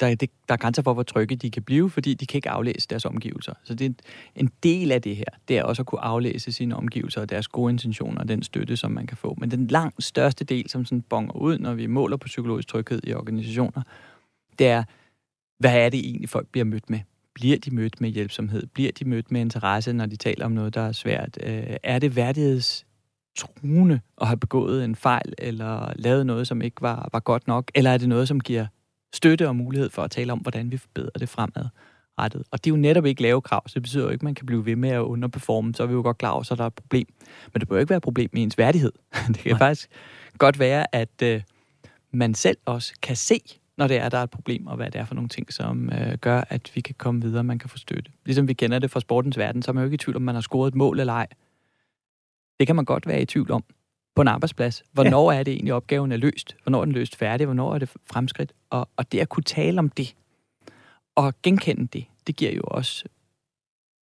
der, 0.00 0.14
det, 0.14 0.30
der 0.48 0.54
er 0.54 0.56
grænser 0.56 0.82
for, 0.82 0.94
hvor 0.94 1.02
trygge 1.02 1.36
de 1.36 1.50
kan 1.50 1.62
blive, 1.62 1.90
fordi 1.90 2.14
de 2.14 2.26
kan 2.26 2.38
ikke 2.38 2.50
aflæse 2.50 2.88
deres 2.88 3.04
omgivelser. 3.04 3.52
Så 3.64 3.74
det 3.74 3.86
er 3.86 3.92
en 4.36 4.50
del 4.62 4.92
af 4.92 5.02
det 5.02 5.16
her, 5.16 5.24
det 5.48 5.58
er 5.58 5.62
også 5.62 5.82
at 5.82 5.86
kunne 5.86 6.00
aflæse 6.00 6.52
sine 6.52 6.76
omgivelser 6.76 7.20
og 7.20 7.30
deres 7.30 7.48
gode 7.48 7.72
intentioner 7.72 8.20
og 8.20 8.28
den 8.28 8.42
støtte, 8.42 8.76
som 8.76 8.90
man 8.90 9.06
kan 9.06 9.16
få. 9.16 9.36
Men 9.38 9.50
den 9.50 9.66
langt 9.66 10.04
største 10.04 10.44
del, 10.44 10.70
som 10.70 10.84
sådan 10.84 11.02
bonger 11.02 11.36
ud, 11.36 11.58
når 11.58 11.74
vi 11.74 11.86
måler 11.86 12.16
på 12.16 12.26
psykologisk 12.26 12.68
tryghed 12.68 13.00
i 13.04 13.14
organisationer, 13.14 13.82
det 14.58 14.66
er, 14.66 14.84
hvad 15.62 15.76
er 15.76 15.88
det 15.88 16.00
egentlig, 16.00 16.28
folk 16.28 16.48
bliver 16.48 16.64
mødt 16.64 16.90
med? 16.90 17.00
Bliver 17.34 17.58
de 17.58 17.74
mødt 17.74 18.00
med 18.00 18.10
hjælpsomhed? 18.10 18.66
Bliver 18.66 18.92
de 18.92 19.04
mødt 19.04 19.30
med 19.30 19.40
interesse, 19.40 19.92
når 19.92 20.06
de 20.06 20.16
taler 20.16 20.44
om 20.44 20.52
noget, 20.52 20.74
der 20.74 20.80
er 20.80 20.92
svært? 20.92 21.38
Øh, 21.42 21.76
er 21.82 21.98
det 21.98 22.16
værdigheds 22.16 22.86
truende 23.38 24.00
at 24.20 24.26
have 24.26 24.36
begået 24.36 24.84
en 24.84 24.96
fejl, 24.96 25.34
eller 25.38 25.92
lavet 25.96 26.26
noget, 26.26 26.46
som 26.46 26.62
ikke 26.62 26.82
var, 26.82 27.08
var 27.12 27.20
godt 27.20 27.46
nok? 27.46 27.70
Eller 27.74 27.90
er 27.90 27.98
det 27.98 28.08
noget, 28.08 28.28
som 28.28 28.40
giver 28.40 28.66
støtte 29.14 29.48
og 29.48 29.56
mulighed 29.56 29.90
for 29.90 30.02
at 30.02 30.10
tale 30.10 30.32
om, 30.32 30.38
hvordan 30.38 30.70
vi 30.70 30.76
forbedrer 30.76 31.18
det 31.18 31.28
fremadrettet? 31.28 32.42
Og 32.50 32.64
det 32.64 32.70
er 32.70 32.74
jo 32.74 32.80
netop 32.80 33.06
ikke 33.06 33.22
lave 33.22 33.40
krav, 33.40 33.68
så 33.68 33.74
det 33.74 33.82
betyder 33.82 34.04
jo 34.04 34.10
ikke, 34.10 34.20
at 34.20 34.24
man 34.24 34.34
kan 34.34 34.46
blive 34.46 34.66
ved 34.66 34.76
med 34.76 34.90
at 34.90 35.00
underperforme. 35.00 35.74
Så 35.74 35.82
er 35.82 35.86
vi 35.86 35.92
jo 35.92 36.02
godt 36.02 36.18
klar 36.18 36.30
over, 36.30 36.42
så 36.42 36.54
der 36.54 36.62
er 36.62 36.66
et 36.66 36.74
problem. 36.74 37.06
Men 37.52 37.60
det 37.60 37.68
bør 37.68 37.76
jo 37.76 37.80
ikke 37.80 37.90
være 37.90 37.96
et 37.96 38.02
problem 38.02 38.30
med 38.32 38.42
ens 38.42 38.58
værdighed. 38.58 38.92
Det 39.28 39.38
kan 39.38 39.50
Nej. 39.50 39.58
faktisk 39.58 39.90
godt 40.38 40.58
være, 40.58 40.94
at 40.94 41.22
øh, 41.22 41.42
man 42.12 42.34
selv 42.34 42.56
også 42.64 42.92
kan 43.02 43.16
se, 43.16 43.40
når 43.78 43.86
det 43.86 43.96
er, 43.96 44.08
der 44.08 44.18
er 44.18 44.22
et 44.22 44.30
problem, 44.30 44.66
og 44.66 44.76
hvad 44.76 44.90
det 44.90 45.00
er 45.00 45.04
for 45.04 45.14
nogle 45.14 45.28
ting, 45.28 45.52
som 45.52 45.92
øh, 45.92 46.18
gør, 46.18 46.44
at 46.48 46.70
vi 46.74 46.80
kan 46.80 46.94
komme 46.98 47.22
videre, 47.22 47.44
man 47.44 47.58
kan 47.58 47.70
få 47.70 47.78
støtte. 47.78 48.10
Ligesom 48.24 48.48
vi 48.48 48.52
kender 48.52 48.78
det 48.78 48.90
fra 48.90 49.00
sportens 49.00 49.38
verden, 49.38 49.62
så 49.62 49.70
er 49.70 49.72
man 49.72 49.82
jo 49.82 49.84
ikke 49.84 49.94
i 49.94 49.98
tvivl, 49.98 50.16
om 50.16 50.22
man 50.22 50.34
har 50.34 50.42
scoret 50.42 50.68
et 50.68 50.74
mål 50.74 51.00
eller 51.00 51.12
ej. 51.12 51.26
Det 52.60 52.66
kan 52.66 52.76
man 52.76 52.84
godt 52.84 53.06
være 53.06 53.22
i 53.22 53.24
tvivl 53.24 53.50
om 53.50 53.64
på 54.14 54.22
en 54.22 54.28
arbejdsplads. 54.28 54.82
Hvornår 54.92 55.32
ja. 55.32 55.38
er 55.38 55.42
det 55.42 55.54
egentlig, 55.54 55.74
opgaven 55.74 56.12
er 56.12 56.16
løst? 56.16 56.56
Hvornår 56.62 56.80
er 56.80 56.84
den 56.84 56.94
løst 56.94 57.16
færdig? 57.16 57.46
Hvornår 57.46 57.74
er 57.74 57.78
det 57.78 57.88
fremskridt? 58.12 58.52
Og, 58.70 58.88
og 58.96 59.12
det 59.12 59.20
at 59.20 59.28
kunne 59.28 59.44
tale 59.44 59.78
om 59.78 59.88
det, 59.88 60.14
og 61.14 61.34
genkende 61.42 61.86
det, 61.86 62.04
det 62.26 62.36
giver 62.36 62.52
jo 62.52 62.62
også 62.64 63.04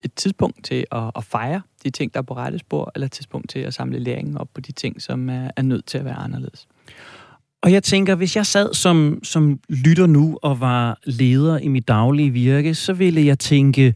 et 0.04 0.14
tidspunkt 0.14 0.64
til 0.64 0.86
at, 0.92 1.10
at 1.16 1.24
fejre 1.24 1.62
de 1.84 1.90
ting, 1.90 2.14
der 2.14 2.20
er 2.20 2.24
på 2.24 2.34
rette 2.34 2.58
spor, 2.58 2.92
eller 2.94 3.06
et 3.06 3.12
tidspunkt 3.12 3.50
til 3.50 3.58
at 3.58 3.74
samle 3.74 3.98
læringen 3.98 4.36
op 4.36 4.48
på 4.54 4.60
de 4.60 4.72
ting, 4.72 5.02
som 5.02 5.28
er, 5.28 5.50
er 5.56 5.62
nødt 5.62 5.86
til 5.86 5.98
at 5.98 6.04
være 6.04 6.14
anderledes. 6.14 6.68
Og 7.62 7.72
jeg 7.72 7.82
tænker, 7.82 8.14
hvis 8.14 8.36
jeg 8.36 8.46
sad 8.46 8.74
som, 8.74 9.18
som 9.22 9.58
lytter 9.68 10.06
nu 10.06 10.38
og 10.42 10.60
var 10.60 10.98
leder 11.04 11.58
i 11.58 11.68
mit 11.68 11.88
daglige 11.88 12.30
virke, 12.30 12.74
så 12.74 12.92
ville 12.92 13.26
jeg 13.26 13.38
tænke, 13.38 13.94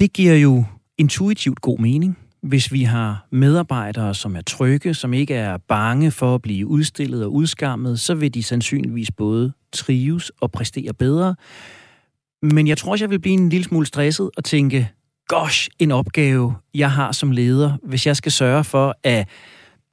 det 0.00 0.12
giver 0.12 0.34
jo 0.34 0.64
intuitivt 0.98 1.60
god 1.60 1.78
mening, 1.78 2.18
hvis 2.42 2.72
vi 2.72 2.82
har 2.82 3.26
medarbejdere, 3.30 4.14
som 4.14 4.36
er 4.36 4.40
trygge, 4.40 4.94
som 4.94 5.12
ikke 5.12 5.34
er 5.34 5.56
bange 5.68 6.10
for 6.10 6.34
at 6.34 6.42
blive 6.42 6.66
udstillet 6.66 7.24
og 7.24 7.32
udskammet, 7.32 8.00
så 8.00 8.14
vil 8.14 8.34
de 8.34 8.42
sandsynligvis 8.42 9.10
både 9.10 9.52
trives 9.72 10.32
og 10.40 10.52
præstere 10.52 10.94
bedre. 10.94 11.34
Men 12.42 12.66
jeg 12.66 12.78
tror 12.78 12.92
også, 12.92 13.04
jeg 13.04 13.10
vil 13.10 13.20
blive 13.20 13.34
en 13.34 13.48
lille 13.48 13.64
smule 13.64 13.86
stresset 13.86 14.30
og 14.36 14.44
tænke, 14.44 14.90
gosh, 15.28 15.68
en 15.78 15.92
opgave, 15.92 16.54
jeg 16.74 16.92
har 16.92 17.12
som 17.12 17.30
leder, 17.30 17.78
hvis 17.82 18.06
jeg 18.06 18.16
skal 18.16 18.32
sørge 18.32 18.64
for, 18.64 18.94
at 19.02 19.28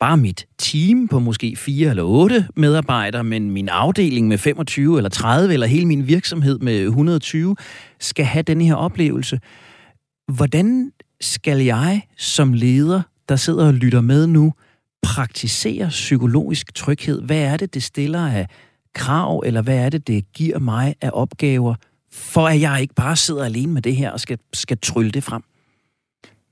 bare 0.03 0.17
mit 0.17 0.45
team 0.57 1.07
på 1.07 1.19
måske 1.19 1.55
fire 1.55 1.89
eller 1.89 2.03
otte 2.03 2.47
medarbejdere, 2.55 3.23
men 3.23 3.51
min 3.51 3.69
afdeling 3.69 4.27
med 4.27 4.37
25 4.37 4.97
eller 4.97 5.09
30, 5.09 5.53
eller 5.53 5.67
hele 5.67 5.85
min 5.85 6.07
virksomhed 6.07 6.59
med 6.59 6.83
120, 6.83 7.55
skal 7.99 8.25
have 8.25 8.43
den 8.43 8.61
her 8.61 8.75
oplevelse. 8.75 9.39
Hvordan 10.33 10.91
skal 11.21 11.59
jeg 11.59 12.01
som 12.17 12.53
leder, 12.53 13.01
der 13.29 13.35
sidder 13.35 13.67
og 13.67 13.73
lytter 13.73 14.01
med 14.01 14.27
nu, 14.27 14.53
praktisere 15.03 15.89
psykologisk 15.89 16.75
tryghed? 16.75 17.21
Hvad 17.21 17.41
er 17.41 17.57
det, 17.57 17.73
det 17.73 17.83
stiller 17.83 18.27
af 18.27 18.47
krav, 18.95 19.43
eller 19.45 19.61
hvad 19.61 19.77
er 19.77 19.89
det, 19.89 20.07
det 20.07 20.33
giver 20.33 20.59
mig 20.59 20.95
af 21.01 21.09
opgaver, 21.13 21.75
for 22.11 22.47
at 22.47 22.61
jeg 22.61 22.81
ikke 22.81 22.95
bare 22.95 23.15
sidder 23.15 23.45
alene 23.45 23.73
med 23.73 23.81
det 23.81 23.95
her 23.95 24.11
og 24.11 24.19
skal, 24.19 24.37
skal 24.53 24.77
trylle 24.81 25.11
det 25.11 25.23
frem? 25.23 25.43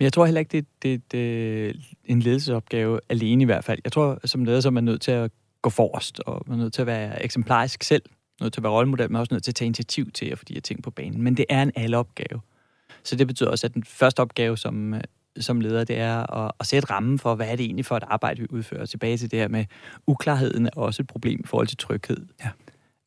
Men 0.02 0.04
jeg 0.04 0.14
tror 0.14 0.26
heller 0.26 0.40
ikke, 0.40 0.52
det, 0.52 0.66
det, 0.82 1.12
det 1.12 1.66
er 1.70 1.74
en 2.06 2.20
ledelsesopgave 2.20 3.00
alene 3.10 3.42
i 3.42 3.46
hvert 3.46 3.64
fald. 3.64 3.80
Jeg 3.84 3.92
tror, 3.92 4.20
som 4.26 4.46
leder, 4.46 4.60
så 4.60 4.70
er 4.70 4.72
man 4.72 4.84
nødt 4.84 5.02
til 5.02 5.12
at 5.12 5.32
gå 5.62 5.70
forrest, 5.70 6.20
og 6.20 6.44
man 6.48 6.60
er 6.60 6.64
nødt 6.64 6.74
til 6.74 6.82
at 6.82 6.88
være 6.88 7.24
eksemplarisk 7.24 7.84
selv, 7.84 8.04
nødt 8.42 8.54
til 8.54 8.60
at 8.60 8.64
være 8.64 8.72
rollemodel, 8.72 9.12
men 9.12 9.20
også 9.20 9.34
nødt 9.34 9.44
til 9.44 9.52
at 9.52 9.56
tage 9.56 9.66
initiativ 9.66 10.12
til 10.12 10.26
at 10.26 10.38
få 10.38 10.46
de 10.48 10.54
her 10.54 10.62
ting 10.62 10.84
på 10.84 10.92
banen. 10.92 11.22
Men 11.22 11.38
det 11.38 11.46
er 11.50 11.64
en 11.64 11.72
alle 11.76 11.98
opgave. 11.98 12.42
Så 13.04 13.16
det 13.16 13.28
betyder 13.28 13.50
også, 13.50 13.68
at 13.68 13.74
den 13.74 13.84
første 13.84 14.20
opgave, 14.20 14.58
som, 14.58 14.96
som 15.40 15.62
leder, 15.62 15.84
det 15.84 15.98
er 15.98 16.38
at, 16.38 16.52
at 16.60 16.68
sætte 16.68 16.90
rammen 16.90 17.20
for, 17.20 17.36
hvad 17.36 17.48
er 17.48 17.56
det 17.56 17.66
egentlig 17.66 17.86
for 17.86 17.98
et 17.98 18.04
arbejde, 18.08 18.42
vi 18.42 18.48
udfører. 18.50 18.86
Tilbage 18.86 19.18
til 19.18 19.32
det 19.32 19.40
her 19.40 19.48
med 19.48 19.66
uklarheden 20.08 20.66
er 20.66 20.72
også 20.76 21.02
et 21.02 21.08
problem 21.08 21.40
i 21.44 21.48
forhold 21.48 21.68
til 21.68 21.78
tryghed. 21.78 22.26
Ja. 22.44 22.50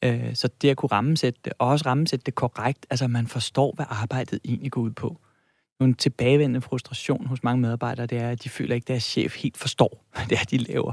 Øh, 0.04 0.35
så 0.35 0.48
det 0.62 0.70
at 0.70 0.76
kunne 0.76 0.92
rammesætte 0.92 1.40
det, 1.44 1.52
og 1.59 1.68
også 1.68 1.87
rammesætte 1.87 2.24
det 2.24 2.35
korrekt, 2.35 2.87
altså 2.90 3.09
man 3.09 3.26
forstår, 3.26 3.72
hvad 3.76 3.87
arbejdet 3.88 4.40
egentlig 4.44 4.72
går 4.72 4.80
ud 4.80 4.90
på. 4.90 5.20
En 5.80 5.94
tilbagevendende 5.94 6.60
frustration 6.60 7.26
hos 7.26 7.42
mange 7.42 7.60
medarbejdere, 7.60 8.06
det 8.06 8.18
er, 8.18 8.30
at 8.30 8.44
de 8.44 8.48
føler 8.48 8.74
ikke, 8.74 8.84
at 8.84 8.88
deres 8.88 9.02
chef 9.02 9.37
helt 9.42 9.56
forstår, 9.56 10.04
hvad 10.12 10.26
det 10.30 10.38
er, 10.38 10.44
de 10.44 10.56
laver. 10.56 10.92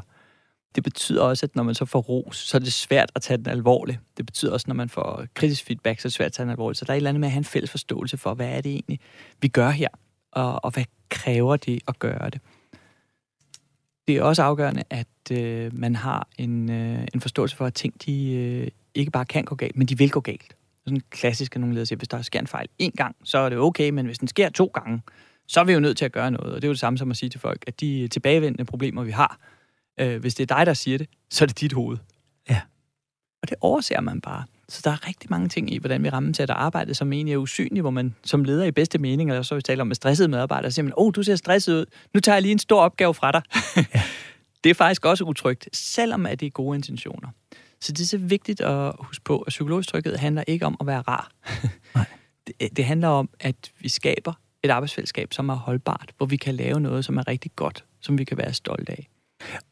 Det 0.75 0.83
betyder 0.83 1.23
også, 1.23 1.45
at 1.45 1.55
når 1.55 1.63
man 1.63 1.75
så 1.75 1.85
får 1.85 1.99
ros, 1.99 2.37
så 2.37 2.57
er 2.57 2.59
det 2.59 2.73
svært 2.73 3.11
at 3.15 3.21
tage 3.21 3.37
den 3.37 3.47
alvorligt. 3.47 3.99
Det 4.17 4.25
betyder 4.25 4.53
også, 4.53 4.65
når 4.67 4.75
man 4.75 4.89
får 4.89 5.25
kritisk 5.33 5.65
feedback, 5.65 5.99
så 5.99 6.05
er 6.05 6.09
det 6.09 6.13
svært 6.13 6.25
at 6.25 6.33
tage 6.33 6.43
den 6.43 6.51
alvorligt. 6.51 6.79
Så 6.79 6.85
der 6.85 6.91
er 6.91 6.95
et 6.95 6.97
eller 6.97 7.09
andet 7.09 7.19
med 7.19 7.27
at 7.27 7.31
have 7.31 7.37
en 7.37 7.43
fælles 7.45 7.71
forståelse 7.71 8.17
for, 8.17 8.33
hvad 8.33 8.47
er 8.47 8.61
det 8.61 8.71
egentlig, 8.71 8.99
vi 9.41 9.47
gør 9.47 9.69
her, 9.69 9.87
og, 10.31 10.65
og 10.65 10.71
hvad 10.71 10.83
kræver 11.09 11.55
det 11.55 11.81
at 11.87 11.99
gøre 11.99 12.29
det. 12.29 12.41
Det 14.07 14.17
er 14.17 14.23
også 14.23 14.43
afgørende, 14.43 14.83
at 14.89 15.31
øh, 15.31 15.77
man 15.77 15.95
har 15.95 16.27
en, 16.37 16.71
øh, 16.71 17.07
en 17.13 17.21
forståelse 17.21 17.55
for, 17.55 17.65
at 17.65 17.73
ting 17.73 18.05
de, 18.05 18.33
øh, 18.33 18.67
ikke 18.95 19.11
bare 19.11 19.25
kan 19.25 19.45
gå 19.45 19.55
galt, 19.55 19.77
men 19.77 19.87
de 19.87 19.97
vil 19.97 20.11
gå 20.11 20.19
galt. 20.19 20.55
Sådan 20.85 21.01
klassisk, 21.09 21.55
at 21.55 21.59
nogle 21.59 21.75
ledere 21.75 21.85
siger, 21.85 21.97
hvis 21.97 22.07
der 22.07 22.21
sker 22.21 22.39
en 22.39 22.47
fejl 22.47 22.67
en 22.79 22.91
gang, 22.91 23.15
så 23.23 23.37
er 23.37 23.49
det 23.49 23.57
okay, 23.57 23.89
men 23.89 24.05
hvis 24.05 24.17
den 24.17 24.27
sker 24.27 24.49
to 24.49 24.65
gange, 24.65 25.01
så 25.47 25.59
er 25.59 25.63
vi 25.63 25.73
jo 25.73 25.79
nødt 25.79 25.97
til 25.97 26.05
at 26.05 26.11
gøre 26.11 26.31
noget. 26.31 26.53
Og 26.53 26.61
det 26.61 26.63
er 26.63 26.67
jo 26.67 26.73
det 26.73 26.79
samme 26.79 26.97
som 26.97 27.11
at 27.11 27.17
sige 27.17 27.29
til 27.29 27.39
folk, 27.39 27.63
at 27.67 27.81
de 27.81 28.07
tilbagevendende 28.07 28.65
problemer, 28.65 29.03
vi 29.03 29.11
har, 29.11 29.39
øh, 29.99 30.21
hvis 30.21 30.35
det 30.35 30.51
er 30.51 30.55
dig, 30.55 30.65
der 30.65 30.73
siger 30.73 30.97
det, 30.97 31.07
så 31.29 31.45
er 31.45 31.47
det 31.47 31.59
dit 31.59 31.73
hoved. 31.73 31.97
Ja. 32.49 32.61
Og 33.41 33.49
det 33.49 33.57
overser 33.61 34.01
man 34.01 34.21
bare. 34.21 34.43
Så 34.69 34.81
der 34.83 34.91
er 34.91 35.07
rigtig 35.07 35.29
mange 35.29 35.49
ting 35.49 35.73
i, 35.73 35.77
hvordan 35.77 36.03
vi 36.03 36.09
rammesætter 36.09 36.55
arbejdet, 36.55 36.97
som 36.97 37.13
egentlig 37.13 37.33
er 37.33 37.37
usynlige, 37.37 37.81
hvor 37.81 37.89
man 37.89 38.15
som 38.23 38.43
leder 38.43 38.65
i 38.65 38.71
bedste 38.71 38.99
mening, 38.99 39.29
eller 39.29 39.41
så 39.41 39.55
vi 39.55 39.61
taler 39.61 39.81
om 39.81 39.87
med 39.87 39.95
stressede 39.95 40.27
medarbejdere, 40.27 40.71
så 40.71 40.75
siger 40.75 40.83
man, 40.83 40.93
åh, 40.97 41.05
oh, 41.05 41.11
du 41.15 41.23
ser 41.23 41.35
stresset 41.35 41.73
ud, 41.73 41.85
nu 42.13 42.19
tager 42.19 42.35
jeg 42.35 42.41
lige 42.41 42.51
en 42.51 42.59
stor 42.59 42.81
opgave 42.81 43.13
fra 43.13 43.31
dig. 43.31 43.41
Ja. 43.75 44.01
det 44.63 44.69
er 44.69 44.73
faktisk 44.73 45.05
også 45.05 45.23
utrygt, 45.23 45.69
selvom 45.73 46.25
at 46.25 46.39
det 46.39 46.45
er 46.45 46.49
gode 46.49 46.75
intentioner. 46.75 47.29
Så 47.81 47.91
det 47.91 48.01
er 48.01 48.05
så 48.05 48.17
vigtigt 48.17 48.61
at 48.61 48.93
huske 48.99 49.23
på, 49.23 49.39
at 49.39 49.49
psykologisk 49.49 49.89
tryghed 49.89 50.15
handler 50.15 50.43
ikke 50.47 50.65
om 50.65 50.77
at 50.79 50.87
være 50.87 51.01
rar. 51.01 51.31
Nej. 51.95 52.05
Det, 52.47 52.77
det 52.77 52.85
handler 52.85 53.07
om, 53.07 53.29
at 53.39 53.71
vi 53.79 53.89
skaber 53.89 54.33
et 54.63 54.69
arbejdsfællesskab, 54.69 55.33
som 55.33 55.49
er 55.49 55.55
holdbart, 55.55 56.13
hvor 56.17 56.25
vi 56.25 56.37
kan 56.37 56.55
lave 56.55 56.79
noget, 56.79 57.05
som 57.05 57.17
er 57.17 57.27
rigtig 57.27 57.51
godt, 57.55 57.85
som 58.01 58.17
vi 58.17 58.23
kan 58.23 58.37
være 58.37 58.53
stolte 58.53 58.91
af. 58.91 59.09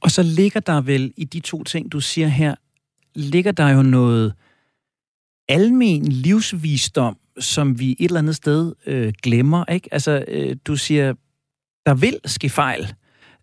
Og 0.01 0.11
så 0.11 0.23
ligger 0.23 0.59
der 0.59 0.81
vel 0.81 1.13
i 1.17 1.23
de 1.23 1.39
to 1.39 1.63
ting, 1.63 1.91
du 1.91 1.99
siger 1.99 2.27
her, 2.27 2.55
ligger 3.15 3.51
der 3.51 3.69
jo 3.69 3.81
noget 3.81 4.33
almen 5.47 6.07
livsvisdom, 6.07 7.17
som 7.39 7.79
vi 7.79 7.91
et 7.91 8.05
eller 8.05 8.19
andet 8.19 8.35
sted 8.35 8.73
øh, 8.85 9.13
glemmer. 9.23 9.65
Ikke? 9.65 9.89
Altså, 9.91 10.25
øh, 10.27 10.55
du 10.65 10.75
siger, 10.75 11.13
der 11.85 11.93
vil 11.93 12.19
ske 12.25 12.49
fejl. 12.49 12.93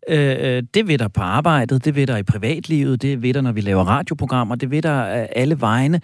Øh, 0.09 0.37
øh, 0.41 0.63
det 0.75 0.89
ved 0.89 0.99
der 0.99 1.09
på 1.09 1.21
arbejdet, 1.21 1.85
det 1.85 1.95
ved 1.95 2.07
der 2.07 2.17
i 2.17 2.23
privatlivet, 2.23 3.03
det 3.03 3.23
ved 3.23 3.35
der, 3.35 3.41
når 3.41 3.53
vi 3.53 3.61
laver 3.61 3.85
radioprogrammer, 3.85 4.55
det 4.55 4.71
ved 4.71 4.83
der 4.83 5.21
øh, 5.21 5.27
alle 5.37 5.61
vegne. 5.61 6.01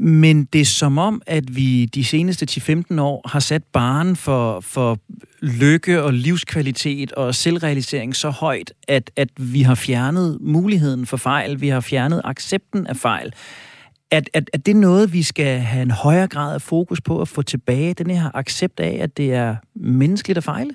Men 0.00 0.44
det 0.44 0.60
er 0.60 0.64
som 0.64 0.98
om, 0.98 1.22
at 1.26 1.56
vi 1.56 1.84
de 1.84 2.04
seneste 2.04 2.46
10-15 2.90 3.00
år 3.00 3.28
har 3.28 3.40
sat 3.40 3.62
baren 3.72 4.16
for, 4.16 4.60
for 4.60 4.98
lykke 5.40 6.02
og 6.02 6.12
livskvalitet 6.12 7.12
og 7.12 7.34
selvrealisering 7.34 8.16
så 8.16 8.30
højt, 8.30 8.72
at, 8.88 9.10
at 9.16 9.28
vi 9.36 9.62
har 9.62 9.74
fjernet 9.74 10.38
muligheden 10.40 11.06
for 11.06 11.16
fejl, 11.16 11.60
vi 11.60 11.68
har 11.68 11.80
fjernet 11.80 12.20
accepten 12.24 12.86
af 12.86 12.96
fejl. 12.96 13.32
At, 14.10 14.30
at, 14.34 14.50
at 14.52 14.66
det 14.66 14.72
er 14.72 14.78
noget, 14.80 15.12
vi 15.12 15.22
skal 15.22 15.58
have 15.58 15.82
en 15.82 15.90
højere 15.90 16.28
grad 16.28 16.54
af 16.54 16.62
fokus 16.62 17.00
på 17.00 17.20
at 17.20 17.28
få 17.28 17.42
tilbage, 17.42 17.94
den 17.94 18.10
her 18.10 18.30
accept 18.34 18.80
af, 18.80 18.98
at 19.00 19.16
det 19.16 19.34
er 19.34 19.56
menneskeligt 19.74 20.36
at 20.36 20.44
fejle? 20.44 20.70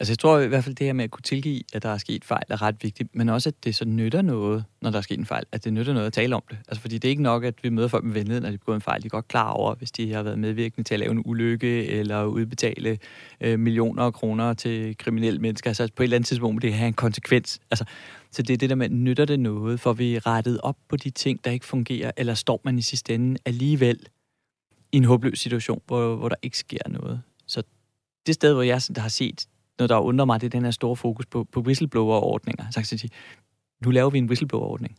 Altså 0.00 0.12
jeg 0.12 0.18
tror 0.18 0.38
i 0.38 0.46
hvert 0.46 0.64
fald 0.64 0.74
det 0.74 0.86
her 0.86 0.92
med 0.92 1.04
at 1.04 1.10
kunne 1.10 1.22
tilgive, 1.22 1.62
at 1.72 1.82
der 1.82 1.88
er 1.88 1.98
sket 1.98 2.24
fejl, 2.24 2.44
er 2.48 2.62
ret 2.62 2.76
vigtigt, 2.82 3.16
men 3.16 3.28
også 3.28 3.48
at 3.48 3.64
det 3.64 3.74
så 3.74 3.84
nytter 3.84 4.22
noget, 4.22 4.64
når 4.82 4.90
der 4.90 4.98
er 4.98 5.02
sket 5.02 5.18
en 5.18 5.26
fejl, 5.26 5.44
at 5.52 5.64
det 5.64 5.72
nytter 5.72 5.92
noget 5.92 6.06
at 6.06 6.12
tale 6.12 6.36
om 6.36 6.42
det. 6.50 6.58
Altså 6.68 6.80
fordi 6.80 6.98
det 6.98 7.08
er 7.08 7.10
ikke 7.10 7.22
nok, 7.22 7.44
at 7.44 7.54
vi 7.62 7.68
møder 7.68 7.88
folk 7.88 8.04
med 8.04 8.12
venlighed, 8.12 8.40
når 8.40 8.50
de 8.50 8.58
begår 8.58 8.74
en 8.74 8.80
fejl. 8.80 9.02
De 9.02 9.06
er 9.06 9.10
godt 9.10 9.28
klar 9.28 9.50
over, 9.50 9.74
hvis 9.74 9.90
de 9.90 10.12
har 10.12 10.22
været 10.22 10.38
medvirkende 10.38 10.88
til 10.88 10.94
at 10.94 11.00
lave 11.00 11.12
en 11.12 11.22
ulykke, 11.24 11.86
eller 11.86 12.24
udbetale 12.24 12.98
øh, 13.40 13.58
millioner 13.58 14.02
af 14.02 14.12
kroner 14.12 14.54
til 14.54 14.98
kriminelle 14.98 15.38
mennesker. 15.38 15.70
Altså 15.70 15.88
på 15.96 16.02
et 16.02 16.04
eller 16.04 16.16
andet 16.16 16.28
tidspunkt 16.28 16.54
må 16.54 16.60
det 16.60 16.74
have 16.74 16.88
en 16.88 16.94
konsekvens. 16.94 17.60
Altså, 17.70 17.84
så 18.30 18.42
det 18.42 18.54
er 18.54 18.58
det 18.58 18.70
der 18.70 18.76
med, 18.76 18.88
nytter 18.88 19.24
det 19.24 19.40
noget, 19.40 19.80
for 19.80 19.92
vi 19.92 20.18
rettet 20.18 20.60
op 20.60 20.76
på 20.88 20.96
de 20.96 21.10
ting, 21.10 21.44
der 21.44 21.50
ikke 21.50 21.66
fungerer, 21.66 22.10
eller 22.16 22.34
står 22.34 22.60
man 22.64 22.78
i 22.78 22.82
sidste 22.82 23.14
ende 23.14 23.38
alligevel 23.44 24.06
i 24.92 24.96
en 24.96 25.04
håbløs 25.04 25.38
situation, 25.38 25.82
hvor, 25.86 26.16
hvor 26.16 26.28
der 26.28 26.36
ikke 26.42 26.58
sker 26.58 26.88
noget. 26.88 27.22
Så 27.46 27.62
det 28.26 28.34
sted, 28.34 28.52
hvor 28.52 28.62
jeg 28.62 28.80
der 28.94 29.00
har 29.00 29.08
set 29.08 29.46
noget, 29.78 29.90
der 29.90 29.98
undrer 29.98 30.24
mig, 30.24 30.40
det 30.40 30.46
er 30.46 30.50
den 30.50 30.64
her 30.64 30.70
store 30.70 30.96
fokus 30.96 31.26
på, 31.26 31.44
på 31.52 31.60
whistleblower-ordninger. 31.60 32.64
Så 32.70 32.80
jeg 32.80 32.86
sige, 32.86 33.10
nu 33.84 33.90
laver 33.90 34.10
vi 34.10 34.18
en 34.18 34.26
whistleblower-ordning. 34.26 34.96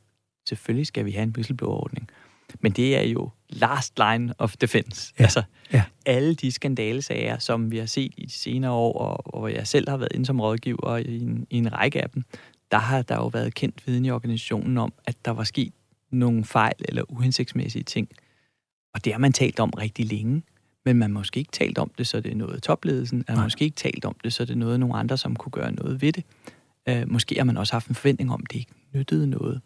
Selvfølgelig 0.49 0.87
skal 0.87 1.05
vi 1.05 1.11
have 1.11 1.23
en 1.23 1.33
whistleblower-ordning. 1.37 2.09
Men 2.59 2.71
det 2.71 2.97
er 2.97 3.01
jo 3.01 3.29
last 3.49 3.99
line 3.99 4.33
of 4.37 4.57
defense. 4.57 5.13
Ja. 5.19 5.23
Altså, 5.23 5.43
ja. 5.73 5.83
alle 6.05 6.35
de 6.35 6.51
skandalesager, 6.51 7.37
som 7.37 7.71
vi 7.71 7.77
har 7.77 7.85
set 7.85 8.13
i 8.17 8.25
de 8.25 8.31
senere 8.31 8.71
år, 8.71 8.99
og, 8.99 9.33
og 9.33 9.53
jeg 9.53 9.67
selv 9.67 9.89
har 9.89 9.97
været 9.97 10.11
inde 10.13 10.25
som 10.25 10.41
rådgiver 10.41 10.97
i 10.97 11.19
en, 11.21 11.47
i 11.49 11.57
en 11.57 11.73
række 11.73 12.01
af 12.01 12.09
dem, 12.09 12.23
der 12.71 12.77
har 12.77 13.01
der 13.01 13.15
jo 13.15 13.27
været 13.27 13.53
kendt 13.53 13.87
viden 13.87 14.05
i 14.05 14.11
organisationen 14.11 14.77
om, 14.77 14.93
at 15.05 15.25
der 15.25 15.31
var 15.31 15.43
sket 15.43 15.73
nogle 16.11 16.45
fejl 16.45 16.75
eller 16.79 17.11
uhensigtsmæssige 17.11 17.83
ting. 17.83 18.09
Og 18.93 19.05
det 19.05 19.13
har 19.13 19.19
man 19.19 19.33
talt 19.33 19.59
om 19.59 19.69
rigtig 19.69 20.05
længe 20.05 20.43
men 20.89 20.97
man 20.97 21.11
måske 21.11 21.37
ikke 21.37 21.51
talt 21.51 21.77
om 21.77 21.91
det, 21.97 22.07
så 22.07 22.19
det 22.21 22.31
er 22.31 22.35
noget 22.35 22.63
topledelsen. 22.63 23.25
Har 23.27 23.43
måske 23.43 23.65
ikke 23.65 23.75
talt 23.75 24.05
om 24.05 24.15
det, 24.23 24.33
så 24.33 24.45
det 24.45 24.51
er 24.51 24.57
noget 24.57 24.79
nogle 24.79 24.95
andre, 24.95 25.17
som 25.17 25.35
kunne 25.35 25.51
gøre 25.51 25.71
noget 25.71 26.01
ved 26.01 26.13
det. 26.13 26.23
Uh, 26.91 27.11
måske 27.11 27.35
har 27.37 27.43
man 27.43 27.57
også 27.57 27.73
haft 27.73 27.87
en 27.87 27.95
forventning 27.95 28.31
om, 28.31 28.41
at 28.45 28.51
det 28.51 28.59
ikke 28.59 28.71
nyttede 28.93 29.27
noget. 29.27 29.61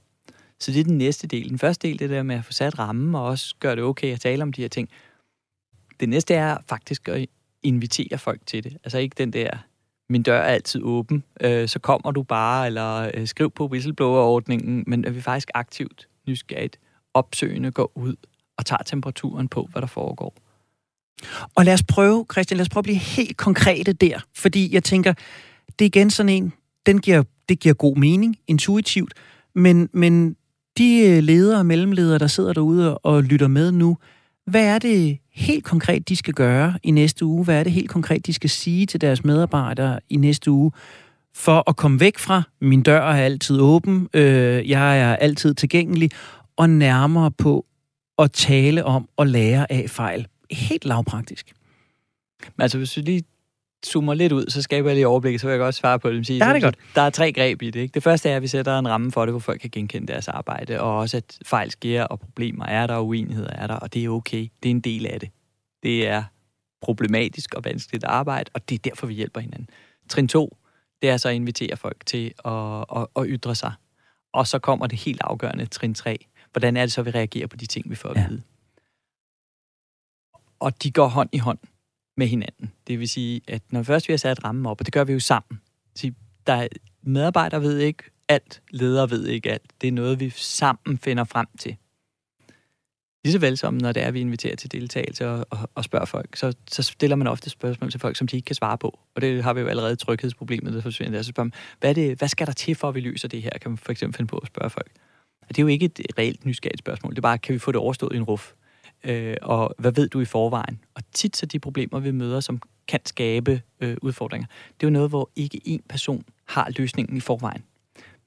Så 0.60 0.72
det 0.72 0.80
er 0.80 0.84
den 0.84 0.98
næste 0.98 1.28
del. 1.28 1.50
Den 1.50 1.60
første 1.60 1.88
del, 1.88 2.00
det 2.00 2.10
der 2.10 2.24
med 2.24 2.36
at 2.36 2.46
få 2.46 2.54
sat 2.54 2.80
rammen, 2.80 3.16
og 3.16 3.24
også 3.24 3.56
gøre 3.60 3.76
det 3.76 3.84
okay 3.84 4.14
at 4.14 4.20
tale 4.20 4.44
om 4.44 4.54
de 4.54 4.62
her 4.62 4.68
ting. 4.70 4.90
Det 6.00 6.10
næste 6.10 6.34
er 6.34 6.58
faktisk 6.68 7.08
at 7.08 7.28
invitere 7.64 8.18
folk 8.18 8.42
til 8.46 8.64
det. 8.64 8.78
Altså 8.84 8.98
ikke 8.98 9.16
den 9.18 9.34
der, 9.34 9.50
min 10.10 10.24
dør 10.24 10.40
er 10.40 10.54
altid 10.54 10.82
åben, 10.84 11.24
uh, 11.46 11.68
så 11.68 11.80
kommer 11.82 12.12
du 12.12 12.24
bare, 12.24 12.68
eller 12.68 13.12
uh, 13.18 13.28
skriv 13.28 13.52
på 13.52 13.68
whistleblower-ordningen, 13.68 14.84
men 14.88 15.06
at 15.06 15.16
vi 15.16 15.22
faktisk 15.22 15.50
aktivt, 15.54 16.08
nysgerrigt, 16.28 16.80
opsøgende 17.14 17.72
går 17.72 17.92
ud 17.96 18.16
og 18.58 18.66
tager 18.66 18.84
temperaturen 18.84 19.48
på, 19.48 19.70
hvad 19.72 19.82
der 19.82 19.88
foregår. 19.88 20.36
Og 21.56 21.66
lad 21.66 21.74
os 21.74 21.84
prøve, 21.84 22.26
Christian, 22.32 22.58
lad 22.58 22.62
os 22.62 22.70
prøve 22.70 22.82
at 22.82 22.84
blive 22.84 22.98
helt 22.98 23.38
konkrete 23.38 23.94
der, 23.94 24.20
fordi 24.36 24.74
jeg 24.74 24.84
tænker, 24.84 25.14
det 25.80 25.86
er 25.86 25.90
igen 25.90 26.10
sådan 26.10 26.30
en, 26.30 26.54
den 26.86 27.02
giver, 27.02 27.24
det 27.50 27.60
giver 27.60 27.76
god 27.76 27.96
mening, 27.96 28.36
intuitivt, 28.48 29.14
men, 29.56 29.90
men 29.94 30.36
de 30.78 31.00
øh, 31.00 31.24
ledere 31.24 31.60
og 31.60 31.66
mellemledere, 31.66 32.20
der 32.20 32.28
sidder 32.28 32.54
derude 32.54 32.98
og 32.98 33.24
lytter 33.24 33.48
med 33.48 33.72
nu, 33.72 33.98
hvad 34.46 34.66
er 34.66 34.80
det 34.80 35.18
helt 35.34 35.64
konkret, 35.64 36.10
de 36.10 36.16
skal 36.16 36.34
gøre 36.34 36.80
i 36.84 36.92
næste 36.92 37.26
uge? 37.26 37.44
Hvad 37.44 37.60
er 37.60 37.64
det 37.64 37.72
helt 37.72 37.90
konkret, 37.90 38.26
de 38.26 38.34
skal 38.34 38.50
sige 38.50 38.86
til 38.86 39.02
deres 39.02 39.24
medarbejdere 39.24 40.00
i 40.10 40.16
næste 40.16 40.52
uge, 40.52 40.72
for 41.36 41.70
at 41.70 41.76
komme 41.76 42.00
væk 42.00 42.18
fra, 42.18 42.44
min 42.62 42.82
dør 42.82 43.02
er 43.02 43.26
altid 43.26 43.60
åben, 43.60 44.10
øh, 44.14 44.70
jeg 44.70 45.00
er 45.00 45.16
altid 45.16 45.54
tilgængelig, 45.54 46.12
og 46.58 46.70
nærmere 46.70 47.32
på 47.32 47.66
at 48.20 48.32
tale 48.32 48.86
om 48.86 49.10
og 49.18 49.28
lære 49.28 49.72
af 49.72 49.90
fejl 49.90 50.28
helt 50.54 50.86
lavpraktisk. 50.86 51.54
Men 52.56 52.62
altså, 52.62 52.78
hvis 52.78 52.98
vi 52.98 53.02
lige 53.02 53.24
zoomer 53.86 54.14
lidt 54.14 54.32
ud, 54.32 54.50
så 54.50 54.62
skaber 54.62 54.90
jeg 54.90 54.96
lige 54.96 55.08
overblik, 55.08 55.40
så 55.40 55.48
vil 55.48 55.52
jeg 55.52 55.60
godt 55.60 55.76
svare 55.76 56.00
på 56.00 56.12
det. 56.12 56.28
Sige, 56.28 56.40
det 56.40 56.48
er 56.48 56.60
godt. 56.60 56.76
Der 56.96 57.02
er 57.02 57.10
tre 57.10 57.34
greb 57.34 57.62
i 57.62 57.70
det. 57.70 57.80
Ikke? 57.80 57.94
Det 57.94 58.04
første 58.04 58.30
er, 58.30 58.36
at 58.36 58.42
vi 58.42 58.48
sætter 58.48 58.80
en 58.80 58.88
ramme 58.88 59.12
for 59.12 59.26
det, 59.26 59.34
hvor 59.34 59.40
folk 59.40 59.62
kan 59.62 59.70
genkende 59.70 60.08
deres 60.08 60.28
arbejde, 60.28 60.82
og 60.82 60.98
også 60.98 61.18
at 61.18 61.38
fejl 61.46 61.72
sker, 61.72 62.04
og 62.04 62.20
problemer 62.20 62.66
er 62.66 62.88
der, 62.88 62.96
og 62.96 63.08
uenigheder 63.08 63.50
er 63.50 63.68
der, 63.68 63.76
og 63.76 63.94
det 63.94 64.06
er 64.06 64.10
okay. 64.10 64.48
Det 64.64 64.70
er 64.70 64.72
en 64.72 64.80
del 64.80 65.06
af 65.06 65.20
det. 65.20 65.30
Det 65.84 66.08
er 66.08 66.24
problematisk 66.82 67.54
og 67.54 67.66
vanskeligt 67.66 68.04
arbejde, 68.04 68.52
og 68.54 68.70
det 68.70 68.76
er 68.76 68.80
derfor, 68.80 69.08
vi 69.08 69.14
hjælper 69.14 69.42
hinanden. 69.42 69.70
Trin 70.10 70.28
2, 70.28 70.58
det 71.02 71.10
er 71.10 71.18
så 71.18 71.30
at 71.30 71.36
invitere 71.36 71.78
folk 71.78 72.06
til 72.06 72.34
at, 72.46 72.86
at, 72.96 73.08
at 73.16 73.26
ytre 73.28 73.56
sig. 73.56 73.74
Og 74.34 74.48
så 74.48 74.60
kommer 74.60 74.88
det 74.88 75.00
helt 75.00 75.22
afgørende, 75.24 75.66
trin 75.66 75.94
3. 75.94 76.26
Hvordan 76.52 76.78
er 76.78 76.82
det 76.82 76.92
så, 76.92 77.02
vi 77.02 77.12
reagerer 77.12 77.48
på 77.48 77.58
de 77.58 77.66
ting, 77.66 77.90
vi 77.90 77.96
får 77.96 78.10
at 78.10 78.30
vide? 78.30 78.42
Og 80.64 80.84
de 80.84 80.92
går 80.92 81.08
hånd 81.08 81.30
i 81.32 81.38
hånd 81.38 81.60
med 82.18 82.28
hinanden. 82.28 82.72
Det 82.88 83.00
vil 83.00 83.10
sige, 83.10 83.42
at 83.48 83.62
når 83.72 83.84
først 83.84 84.08
vi 84.08 84.14
har 84.14 84.18
sat 84.18 84.44
rammen 84.44 84.66
op, 84.66 84.82
og 84.82 84.86
det 84.86 84.94
gør 84.94 85.04
vi 85.04 85.14
jo 85.14 85.20
sammen, 85.20 85.62
så 85.96 86.12
der 86.48 86.54
er, 86.54 86.68
medarbejdere 87.02 87.62
ved 87.62 87.80
ikke 87.80 88.04
alt, 88.30 88.62
ledere 88.72 89.10
ved 89.10 89.28
ikke 89.28 89.52
alt. 89.52 89.82
Det 89.82 89.88
er 89.88 89.92
noget, 89.92 90.20
vi 90.20 90.30
sammen 90.30 90.98
finder 90.98 91.24
frem 91.24 91.48
til. 91.60 91.76
Lige 93.26 93.34
så 93.34 93.40
vel 93.40 93.58
som 93.58 93.74
når 93.74 93.92
det 93.92 94.04
er, 94.04 94.12
vi 94.12 94.20
inviterer 94.20 94.56
til 94.56 94.72
deltagelse 94.72 95.30
og, 95.30 95.46
og, 95.50 95.70
og 95.76 95.84
spørger 95.84 96.06
folk, 96.06 96.36
så, 96.36 96.54
så 96.72 96.84
stiller 96.84 97.16
man 97.16 97.28
ofte 97.28 97.50
spørgsmål 97.50 97.92
til 97.92 98.00
folk, 98.00 98.18
som 98.18 98.28
de 98.28 98.36
ikke 98.36 98.46
kan 98.46 98.56
svare 98.56 98.78
på. 98.78 99.00
Og 99.16 99.22
det 99.22 99.44
har 99.44 99.54
vi 99.54 99.62
jo 99.62 99.68
allerede 99.68 99.96
tryghedsproblemet, 99.96 100.74
der 100.74 100.82
forsvinder 100.82 101.18
der. 101.18 101.22
Så 101.22 101.30
spørger 101.30 101.46
man, 101.46 101.54
hvad, 101.80 101.90
er 101.90 101.94
det, 101.94 102.18
hvad 102.18 102.28
skal 102.28 102.48
der 102.48 102.54
til 102.54 102.76
for, 102.76 102.90
at 102.90 102.96
vi 102.96 103.00
løser 103.00 103.28
det 103.28 103.42
her? 103.42 103.52
Kan 103.62 103.72
man 103.72 103.78
for 103.78 103.92
eksempel 103.92 104.18
finde 104.18 104.30
på 104.30 104.38
at 104.38 104.48
spørge 104.48 104.70
folk. 104.70 104.92
Og 105.42 105.50
det 105.50 105.58
er 105.58 105.62
jo 105.64 105.68
ikke 105.68 105.86
et 105.86 106.18
reelt 106.18 106.46
nysgerrigt 106.46 106.80
spørgsmål. 106.80 107.12
Det 107.12 107.18
er 107.18 107.22
bare, 107.22 107.38
kan 107.38 107.54
vi 107.54 107.60
få 107.60 107.72
det 107.72 107.80
overstået 107.80 108.14
i 108.14 108.18
en 108.18 108.24
ruf? 108.24 108.54
Øh, 109.04 109.38
og 109.42 109.76
hvad 109.78 109.92
ved 109.92 110.10
du 110.10 110.20
i 110.20 110.26
forvejen? 110.26 110.80
Og 110.94 111.02
tit 111.14 111.38
så 111.38 111.46
de 111.46 111.60
problemer, 111.60 112.00
vi 112.00 112.12
møder, 112.12 112.40
som 112.40 112.62
kan 112.88 113.00
skabe 113.06 113.62
øh, 113.80 113.98
udfordringer, 114.02 114.48
det 114.48 114.86
er 114.86 114.88
jo 114.88 114.94
noget, 114.94 115.10
hvor 115.10 115.30
ikke 115.36 115.62
én 115.68 115.86
person 115.90 116.26
har 116.46 116.72
løsningen 116.78 117.18
i 117.18 117.20
forvejen. 117.20 117.64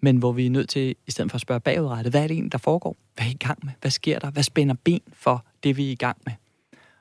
Men 0.00 0.16
hvor 0.16 0.32
vi 0.32 0.46
er 0.46 0.50
nødt 0.50 0.68
til, 0.68 0.96
i 1.06 1.10
stedet 1.10 1.30
for 1.30 1.34
at 1.34 1.40
spørge 1.40 1.60
bagudrettet, 1.60 2.12
hvad 2.12 2.22
er 2.22 2.26
det 2.26 2.34
egentlig, 2.34 2.52
der 2.52 2.58
foregår? 2.58 2.96
Hvad 3.14 3.26
er 3.26 3.30
I 3.30 3.36
gang 3.40 3.58
med? 3.64 3.72
Hvad 3.80 3.90
sker 3.90 4.18
der? 4.18 4.30
Hvad 4.30 4.42
spænder 4.42 4.74
ben 4.84 5.00
for 5.12 5.44
det, 5.62 5.76
vi 5.76 5.88
er 5.88 5.92
i 5.92 5.94
gang 5.94 6.16
med? 6.26 6.32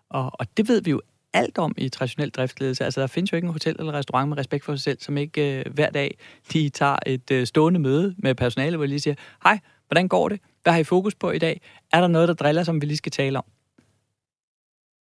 Og, 0.10 0.32
og 0.34 0.58
det 0.58 0.68
ved 0.68 0.82
vi 0.82 0.92
jo 0.92 1.02
alt 1.34 1.58
om 1.58 1.74
i 1.78 1.90
traditionel 1.90 2.30
driftsledelse. 2.30 2.86
Altså, 2.86 3.02
der 3.02 3.08
findes 3.08 3.32
jo 3.32 3.36
ikke 3.36 3.46
en 3.46 3.52
hotel 3.52 3.76
eller 3.80 3.94
restaurant 3.94 4.30
med 4.30 4.38
respekt 4.38 4.66
for 4.66 4.76
sig 4.76 4.84
selv, 4.84 4.98
som 5.02 5.18
ikke 5.18 5.60
øh, 5.60 5.74
hver 5.74 5.90
dag 5.90 6.18
de 6.54 6.70
tager 6.70 6.98
et 7.06 7.32
øh, 7.32 7.48
stående 7.48 7.80
møde 7.80 8.16
med 8.18 8.36
personale, 8.36 8.78
hvor 8.78 8.86
de 8.86 8.90
lige 8.90 9.00
siger, 9.00 9.16
hej, 9.44 9.60
hvordan 9.88 10.08
går 10.08 10.30
det? 10.30 10.40
Hvad 10.64 10.74
har 10.74 10.80
I 10.80 10.84
fokus 10.84 11.16
på 11.16 11.32
i 11.32 11.40
dag? 11.40 11.62
Er 11.94 12.02
der 12.02 12.08
noget, 12.08 12.28
der 12.28 12.34
driller, 12.34 12.64
som 12.64 12.82
vi 12.82 12.86
lige 12.86 12.98
skal 12.98 13.12
tale 13.12 13.38
om? 13.38 13.46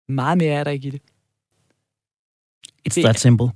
Meget 0.08 0.38
mere 0.38 0.54
er 0.54 0.64
der 0.64 0.72
ikke 0.72 0.88
i 0.88 0.92
det. 0.92 1.02
It's 2.90 3.02
that 3.02 3.20
simple. 3.20 3.52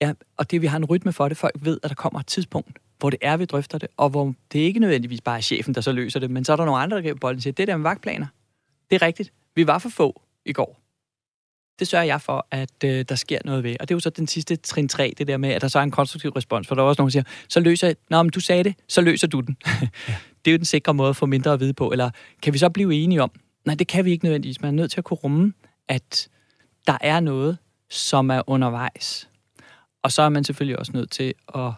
Ja, 0.00 0.12
og 0.36 0.50
det 0.50 0.62
vi 0.62 0.66
har 0.66 0.76
en 0.76 0.84
rytme 0.84 1.12
for 1.12 1.28
det. 1.28 1.36
Folk 1.36 1.54
ved, 1.60 1.78
at 1.82 1.88
der 1.88 1.94
kommer 1.94 2.20
et 2.20 2.26
tidspunkt, 2.26 2.78
hvor 2.98 3.10
det 3.10 3.18
er, 3.22 3.36
vi 3.36 3.44
drøfter 3.44 3.78
det, 3.78 3.88
og 3.96 4.10
hvor 4.10 4.34
det 4.52 4.58
ikke 4.58 4.80
nødvendigvis 4.80 5.20
bare 5.20 5.36
er 5.36 5.40
chefen, 5.40 5.74
der 5.74 5.80
så 5.80 5.92
løser 5.92 6.20
det, 6.20 6.30
men 6.30 6.44
så 6.44 6.52
er 6.52 6.56
der 6.56 6.64
nogle 6.64 6.80
andre, 6.80 6.96
der 6.96 7.02
kan 7.02 7.18
bolden 7.18 7.40
siger, 7.40 7.54
det 7.54 7.68
der 7.68 7.76
med 7.76 7.82
vagtplaner, 7.82 8.26
det 8.90 9.02
er 9.02 9.06
rigtigt. 9.06 9.32
Vi 9.54 9.66
var 9.66 9.78
for 9.78 9.88
få 9.88 10.22
i 10.44 10.52
går. 10.52 10.82
Det 11.78 11.88
sørger 11.88 12.04
jeg 12.04 12.20
for, 12.20 12.46
at 12.50 12.84
øh, 12.84 13.04
der 13.08 13.14
sker 13.14 13.38
noget 13.44 13.64
ved. 13.64 13.76
Og 13.80 13.88
det 13.88 13.94
er 13.94 13.96
jo 13.96 14.00
så 14.00 14.10
den 14.10 14.26
sidste 14.26 14.56
trin 14.56 14.88
3, 14.88 15.14
det 15.18 15.26
der 15.26 15.36
med, 15.36 15.50
at 15.50 15.62
der 15.62 15.68
så 15.68 15.78
er 15.78 15.82
en 15.82 15.90
konstruktiv 15.90 16.30
respons, 16.30 16.68
for 16.68 16.74
der 16.74 16.82
er 16.82 16.86
også 16.86 17.00
nogen, 17.00 17.08
der 17.08 17.12
siger, 17.12 17.24
så 17.48 17.60
løser 17.60 17.86
jeg, 17.86 17.96
Nå, 18.10 18.22
men 18.22 18.30
du 18.30 18.40
sagde 18.40 18.64
det, 18.64 18.74
så 18.88 19.00
løser 19.00 19.26
du 19.26 19.40
den. 19.40 19.56
ja. 20.08 20.16
Det 20.44 20.50
er 20.50 20.52
jo 20.52 20.56
den 20.56 20.64
sikre 20.64 20.94
måde 20.94 21.08
at 21.08 21.16
få 21.16 21.26
mindre 21.26 21.52
at 21.52 21.60
vide 21.60 21.74
på. 21.74 21.90
Eller 21.92 22.10
kan 22.42 22.52
vi 22.52 22.58
så 22.58 22.68
blive 22.68 22.94
enige 22.94 23.22
om, 23.22 23.30
nej, 23.64 23.74
det 23.74 23.86
kan 23.86 24.04
vi 24.04 24.10
ikke 24.10 24.24
nødvendigvis. 24.24 24.60
Man 24.60 24.68
er 24.68 24.72
nødt 24.72 24.90
til 24.90 25.00
at 25.00 25.04
kunne 25.04 25.16
rumme, 25.16 25.52
at 25.88 26.28
der 26.86 26.98
er 27.00 27.20
noget, 27.20 27.58
som 27.90 28.30
er 28.30 28.42
undervejs. 28.46 29.28
Og 30.02 30.12
så 30.12 30.22
er 30.22 30.28
man 30.28 30.44
selvfølgelig 30.44 30.78
også 30.78 30.92
nødt 30.94 31.10
til 31.10 31.34
at 31.54 31.72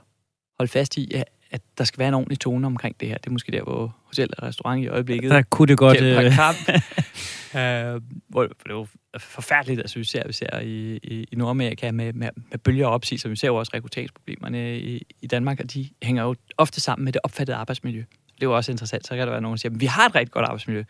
holde 0.59 0.73
fast 0.73 0.97
i, 0.97 1.15
at, 1.15 1.25
at 1.51 1.61
der 1.79 1.85
skal 1.85 1.99
være 1.99 2.09
en 2.09 2.15
ordentlig 2.15 2.41
tone 2.41 2.67
omkring 2.67 3.01
det 3.01 3.09
her. 3.09 3.19
Det 3.19 3.27
er 3.27 3.31
måske 3.31 3.53
der, 3.53 3.63
hvor 3.63 3.97
hotel 4.05 4.31
og 4.39 4.43
restaurant 4.43 4.85
i 4.85 4.89
øjeblikket... 4.89 5.31
Der 5.31 5.43
kunne 5.43 5.69
det 5.69 5.79
godt... 5.79 6.01
Øh... 6.01 6.33
kamp. 6.33 6.57
hvor, 8.29 8.43
det 8.43 8.53
er 8.67 8.73
jo 8.73 8.87
forfærdeligt, 9.19 9.81
altså 9.81 9.99
vi 9.99 10.05
ser, 10.05 10.27
vi 10.27 10.33
ser 10.33 10.61
i, 10.61 10.97
i, 10.97 11.27
i 11.33 11.37
Nordamerika 11.37 11.93
med, 11.93 12.13
med, 12.13 12.29
med 12.51 12.59
bølger 12.59 12.87
og 12.87 12.93
opsigelser. 12.93 13.29
Vi 13.29 13.37
ser 13.37 13.49
jo 13.49 13.57
også 13.57 13.71
rekrutteringsproblemerne 13.75 14.79
i, 14.79 15.07
i 15.21 15.27
Danmark, 15.27 15.61
og 15.61 15.75
de 15.75 15.89
hænger 16.03 16.23
jo 16.23 16.35
ofte 16.57 16.81
sammen 16.81 17.05
med 17.05 17.13
det 17.13 17.21
opfattede 17.25 17.57
arbejdsmiljø. 17.57 18.05
Det 18.35 18.43
er 18.43 18.47
jo 18.47 18.57
også 18.57 18.73
interessant. 18.73 19.07
Så 19.07 19.17
kan 19.17 19.27
der 19.27 19.31
være 19.33 19.41
nogen, 19.41 19.57
der 19.57 19.61
siger, 19.61 19.73
at 19.75 19.81
vi 19.81 19.87
har 19.87 20.09
et 20.09 20.15
rigtig 20.15 20.33
godt 20.33 20.45
arbejdsmiljø. 20.45 20.85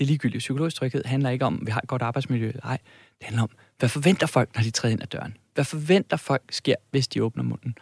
Det 0.00 0.04
er 0.04 0.08
ligegyldigt. 0.08 0.38
Psykologisk 0.38 0.76
tryghed 0.76 1.04
handler 1.04 1.30
ikke 1.30 1.44
om, 1.44 1.54
at 1.60 1.66
vi 1.66 1.70
har 1.70 1.80
et 1.80 1.88
godt 1.88 2.02
arbejdsmiljø. 2.02 2.52
Nej, 2.64 2.78
det 3.18 3.26
handler 3.26 3.42
om, 3.42 3.50
hvad 3.78 3.88
forventer 3.88 4.26
folk, 4.26 4.54
når 4.54 4.62
de 4.62 4.70
træder 4.70 4.92
ind 4.92 5.02
ad 5.02 5.06
døren? 5.06 5.36
Hvad 5.54 5.64
forventer 5.64 6.16
folk 6.16 6.42
sker, 6.50 6.74
hvis 6.90 7.08
de 7.08 7.22
åbner 7.22 7.42
munden? 7.42 7.74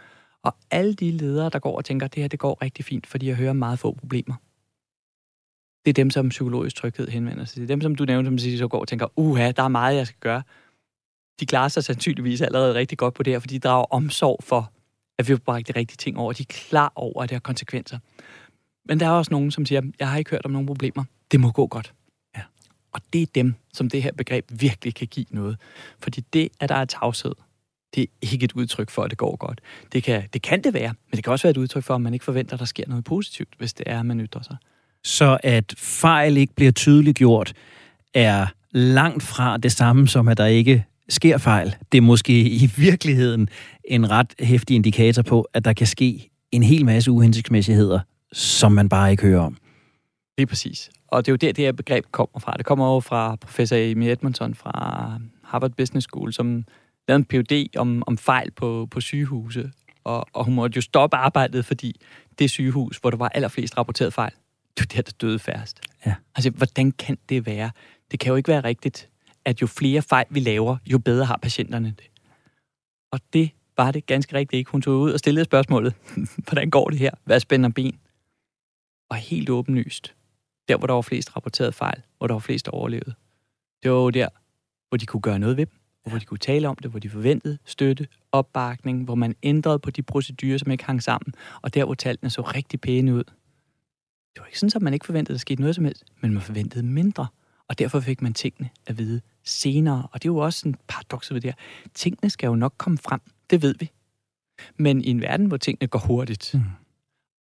Og 0.43 0.57
alle 0.71 0.95
de 0.95 1.11
ledere, 1.11 1.51
der 1.51 1.59
går 1.59 1.77
og 1.77 1.85
tænker, 1.85 2.07
at 2.07 2.14
det 2.14 2.23
her 2.23 2.29
det 2.29 2.39
går 2.39 2.62
rigtig 2.62 2.85
fint, 2.85 3.07
fordi 3.07 3.29
jeg 3.29 3.37
hører 3.37 3.53
meget 3.53 3.79
få 3.79 3.93
problemer. 3.93 4.35
Det 5.85 5.91
er 5.91 5.95
dem, 5.95 6.11
som 6.11 6.29
psykologisk 6.29 6.77
tryghed 6.77 7.09
henvender 7.09 7.45
sig 7.45 7.55
til. 7.55 7.62
Det 7.62 7.71
er 7.71 7.75
dem, 7.75 7.81
som 7.81 7.95
du 7.95 8.05
nævnte, 8.05 8.29
som 8.29 8.39
siger, 8.39 8.59
så 8.59 8.69
går 8.69 8.81
og 8.81 8.89
tænker, 8.89 9.07
uha, 9.16 9.51
der 9.51 9.62
er 9.62 9.69
meget, 9.69 9.97
jeg 9.97 10.07
skal 10.07 10.21
gøre. 10.21 10.43
De 11.41 11.47
klarer 11.47 11.69
sig 11.69 11.85
sandsynligvis 11.85 12.41
allerede 12.41 12.75
rigtig 12.75 12.99
godt 12.99 13.14
på 13.14 13.23
det 13.23 13.33
her, 13.33 13.41
fordi 13.41 13.55
de 13.55 13.69
drager 13.69 13.85
omsorg 13.85 14.45
for, 14.45 14.73
at 15.19 15.29
vi 15.29 15.33
har 15.33 15.39
bragt 15.39 15.69
de 15.69 15.73
rigtige 15.77 15.97
ting 15.97 16.19
over. 16.19 16.33
De 16.33 16.43
er 16.43 16.53
klar 16.69 16.93
over, 16.95 17.23
at 17.23 17.29
det 17.29 17.35
har 17.35 17.41
konsekvenser. 17.41 17.99
Men 18.85 19.01
der 19.01 19.07
er 19.07 19.11
også 19.11 19.31
nogen, 19.31 19.51
som 19.51 19.66
siger, 19.66 19.83
jeg 19.99 20.11
har 20.11 20.19
ikke 20.19 20.31
hørt 20.31 20.45
om 20.45 20.51
nogen 20.51 20.66
problemer. 20.66 21.05
Det 21.31 21.41
må 21.41 21.51
gå 21.51 21.66
godt. 21.66 21.95
Og 22.93 23.01
det 23.12 23.22
er 23.22 23.26
dem, 23.34 23.55
som 23.72 23.91
det 23.91 24.03
her 24.03 24.12
begreb 24.12 24.45
virkelig 24.51 24.95
kan 24.95 25.07
give 25.07 25.26
noget. 25.30 25.57
Fordi 26.01 26.20
det, 26.32 26.49
at 26.61 26.68
der 26.68 26.74
er 26.74 26.84
tavshed, 26.84 27.34
det 27.95 28.03
er 28.03 28.07
ikke 28.22 28.45
et 28.45 28.53
udtryk 28.53 28.91
for, 28.91 29.03
at 29.03 29.11
det 29.11 29.18
går 29.18 29.36
godt. 29.36 29.61
Det 29.93 30.03
kan, 30.03 30.22
det 30.32 30.43
kan 30.43 30.64
det 30.64 30.74
være, 30.74 30.95
men 31.11 31.16
det 31.16 31.24
kan 31.24 31.30
også 31.32 31.43
være 31.43 31.51
et 31.51 31.57
udtryk 31.57 31.84
for, 31.84 31.95
at 31.95 32.01
man 32.01 32.12
ikke 32.12 32.24
forventer, 32.24 32.55
at 32.55 32.61
der 32.61 32.66
sker 32.66 32.84
noget 32.89 33.05
positivt, 33.05 33.49
hvis 33.59 33.72
det 33.72 33.84
er, 33.86 34.01
at 34.01 34.07
man 34.07 34.20
ytrer 34.20 34.43
sig. 34.43 34.57
Så 35.05 35.39
at 35.43 35.74
fejl 35.78 36.36
ikke 36.36 36.55
bliver 36.55 36.72
tydeligt 36.72 37.18
gjort, 37.18 37.53
er 38.14 38.47
langt 38.70 39.22
fra 39.22 39.57
det 39.57 39.72
samme 39.72 40.09
som, 40.09 40.28
at 40.28 40.36
der 40.36 40.47
ikke 40.47 40.84
sker 41.09 41.39
fejl. 41.39 41.74
Det 41.93 41.99
er 41.99 42.03
måske 42.03 42.41
i 42.43 42.70
virkeligheden 42.76 43.49
en 43.84 44.11
ret 44.11 44.34
hæftig 44.41 44.76
indikator 44.76 45.22
på, 45.22 45.49
at 45.55 45.64
der 45.64 45.72
kan 45.72 45.86
ske 45.86 46.30
en 46.53 46.62
hel 46.62 46.84
masse 46.84 47.11
uhensigtsmæssigheder, 47.11 48.01
som 48.32 48.72
man 48.72 48.89
bare 48.89 49.11
ikke 49.11 49.22
hører 49.22 49.41
om. 49.41 49.57
Det 50.39 50.43
er 50.43 50.47
præcis. 50.47 50.91
Og 51.09 51.26
det 51.26 51.30
er 51.30 51.32
jo 51.32 51.36
der, 51.36 51.53
det 51.53 51.64
her 51.64 51.72
begreb 51.72 52.05
kommer 52.11 52.41
fra. 52.41 52.55
Det 52.57 52.66
kommer 52.66 52.86
over 52.86 53.01
fra 53.01 53.36
professor 53.36 53.76
Amy 53.76 54.05
Edmondson 54.05 54.55
fra 54.55 54.72
Harvard 55.45 55.70
Business 55.70 56.05
School, 56.05 56.32
som 56.32 56.64
lavede 57.09 57.26
en 57.30 57.45
PhD 57.45 57.76
om, 57.76 58.03
om 58.07 58.18
fejl 58.18 58.51
på, 58.51 58.89
på 58.91 59.01
sygehuse. 59.01 59.72
Og, 60.05 60.26
og 60.32 60.45
hun 60.45 60.55
måtte 60.55 60.76
jo 60.76 60.80
stoppe 60.80 61.16
arbejdet, 61.16 61.64
fordi 61.64 62.01
det 62.39 62.51
sygehus, 62.51 62.97
hvor 62.97 63.11
der 63.11 63.16
var 63.16 63.28
allerflest 63.28 63.78
rapporteret 63.78 64.12
fejl, 64.12 64.32
det 64.78 64.80
var 64.80 64.97
der, 64.97 65.03
der 65.03 65.12
døde 65.20 65.39
færrest. 65.39 65.80
Ja. 66.07 66.14
Altså, 66.34 66.51
hvordan 66.51 66.93
kan 66.93 67.18
det 67.28 67.47
være? 67.47 67.70
Det 68.11 68.20
kan 68.20 68.30
jo 68.30 68.36
ikke 68.36 68.49
være 68.49 68.64
rigtigt, 68.64 69.09
at 69.45 69.62
jo 69.62 69.66
flere 69.66 70.03
fejl 70.03 70.26
vi 70.30 70.41
laver, 70.41 70.76
jo 70.86 70.99
bedre 70.99 71.24
har 71.24 71.39
patienterne 71.43 71.95
det. 71.99 72.11
Og 73.11 73.20
det 73.32 73.51
var 73.76 73.91
det 73.91 74.07
ganske 74.07 74.36
rigtigt 74.36 74.59
ikke. 74.59 74.70
Hun 74.70 74.82
tog 74.82 75.01
ud 75.01 75.12
og 75.12 75.18
stillede 75.18 75.45
spørgsmålet, 75.45 75.95
hvordan 76.49 76.70
går 76.70 76.91
det 76.91 76.99
her? 76.99 77.11
Hvad 77.24 77.41
spænder 77.41 77.68
ben? 77.68 77.99
Og 79.11 79.16
helt 79.16 79.51
åbenlyst, 79.51 80.14
der 80.69 80.77
hvor 80.77 80.87
der 80.87 80.95
var 80.95 81.03
flest 81.03 81.37
rapporteret 81.37 81.75
fejl, 81.75 82.03
hvor 82.19 82.27
der 82.27 82.35
var 82.35 82.41
flest 82.41 82.69
overlevet, 82.69 83.14
det 83.83 83.91
var 83.91 83.97
jo 83.99 84.11
der, 84.11 84.29
hvor 84.89 84.99
de 84.99 85.07
kunne 85.07 85.21
gøre 85.21 85.39
noget 85.39 85.57
ved 85.57 85.66
dem, 85.66 85.75
ja. 86.07 86.11
hvor 86.11 86.19
de 86.19 86.25
kunne 86.25 86.39
tale 86.39 86.69
om 86.69 86.77
det, 86.77 86.91
hvor 86.91 87.01
de 87.01 87.11
forventede 87.11 87.59
støtte, 87.64 88.07
opbakning, 88.33 89.05
hvor 89.05 89.14
man 89.14 89.35
ændrede 89.43 89.79
på 89.79 89.91
de 89.91 90.03
procedurer, 90.03 90.59
som 90.59 90.71
ikke 90.71 90.85
hang 90.85 91.03
sammen, 91.03 91.35
og 91.62 91.75
der, 91.75 91.85
hvor 91.85 91.95
tallene 91.95 92.31
så 92.31 92.43
rigtig 92.43 92.81
pæne 92.81 93.14
ud. 93.14 93.25
Det 94.35 94.41
var 94.41 94.47
ikke 94.47 94.59
sådan, 94.59 94.77
at 94.77 94.83
man 94.83 94.95
ikke 94.95 95.07
forventede, 95.07 95.35
at 95.35 95.39
der 95.39 95.41
skete 95.41 95.61
noget 95.61 95.75
som 95.75 95.85
helst, 95.85 96.05
men 96.21 96.33
man 96.33 96.43
forventede 96.43 96.87
mindre, 96.87 97.27
og 97.69 97.79
derfor 97.79 98.01
fik 98.01 98.23
man 98.23 98.35
tingene 98.35 98.71
at 98.87 98.99
vide 98.99 99.21
senere. 99.45 100.09
Og 100.12 100.23
det 100.23 100.29
er 100.29 100.33
jo 100.33 100.37
også 100.37 100.69
en 100.69 100.77
paradoks 100.89 101.33
ved 101.33 101.41
det 101.41 101.51
her. 101.51 101.89
Tingene 101.95 102.31
skal 102.31 102.47
jo 102.47 102.55
nok 102.55 102.75
komme 102.79 102.99
frem, 102.99 103.21
det 103.51 103.62
ved 103.62 103.75
vi. 103.79 103.91
Men 104.77 105.05
i 105.05 105.11
en 105.11 105.21
verden, 105.21 105.47
hvor 105.47 105.57
tingene 105.57 105.89
går 105.89 105.99
hurtigt, 105.99 106.51
mm 106.55 106.61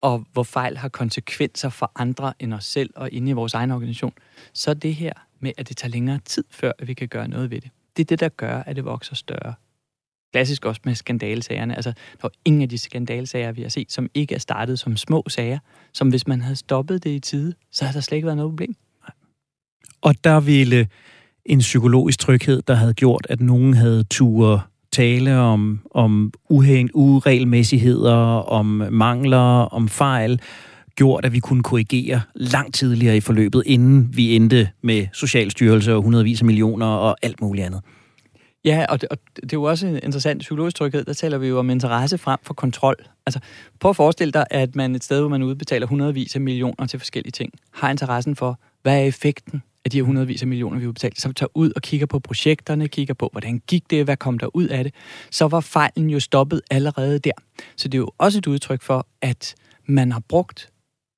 og 0.02 0.24
hvor 0.32 0.42
fejl 0.42 0.76
har 0.76 0.88
konsekvenser 0.88 1.68
for 1.68 1.92
andre 1.94 2.32
end 2.38 2.54
os 2.54 2.64
selv 2.64 2.90
og 2.96 3.10
inde 3.12 3.30
i 3.30 3.32
vores 3.32 3.54
egen 3.54 3.70
organisation, 3.70 4.12
så 4.52 4.70
er 4.70 4.74
det 4.74 4.94
her 4.94 5.12
med, 5.40 5.52
at 5.58 5.68
det 5.68 5.76
tager 5.76 5.90
længere 5.90 6.18
tid, 6.24 6.44
før 6.50 6.72
vi 6.82 6.94
kan 6.94 7.08
gøre 7.08 7.28
noget 7.28 7.50
ved 7.50 7.60
det. 7.60 7.70
Det 7.96 8.02
er 8.02 8.06
det, 8.06 8.20
der 8.20 8.28
gør, 8.28 8.62
at 8.62 8.76
det 8.76 8.84
vokser 8.84 9.14
større. 9.14 9.54
Klassisk 10.32 10.64
også 10.64 10.80
med 10.84 10.94
skandalsagerne. 10.94 11.74
Altså, 11.74 11.92
der 12.22 12.28
er 12.28 12.32
ingen 12.44 12.62
af 12.62 12.68
de 12.68 12.78
skandalsager, 12.78 13.52
vi 13.52 13.62
har 13.62 13.68
set, 13.68 13.92
som 13.92 14.10
ikke 14.14 14.34
er 14.34 14.38
startet 14.38 14.78
som 14.78 14.96
små 14.96 15.24
sager, 15.28 15.58
som 15.92 16.08
hvis 16.08 16.26
man 16.26 16.40
havde 16.40 16.56
stoppet 16.56 17.04
det 17.04 17.10
i 17.10 17.20
tide, 17.20 17.54
så 17.70 17.84
havde 17.84 17.94
der 17.94 18.00
slet 18.00 18.16
ikke 18.16 18.26
været 18.26 18.36
noget 18.36 18.50
problem. 18.50 18.74
Og 20.00 20.24
der 20.24 20.40
ville 20.40 20.88
en 21.44 21.58
psykologisk 21.58 22.18
tryghed, 22.18 22.62
der 22.62 22.74
havde 22.74 22.94
gjort, 22.94 23.26
at 23.30 23.40
nogen 23.40 23.74
havde 23.74 24.04
tur 24.04 24.68
tale 24.98 25.38
om, 25.38 25.80
om 25.90 26.32
uhæng, 26.48 26.90
uregelmæssigheder, 26.94 28.16
om 28.50 28.66
mangler, 28.90 29.60
om 29.78 29.88
fejl, 29.88 30.40
gjort, 30.96 31.24
at 31.24 31.32
vi 31.32 31.38
kunne 31.38 31.62
korrigere 31.62 32.20
langt 32.34 32.74
tidligere 32.74 33.16
i 33.16 33.20
forløbet, 33.20 33.62
inden 33.66 34.16
vi 34.16 34.36
endte 34.36 34.68
med 34.82 35.06
Socialstyrelse 35.12 35.94
og 35.94 36.02
hundredvis 36.02 36.40
af 36.40 36.46
millioner 36.46 36.86
og 36.86 37.16
alt 37.22 37.40
muligt 37.40 37.66
andet. 37.66 37.80
Ja, 38.64 38.86
og 38.88 39.00
det, 39.00 39.08
og 39.08 39.18
det 39.36 39.52
er 39.52 39.56
jo 39.56 39.62
også 39.62 39.86
en 39.86 39.98
interessant 40.02 40.40
psykologisk 40.40 40.76
tryghed. 40.76 41.04
Der 41.04 41.12
taler 41.12 41.38
vi 41.38 41.48
jo 41.48 41.58
om 41.58 41.70
interesse 41.70 42.18
frem 42.18 42.38
for 42.42 42.54
kontrol. 42.54 42.96
Altså, 43.26 43.40
prøv 43.80 43.90
at 43.90 43.96
forestille 43.96 44.32
dig, 44.32 44.46
at 44.50 44.76
man 44.76 44.94
et 44.94 45.04
sted, 45.04 45.20
hvor 45.20 45.28
man 45.28 45.42
udbetaler 45.42 45.86
hundredvis 45.86 46.34
af 46.34 46.40
millioner 46.40 46.86
til 46.86 46.98
forskellige 46.98 47.32
ting, 47.32 47.52
har 47.72 47.90
interessen 47.90 48.36
for, 48.36 48.58
hvad 48.82 48.94
er 49.00 49.04
effekten 49.04 49.62
af 49.88 49.90
de 49.90 49.96
her 49.96 50.04
hundredvis 50.04 50.42
af 50.42 50.48
millioner, 50.48 50.78
vi 50.78 50.84
har 50.84 50.92
betalt. 50.92 51.20
Så 51.20 51.28
vi 51.28 51.34
tager 51.34 51.50
ud 51.54 51.72
og 51.76 51.82
kigger 51.82 52.06
på 52.06 52.18
projekterne, 52.18 52.88
kigger 52.88 53.14
på, 53.14 53.28
hvordan 53.32 53.62
gik 53.66 53.90
det, 53.90 54.04
hvad 54.04 54.16
kom 54.16 54.38
der 54.38 54.56
ud 54.56 54.66
af 54.66 54.84
det. 54.84 54.94
Så 55.30 55.48
var 55.48 55.60
fejlen 55.60 56.10
jo 56.10 56.20
stoppet 56.20 56.60
allerede 56.70 57.18
der. 57.18 57.32
Så 57.76 57.88
det 57.88 57.98
er 57.98 57.98
jo 57.98 58.10
også 58.18 58.38
et 58.38 58.46
udtryk 58.46 58.82
for, 58.82 59.06
at 59.22 59.54
man 59.86 60.12
har 60.12 60.22
brugt 60.28 60.68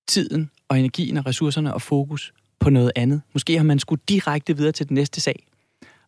tiden 0.08 0.50
og 0.68 0.78
energien 0.78 1.16
og 1.16 1.26
ressourcerne 1.26 1.74
og 1.74 1.82
fokus 1.82 2.32
på 2.60 2.70
noget 2.70 2.92
andet. 2.96 3.22
Måske 3.32 3.56
har 3.56 3.64
man 3.64 3.78
skulle 3.78 4.02
direkte 4.08 4.56
videre 4.56 4.72
til 4.72 4.88
den 4.88 4.94
næste 4.94 5.20
sag. 5.20 5.46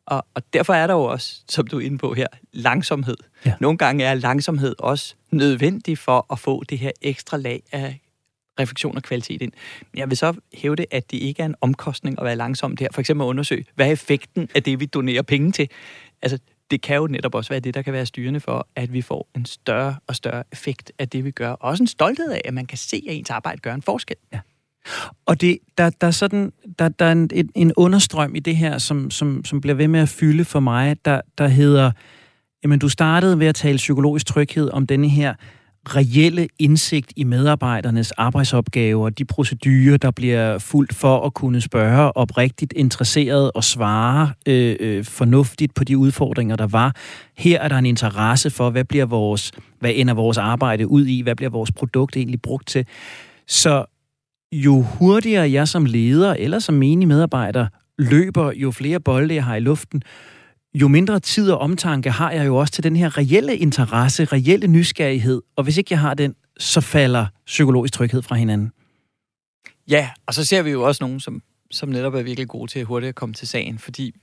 Og, 0.07 0.27
og 0.35 0.43
derfor 0.53 0.75
er 0.75 0.87
der 0.87 0.95
jo 0.95 1.05
også, 1.05 1.43
som 1.49 1.67
du 1.67 1.77
er 1.79 1.85
inde 1.85 1.99
på 1.99 2.15
her, 2.15 2.27
langsomhed. 2.53 3.17
Ja. 3.47 3.55
Nogle 3.61 3.79
gange 3.79 4.05
er 4.05 4.15
langsomhed 4.15 4.75
også 4.79 5.15
nødvendig 5.31 5.99
for 5.99 6.27
at 6.33 6.39
få 6.39 6.65
det 6.65 6.79
her 6.79 6.91
ekstra 7.03 7.37
lag 7.37 7.63
af 7.73 8.01
refleksion 8.61 8.97
og 8.97 9.03
kvalitet 9.03 9.43
ind. 9.43 9.53
Men 9.93 9.99
jeg 9.99 10.09
vil 10.09 10.17
så 10.17 10.35
hæve 10.55 10.77
det, 10.77 10.87
at 10.91 11.11
det 11.11 11.17
ikke 11.17 11.43
er 11.43 11.47
en 11.47 11.55
omkostning 11.61 12.19
at 12.19 12.25
være 12.25 12.37
langsom 12.37 12.77
der. 12.77 12.89
For 12.93 13.01
eksempel 13.01 13.25
at 13.25 13.29
undersøge, 13.29 13.65
hvad 13.75 13.87
er 13.87 13.93
effekten 13.93 14.49
af 14.55 14.63
det, 14.63 14.81
vi 14.81 14.87
donerer 14.87 15.23
penge 15.23 15.53
til? 15.53 15.69
Altså, 16.23 16.39
det 16.71 16.83
kan 16.83 16.97
jo 16.97 17.07
netop 17.07 17.35
også 17.35 17.51
være 17.51 17.61
det, 17.61 17.75
der 17.75 17.83
kan 17.83 17.93
være 17.93 18.07
styrende 18.07 18.41
for, 18.41 18.69
at 18.77 18.93
vi 18.93 19.03
får 19.03 19.29
en 19.37 19.47
større 19.47 19.97
og 20.07 20.17
større 20.17 20.45
effekt 20.53 20.93
af 20.99 21.09
det, 21.09 21.25
vi 21.25 21.31
gør. 21.31 21.51
Og 21.51 21.69
også 21.69 21.83
en 21.83 21.87
stolthed 21.87 22.33
af, 22.33 22.41
at 22.45 22.55
man 22.55 22.67
kan 22.67 22.79
se, 22.79 23.03
at 23.09 23.15
ens 23.15 23.31
arbejde 23.31 23.61
gør 23.61 23.75
en 23.75 23.83
forskel. 23.83 24.17
Ja. 24.33 24.41
Og 25.27 25.41
det, 25.41 25.59
der, 25.79 25.91
der 25.91 26.07
er 26.07 26.11
sådan, 26.11 26.53
der, 26.79 26.89
der 26.89 27.05
er 27.05 27.13
en, 27.13 27.31
en 27.55 27.73
understrøm 27.77 28.35
i 28.35 28.41
det 28.41 28.57
her, 28.57 28.79
som, 28.79 29.11
som, 29.11 29.45
som 29.45 29.61
bliver 29.61 29.75
ved 29.75 29.89
med 29.89 30.01
at 30.01 30.09
fylde 30.09 30.45
for 30.45 30.61
mig, 30.61 30.97
der, 31.05 31.21
der 31.39 31.49
hedder, 31.49 31.93
jamen 32.63 32.79
du 32.79 32.89
startede 32.89 33.39
ved 33.39 33.47
at 33.47 33.55
tale 33.55 33.77
psykologisk 33.77 34.27
tryghed 34.27 34.71
om 34.71 34.87
denne 34.87 35.09
her 35.09 35.35
reelle 35.87 36.49
indsigt 36.59 37.13
i 37.17 37.25
medarbejdernes 37.25 38.13
arbejdsopgaver, 38.13 39.11
de 39.11 39.25
procedurer, 39.25 39.97
der 39.97 40.11
bliver 40.11 40.59
fuldt 40.59 40.95
for 40.95 41.27
at 41.27 41.35
kunne 41.35 41.61
spørge 41.61 42.17
oprigtigt 42.17 42.73
interesseret 42.77 43.51
og 43.55 43.65
svare 43.65 44.33
øh, 44.49 44.77
øh, 44.81 45.05
fornuftigt 45.05 45.75
på 45.75 45.85
de 45.85 45.99
udfordringer, 45.99 46.57
der 46.57 46.67
var. 46.67 46.97
Her 47.37 47.61
er 47.61 47.69
der 47.69 47.77
en 47.77 47.87
interesse 47.87 48.51
for, 48.51 48.71
hvad 48.71 48.85
bliver 48.85 49.07
vores, 49.07 49.53
hvad 49.81 49.93
ender 49.95 50.15
vores 50.15 50.39
arbejde 50.39 50.89
ud 50.89 51.07
i, 51.07 51.21
hvad 51.21 51.37
bliver 51.37 51.51
vores 51.51 51.73
produkt 51.73 52.17
egentlig 52.17 52.43
brugt 52.43 52.69
til. 52.69 52.87
Så 53.49 53.85
jo 54.53 54.81
hurtigere 54.81 55.53
jeg 55.53 55.69
som 55.69 55.85
leder 55.85 56.35
eller 56.39 56.59
som 56.59 56.75
menig 56.75 57.09
medarbejder 57.09 57.67
løber, 57.99 58.53
jo 58.53 58.71
flere 58.71 59.01
bolde 59.01 59.35
jeg 59.35 59.45
har 59.45 59.57
i 59.57 59.61
luften, 59.61 60.03
jo 60.75 60.89
mindre 60.89 61.21
tid 61.21 61.51
og 61.51 61.59
omtanke 61.59 62.11
har 62.11 62.31
jeg 62.31 62.47
jo 62.47 62.57
også 62.57 62.73
til 62.73 62.85
den 62.85 62.97
her 62.97 63.19
reelle 63.19 63.57
interesse, 63.57 64.25
reelle 64.25 64.67
nysgerrighed. 64.67 65.43
Og 65.57 65.65
hvis 65.65 65.79
ikke 65.79 65.89
jeg 65.93 66.01
har 66.01 66.15
den, 66.15 66.35
så 66.59 66.81
falder 66.81 67.27
psykologisk 67.47 67.95
tryghed 67.95 68.23
fra 68.23 68.35
hinanden. 68.35 68.73
Ja, 69.89 70.11
og 70.27 70.35
så 70.35 70.45
ser 70.45 70.63
vi 70.63 70.71
jo 70.71 70.83
også 70.83 71.05
nogen, 71.05 71.21
som, 71.21 71.43
som 71.71 71.89
netop 71.89 72.15
er 72.15 72.23
virkelig 72.23 72.49
gode 72.49 72.71
til 72.71 72.79
at 72.79 72.87
hurtigt 72.87 73.09
at 73.09 73.15
komme 73.15 73.35
til 73.35 73.49
sagen, 73.49 73.79
fordi 73.79 74.15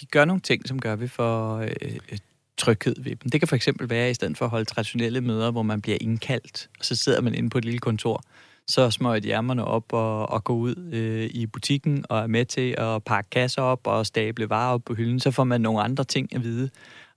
de 0.00 0.06
gør 0.06 0.24
nogle 0.24 0.40
ting, 0.40 0.68
som 0.68 0.80
gør 0.80 0.96
vi 0.96 1.08
for 1.08 1.56
øh, 1.56 1.70
øh 2.12 2.18
tryghed 2.58 2.94
ved 2.98 3.16
dem. 3.16 3.30
Det 3.30 3.40
kan 3.40 3.48
for 3.48 3.56
eksempel 3.56 3.90
være, 3.90 4.10
i 4.10 4.14
stedet 4.14 4.38
for 4.38 4.44
at 4.44 4.50
holde 4.50 4.64
traditionelle 4.64 5.20
møder, 5.20 5.50
hvor 5.50 5.62
man 5.62 5.80
bliver 5.80 5.98
indkaldt, 6.00 6.68
og 6.78 6.84
så 6.84 6.96
sidder 6.96 7.20
man 7.20 7.34
inde 7.34 7.50
på 7.50 7.58
et 7.58 7.64
lille 7.64 7.78
kontor, 7.78 8.22
så 8.68 8.90
smøger 8.90 9.20
de 9.20 9.30
ærmerne 9.30 9.64
op 9.64 9.92
og, 9.92 10.30
og 10.30 10.44
går 10.44 10.54
ud 10.54 10.74
øh, 10.92 11.30
i 11.34 11.46
butikken 11.46 12.04
og 12.08 12.18
er 12.18 12.26
med 12.26 12.44
til 12.44 12.74
at 12.78 13.04
pakke 13.04 13.30
kasser 13.30 13.62
op 13.62 13.86
og 13.86 14.06
stable 14.06 14.50
varer 14.50 14.74
op 14.74 14.82
på 14.84 14.94
hylden, 14.94 15.20
så 15.20 15.30
får 15.30 15.44
man 15.44 15.60
nogle 15.60 15.82
andre 15.82 16.04
ting 16.04 16.34
at 16.34 16.42
vide. 16.42 16.70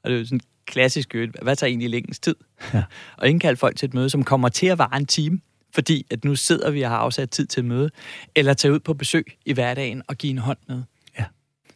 Og 0.04 0.10
det 0.10 0.16
er 0.16 0.20
jo 0.20 0.26
sådan 0.26 0.39
klassisk 0.66 1.16
øvrigt. 1.16 1.38
Hvad 1.41 1.56
tager 1.56 1.70
egentlig 1.70 1.89
længst 1.89 2.24
tid? 2.24 2.36
Ja. 2.74 2.84
og 3.18 3.30
indkalde 3.30 3.58
folk 3.58 3.78
til 3.78 3.88
et 3.88 3.93
møde, 3.93 4.10
som 4.10 4.24
kommer 4.24 4.49
til 4.49 4.68
at 4.68 4.78
vare 4.78 4.97
en 4.97 5.06
time, 5.06 5.39
fordi 5.74 6.06
at 6.10 6.26
nu 6.26 6.36
sidder 6.36 6.72
vi 6.72 6.82
og 6.82 6.89
har 6.89 6.97
afsat 6.97 7.30
tid 7.30 7.45
til 7.45 7.66
møde, 7.66 7.89
eller 8.36 8.54
tage 8.54 8.74
ud 8.74 8.80
på 8.80 8.93
besøg 8.93 9.26
i 9.45 9.54
hverdagen 9.54 10.02
og 10.08 10.18
give 10.18 10.32
en 10.32 10.38
hånd 10.38 10.58
med. 10.68 10.84
Ja. 11.20 11.26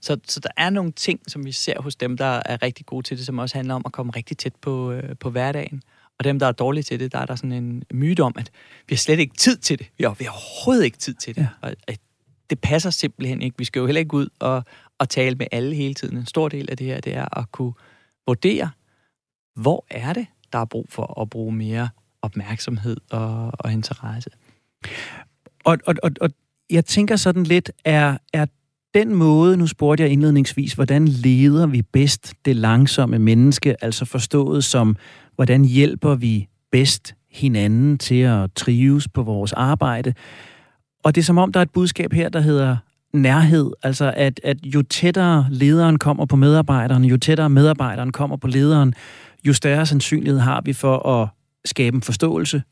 Så, 0.02 0.18
så 0.28 0.40
der 0.40 0.50
er 0.58 0.70
nogle 0.70 0.92
ting, 0.92 1.20
som 1.28 1.46
vi 1.46 1.52
ser 1.52 1.82
hos 1.82 1.96
dem, 1.96 2.18
der 2.18 2.42
er 2.46 2.64
rigtig 2.64 2.86
gode 2.86 3.08
til 3.08 3.18
det, 3.18 3.26
som 3.26 3.40
også 3.40 3.58
handler 3.58 3.76
om 3.76 3.82
at 3.86 3.92
komme 3.92 4.12
rigtig 4.16 4.38
tæt 4.38 4.56
på, 4.62 4.92
øh, 4.92 5.16
på 5.20 5.30
hverdagen. 5.30 5.82
Og 6.20 6.24
dem, 6.24 6.40
der 6.40 6.48
er 6.48 6.52
dårlige 6.52 6.84
til 6.84 7.00
det, 7.00 7.12
der 7.12 7.20
er 7.20 7.26
der 7.26 7.36
sådan 7.36 7.52
en 7.52 7.84
myte 7.94 8.24
om, 8.24 8.34
at 8.38 8.52
vi 8.88 8.96
har 8.96 8.98
slet 8.98 9.20
ikke 9.20 9.36
tid 9.36 9.58
til 9.58 9.80
det. 9.80 9.88
Vi 9.98 10.04
har, 10.04 10.14
vi 10.14 10.24
har 10.24 10.32
overhovedet 10.32 10.86
ikke 10.86 10.98
tid 10.98 11.14
til 11.14 11.36
det. 11.36 11.42
Ja. 11.42 11.48
Og 11.62 11.76
at 11.88 12.00
det 12.50 12.60
passer 12.60 12.90
simpelthen 12.90 13.42
ikke. 13.42 13.58
Vi 13.58 13.66
skal 13.66 13.80
jo 13.80 13.86
heller 13.86 14.00
ikke 14.00 14.14
ud 14.14 14.28
og, 14.40 14.64
og 15.00 15.10
tale 15.10 15.36
med 15.36 15.48
alle 15.52 15.76
hele 15.76 15.94
tiden. 15.94 16.18
En 16.18 16.26
stor 16.26 16.50
del 16.50 16.72
af 16.72 16.78
det 16.78 16.88
her, 16.88 17.02
det 17.02 17.14
er 17.16 17.40
at 17.40 17.52
kunne 17.52 17.74
vurdere, 18.28 18.70
hvor 19.56 19.86
er 19.90 20.14
det, 20.14 20.28
der 20.54 20.60
er 20.60 20.66
brug 20.66 20.86
for 20.90 21.22
at 21.22 21.30
bruge 21.30 21.52
mere 21.52 21.90
opmærksomhed 22.22 22.98
og, 23.12 23.52
og 23.60 23.72
interesse. 23.72 24.30
Og, 25.64 25.78
og, 25.86 25.96
og, 26.04 26.12
og 26.22 26.30
jeg 26.70 26.86
tænker 26.86 27.16
sådan 27.16 27.44
lidt, 27.44 27.72
er, 27.86 28.18
er 28.34 28.46
den 28.96 29.16
måde, 29.16 29.58
nu 29.58 29.68
spurgte 29.68 30.04
jeg 30.04 30.12
indledningsvis, 30.12 30.74
hvordan 30.74 31.08
leder 31.08 31.68
vi 31.68 31.82
bedst 31.82 32.34
det 32.46 32.56
langsomme 32.56 33.20
menneske, 33.20 33.84
altså 33.84 34.06
forstået 34.06 34.64
som, 34.64 34.96
hvordan 35.36 35.66
hjælper 35.66 36.16
vi 36.16 36.48
bedst 36.72 37.16
hinanden 37.32 37.98
til 37.98 38.20
at 38.20 38.50
trives 38.56 39.08
på 39.08 39.24
vores 39.24 39.54
arbejde. 39.54 40.14
Og 41.04 41.16
det 41.16 41.22
er 41.22 41.26
som 41.26 41.38
om, 41.38 41.52
der 41.52 41.60
er 41.60 41.62
et 41.62 41.72
budskab 41.72 42.14
her, 42.14 42.30
der 42.30 42.40
hedder 42.40 42.78
nærhed, 43.14 43.72
altså 43.84 44.14
at, 44.16 44.40
at 44.44 44.58
jo 44.64 44.82
tættere 44.82 45.48
lederen 45.50 46.00
kommer 46.00 46.26
på 46.26 46.36
medarbejderen, 46.36 47.06
jo 47.06 47.18
tættere 47.18 47.50
medarbejderen 47.50 48.12
kommer 48.12 48.38
på 48.38 48.48
lederen, 48.48 48.94
jo 49.48 49.54
større 49.54 49.86
sandsynlighed 49.86 50.40
har 50.40 50.62
vi 50.66 50.74
for 50.74 51.10
at 51.10 51.30
skabe 51.66 51.96
en 51.96 52.02
forståelse 52.02 52.64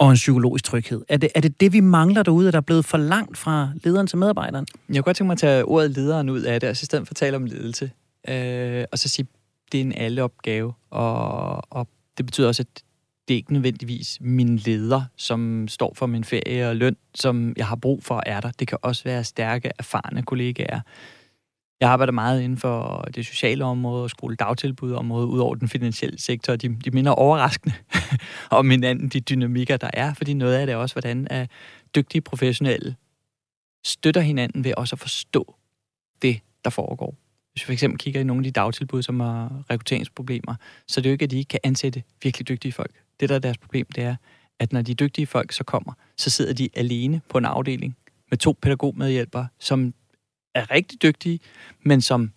og 0.00 0.10
en 0.10 0.14
psykologisk 0.14 0.64
tryghed. 0.64 1.02
Er 1.08 1.16
det, 1.16 1.30
er 1.34 1.40
det 1.40 1.60
det, 1.60 1.72
vi 1.72 1.80
mangler 1.80 2.22
derude, 2.22 2.48
at 2.48 2.52
der 2.52 2.56
er 2.56 2.62
blevet 2.62 2.84
for 2.84 2.98
langt 2.98 3.38
fra 3.38 3.70
lederen 3.84 4.06
til 4.06 4.18
medarbejderen? 4.18 4.66
Jeg 4.88 4.96
kunne 4.96 5.02
godt 5.02 5.16
tænke 5.16 5.26
mig 5.26 5.32
at 5.32 5.38
tage 5.38 5.64
ordet 5.64 5.90
lederen 5.90 6.30
ud 6.30 6.42
af 6.42 6.60
det, 6.60 6.68
og 6.68 6.76
så 6.76 6.82
i 6.82 6.86
stedet 6.86 7.08
for 7.08 7.12
at 7.12 7.16
tale 7.16 7.36
om 7.36 7.44
ledelse, 7.44 7.90
øh, 8.28 8.84
og 8.92 8.98
så 8.98 9.08
sige, 9.08 9.26
det 9.72 9.80
er 9.80 9.84
en 9.84 9.92
alle 9.92 10.22
opgave, 10.22 10.72
og, 10.90 11.72
og 11.72 11.88
det 12.18 12.26
betyder 12.26 12.48
også, 12.48 12.62
at 12.62 12.82
det 13.28 13.34
er 13.34 13.36
ikke 13.36 13.52
nødvendigvis 13.52 14.18
min 14.20 14.56
leder, 14.56 15.02
som 15.16 15.68
står 15.68 15.92
for 15.96 16.06
min 16.06 16.24
ferie 16.24 16.68
og 16.68 16.76
løn, 16.76 16.96
som 17.14 17.54
jeg 17.56 17.66
har 17.66 17.76
brug 17.76 18.04
for, 18.04 18.22
er 18.26 18.40
der. 18.40 18.50
Det 18.50 18.68
kan 18.68 18.78
også 18.82 19.04
være 19.04 19.24
stærke, 19.24 19.70
erfarne 19.78 20.22
kollegaer. 20.22 20.80
Jeg 21.80 21.90
arbejder 21.90 22.12
meget 22.12 22.42
inden 22.42 22.58
for 22.58 23.08
det 23.14 23.26
sociale 23.26 23.64
område 23.64 24.02
og 24.02 24.10
skole-dagtilbudområde, 24.10 25.26
ud 25.26 25.38
over 25.38 25.54
den 25.54 25.68
finansielle 25.68 26.18
sektor. 26.18 26.56
De, 26.56 26.68
de 26.68 26.90
minder 26.90 27.12
overraskende 27.12 27.74
om 28.50 28.70
hinanden, 28.70 29.08
de 29.08 29.20
dynamikker, 29.20 29.76
der 29.76 29.90
er, 29.92 30.14
fordi 30.14 30.34
noget 30.34 30.54
af 30.54 30.66
det 30.66 30.72
er 30.72 30.76
også, 30.76 30.94
hvordan 30.94 31.28
at 31.30 31.50
dygtige 31.94 32.20
professionelle 32.20 32.96
støtter 33.84 34.20
hinanden 34.20 34.64
ved 34.64 34.74
også 34.76 34.94
at 34.94 35.00
forstå 35.00 35.54
det, 36.22 36.40
der 36.64 36.70
foregår. 36.70 37.14
Hvis 37.52 37.62
vi 37.62 37.66
for 37.66 37.72
eksempel 37.72 37.98
kigger 37.98 38.20
i 38.20 38.24
nogle 38.24 38.40
af 38.40 38.44
de 38.44 38.50
dagtilbud, 38.50 39.02
som 39.02 39.20
har 39.20 39.64
rekrutteringsproblemer, 39.70 40.54
så 40.88 41.00
er 41.00 41.02
det 41.02 41.10
jo 41.10 41.12
ikke, 41.12 41.24
at 41.24 41.30
de 41.30 41.38
ikke 41.38 41.48
kan 41.48 41.60
ansætte 41.64 42.02
virkelig 42.22 42.48
dygtige 42.48 42.72
folk. 42.72 42.94
Det, 43.20 43.28
der 43.28 43.34
er 43.34 43.38
deres 43.38 43.58
problem, 43.58 43.86
det 43.94 44.04
er, 44.04 44.16
at 44.58 44.72
når 44.72 44.82
de 44.82 44.94
dygtige 44.94 45.26
folk 45.26 45.52
så 45.52 45.64
kommer, 45.64 45.92
så 46.16 46.30
sidder 46.30 46.52
de 46.52 46.68
alene 46.74 47.20
på 47.28 47.38
en 47.38 47.44
afdeling 47.44 47.96
med 48.30 48.38
to 48.38 48.56
pædagogmedhjælpere, 48.62 49.48
som 49.58 49.94
er 50.54 50.70
rigtig 50.70 51.02
dygtige, 51.02 51.40
men 51.82 52.00
som 52.00 52.32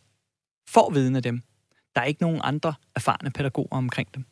får 0.70 0.92
viden 0.92 1.16
af 1.16 1.24
dem. 1.24 1.42
Der 1.96 2.02
er 2.02 2.06
ikke 2.06 2.22
nogen 2.22 2.42
andre 2.44 2.74
erfarne 2.96 3.32
pædagoger 3.32 3.78
omkring 3.78 4.16
dem. 4.16 4.26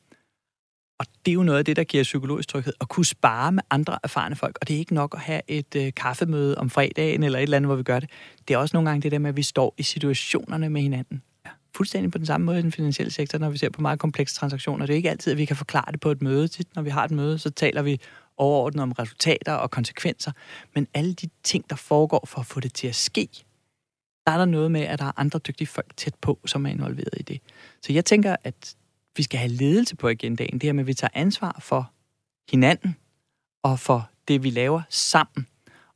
Og 1.02 1.08
det 1.26 1.32
er 1.32 1.34
jo 1.34 1.44
noget 1.44 1.60
af 1.60 1.66
det, 1.66 1.76
der 1.76 1.84
giver 1.84 2.04
psykologisk 2.04 2.50
tryghed, 2.50 2.74
at 2.82 2.90
kunne 2.90 3.06
spare 3.06 3.52
med 3.52 3.64
andre 3.70 4.00
erfarne 4.04 4.36
folk. 4.36 4.58
Og 4.62 4.68
det 4.68 4.74
er 4.74 4.78
ikke 4.78 4.94
nok 4.94 5.14
at 5.16 5.22
have 5.22 5.42
et 5.48 5.76
øh, 5.76 5.94
kaffemøde 5.94 6.58
om 6.58 6.70
fredagen 6.70 7.24
eller 7.24 7.40
et 7.40 7.44
eller 7.44 7.58
andet, 7.58 7.68
hvor 7.68 7.76
vi 7.76 7.84
gør 7.84 8.00
det. 8.00 8.10
Det 8.48 8.54
er 8.54 8.58
også 8.58 8.76
nogle 8.76 8.90
gange 8.90 9.02
det 9.02 9.12
der 9.12 9.20
med, 9.20 9.30
at 9.30 9.38
vi 9.38 9.44
står 9.44 9.76
i 9.78 9.84
situationerne 9.84 10.70
med 10.70 10.82
hinanden. 10.82 11.22
Ja. 11.46 11.50
Fuldstændig 11.76 12.12
på 12.12 12.18
den 12.18 12.26
samme 12.26 12.46
måde 12.46 12.60
i 12.60 12.62
den 12.62 12.72
finansielle 12.72 13.12
sektor, 13.12 13.40
når 13.40 13.50
vi 13.50 13.58
ser 13.58 13.70
på 13.70 13.82
meget 13.82 14.00
komplekse 14.00 14.36
transaktioner. 14.36 14.86
Det 14.86 14.94
er 14.94 14.98
ikke 14.98 15.10
altid, 15.10 15.32
at 15.32 15.38
vi 15.38 15.46
kan 15.46 15.56
forklare 15.56 15.92
det 15.92 16.00
på 16.00 16.12
et 16.12 16.22
møde. 16.22 16.48
Tit, 16.48 16.76
når 16.76 16.82
vi 16.82 16.90
har 16.90 17.06
et 17.06 17.12
møde, 17.12 17.40
så 17.40 17.50
taler 17.50 17.82
vi 17.82 18.00
overordnet 18.38 18.84
om 18.84 18.92
resultater 18.92 19.54
og 19.54 19.72
konsekvenser. 19.72 20.32
Men 20.76 20.88
alle 20.94 21.14
de 21.14 21.30
ting, 21.44 21.70
der 21.70 21.76
foregår 21.76 22.26
for 22.28 22.40
at 22.40 22.46
få 22.46 22.60
det 22.60 22.74
til 22.74 22.88
at 22.88 22.96
ske, 22.96 23.28
der 24.26 24.32
er 24.32 24.38
der 24.38 24.46
noget 24.46 24.72
med, 24.72 24.82
at 24.82 25.00
der 25.00 25.06
er 25.06 25.12
andre 25.20 25.40
dygtige 25.40 25.68
folk 25.68 25.98
tæt 25.98 26.16
på, 26.22 26.40
som 26.46 26.66
er 26.66 26.70
involveret 26.70 27.14
i 27.18 27.24
det. 27.24 27.42
Så 27.82 27.94
jeg 27.94 28.06
tænker, 28.06 28.36
at 28.44 28.76
vi 29.18 29.24
skal 29.24 29.40
have 29.40 29.52
ledelse 29.52 29.96
på 29.96 30.08
agendaen. 30.08 30.54
Det 30.54 30.64
her 30.64 30.74
med, 30.74 30.84
at 30.84 30.88
vi 30.88 30.94
tager 30.94 31.12
ansvar 31.14 31.60
for 31.62 31.92
hinanden 32.52 32.96
og 33.64 33.80
for 33.80 34.10
det, 34.28 34.44
vi 34.44 34.50
laver 34.50 34.82
sammen. 34.90 35.48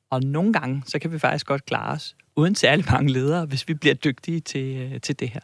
Og 0.09 0.21
nogle 0.21 0.53
gange, 0.53 0.83
så 0.85 0.99
kan 0.99 1.11
vi 1.11 1.19
faktisk 1.19 1.45
godt 1.45 1.65
klare 1.65 1.91
os 1.91 2.15
uden 2.35 2.55
særlig 2.55 2.85
mange 2.91 3.11
ledere, 3.11 3.45
hvis 3.45 3.67
vi 3.67 3.73
bliver 3.73 3.95
dygtige 3.95 4.39
til, 4.39 4.77
øh, 4.77 5.01
til 5.01 5.19
det 5.19 5.29
her. 5.29 5.39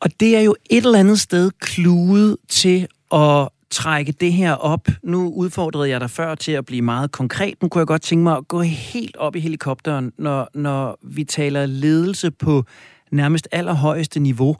Og 0.00 0.20
det 0.20 0.36
er 0.36 0.40
jo 0.40 0.56
et 0.70 0.84
eller 0.84 0.98
andet 0.98 1.20
sted 1.20 1.50
kludet 1.50 2.36
til 2.48 2.88
at 3.12 3.48
trække 3.72 4.12
det 4.12 4.32
her 4.32 4.52
op. 4.52 4.88
Nu 5.02 5.32
udfordrede 5.32 5.88
jeg 5.88 6.00
dig 6.00 6.10
før 6.10 6.34
til 6.34 6.52
at 6.52 6.64
blive 6.64 6.82
meget 6.82 7.12
konkret. 7.12 7.62
Nu 7.62 7.68
kunne 7.68 7.80
jeg 7.80 7.86
godt 7.86 8.02
tænke 8.02 8.22
mig 8.22 8.36
at 8.36 8.48
gå 8.48 8.60
helt 8.60 9.16
op 9.16 9.36
i 9.36 9.40
helikopteren, 9.40 10.12
når, 10.18 10.48
når 10.54 10.98
vi 11.02 11.24
taler 11.24 11.66
ledelse 11.66 12.30
på 12.30 12.64
nærmest 13.12 13.48
allerhøjeste 13.52 14.20
niveau. 14.20 14.56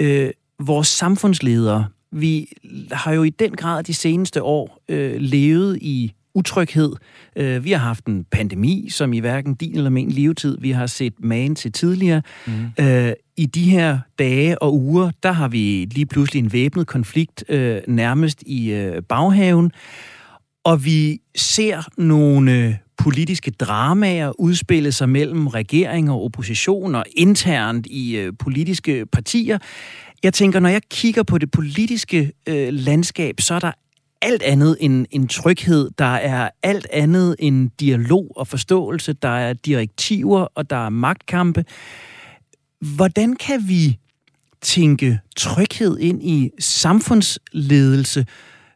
Øh, 0.00 0.30
vores 0.60 0.88
samfundsledere, 0.88 1.86
vi 2.12 2.48
har 2.92 3.12
jo 3.12 3.22
i 3.22 3.30
den 3.30 3.56
grad 3.56 3.82
de 3.82 3.94
seneste 3.94 4.42
år 4.42 4.82
øh, 4.88 5.16
levet 5.20 5.78
i 5.80 6.12
utryghed. 6.34 6.92
Øh, 7.36 7.64
vi 7.64 7.72
har 7.72 7.78
haft 7.78 8.06
en 8.06 8.24
pandemi, 8.24 8.88
som 8.90 9.12
i 9.12 9.18
hverken 9.18 9.54
din 9.54 9.76
eller 9.76 9.90
min 9.90 10.10
levetid, 10.10 10.58
vi 10.60 10.70
har 10.70 10.86
set 10.86 11.12
magen 11.18 11.54
til 11.54 11.72
tidligere. 11.72 12.22
Mm. 12.46 12.52
Øh, 12.80 13.12
i 13.38 13.46
de 13.46 13.70
her 13.70 13.98
dage 14.18 14.62
og 14.62 14.74
uger, 14.74 15.10
der 15.22 15.32
har 15.32 15.48
vi 15.48 15.88
lige 15.90 16.06
pludselig 16.06 16.40
en 16.40 16.52
væbnet 16.52 16.86
konflikt 16.86 17.44
øh, 17.48 17.80
nærmest 17.88 18.42
i 18.46 18.70
øh, 18.70 19.02
baghaven. 19.02 19.72
Og 20.64 20.84
vi 20.84 21.20
ser 21.36 21.82
nogle 21.96 22.52
øh, 22.52 22.74
politiske 22.96 23.50
dramaer 23.50 24.40
udspille 24.40 24.92
sig 24.92 25.08
mellem 25.08 25.46
regering 25.46 26.10
og 26.10 26.24
opposition 26.24 26.94
og 26.94 27.04
internt 27.16 27.86
i 27.86 28.16
øh, 28.16 28.32
politiske 28.38 29.06
partier. 29.06 29.58
Jeg 30.22 30.34
tænker, 30.34 30.60
når 30.60 30.68
jeg 30.68 30.82
kigger 30.90 31.22
på 31.22 31.38
det 31.38 31.50
politiske 31.50 32.32
øh, 32.46 32.68
landskab, 32.72 33.40
så 33.40 33.54
er 33.54 33.58
der 33.58 33.72
alt 34.22 34.42
andet 34.42 34.76
end 34.80 35.06
en 35.10 35.28
tryghed. 35.28 35.90
Der 35.98 36.04
er 36.04 36.50
alt 36.62 36.86
andet 36.92 37.36
end 37.38 37.70
dialog 37.80 38.32
og 38.36 38.46
forståelse. 38.48 39.12
Der 39.12 39.28
er 39.28 39.52
direktiver, 39.52 40.40
og 40.54 40.70
der 40.70 40.86
er 40.86 40.90
magtkampe. 40.90 41.64
Hvordan 42.80 43.36
kan 43.36 43.68
vi 43.68 43.98
tænke 44.60 45.20
tryghed 45.36 45.98
ind 45.98 46.22
i 46.22 46.50
samfundsledelse? 46.58 48.26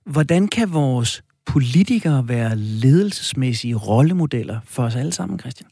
Hvordan 0.04 0.48
kan 0.48 0.72
vores 0.72 1.22
politikere 1.46 2.28
være 2.28 2.56
ledelsesmæssige 2.56 3.74
rollemodeller 3.74 4.60
for 4.64 4.82
os 4.82 4.96
alle 4.96 5.12
sammen, 5.12 5.38
Christian? 5.38 5.70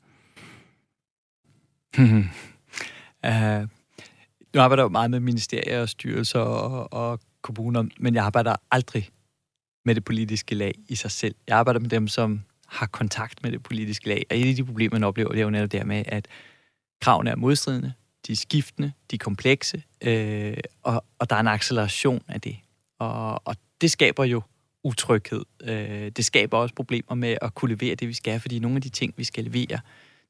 Hmm, 1.96 2.08
hmm. 2.08 2.28
uh, 3.26 3.68
nu 4.54 4.60
arbejder 4.60 4.82
jeg 4.82 4.84
jo 4.84 4.88
meget 4.88 5.10
med 5.10 5.20
ministerier 5.20 5.80
og 5.80 5.88
styrelser 5.88 6.40
og, 6.40 6.92
og 6.92 7.20
kommuner, 7.42 7.84
men 7.98 8.14
jeg 8.14 8.24
arbejder 8.24 8.56
aldrig 8.70 9.10
med 9.84 9.94
det 9.94 10.04
politiske 10.04 10.54
lag 10.54 10.74
i 10.88 10.94
sig 10.94 11.10
selv. 11.10 11.34
Jeg 11.46 11.58
arbejder 11.58 11.80
med 11.80 11.88
dem, 11.88 12.08
som 12.08 12.40
har 12.66 12.86
kontakt 12.86 13.42
med 13.42 13.52
det 13.52 13.62
politiske 13.62 14.08
lag. 14.08 14.26
Og 14.30 14.36
et 14.36 14.48
af 14.48 14.54
de 14.54 14.64
problemer, 14.64 14.98
man 14.98 15.04
oplever, 15.04 15.30
det 15.30 15.38
er 15.38 15.44
jo 15.44 15.50
netop 15.50 15.72
det 15.72 15.86
med, 15.86 16.02
at 16.06 16.28
kravene 17.00 17.30
er 17.30 17.36
modstridende, 17.36 17.92
de 18.30 18.32
er 18.32 18.36
skiftende, 18.36 18.92
de 19.10 19.16
er 19.16 19.18
komplekse, 19.18 19.82
øh, 20.04 20.56
og, 20.82 21.04
og 21.18 21.30
der 21.30 21.36
er 21.36 21.40
en 21.40 21.48
acceleration 21.48 22.22
af 22.28 22.40
det. 22.40 22.56
Og, 22.98 23.46
og 23.46 23.56
det 23.80 23.90
skaber 23.90 24.24
jo 24.24 24.42
utryghed. 24.84 25.44
Øh, 25.62 26.10
det 26.16 26.24
skaber 26.24 26.58
også 26.58 26.74
problemer 26.74 27.14
med 27.14 27.36
at 27.42 27.54
kunne 27.54 27.74
levere 27.74 27.94
det, 27.94 28.08
vi 28.08 28.12
skal, 28.12 28.40
fordi 28.40 28.58
nogle 28.58 28.76
af 28.76 28.82
de 28.82 28.88
ting, 28.88 29.14
vi 29.16 29.24
skal 29.24 29.44
levere, 29.44 29.80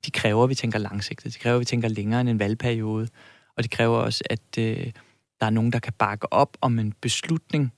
de 0.06 0.10
kræver, 0.10 0.44
at 0.44 0.50
vi 0.50 0.54
tænker 0.54 0.78
langsigtet. 0.78 1.34
De 1.34 1.38
kræver, 1.38 1.54
at 1.54 1.60
vi 1.60 1.64
tænker 1.64 1.88
længere 1.88 2.20
end 2.20 2.28
en 2.28 2.38
valgperiode. 2.38 3.08
Og 3.56 3.62
det 3.62 3.70
kræver 3.70 3.98
også, 3.98 4.24
at 4.30 4.58
øh, 4.58 4.92
der 5.40 5.46
er 5.46 5.50
nogen, 5.50 5.72
der 5.72 5.78
kan 5.78 5.92
bakke 5.92 6.32
op 6.32 6.56
om 6.60 6.78
en 6.78 6.92
beslutning, 7.00 7.72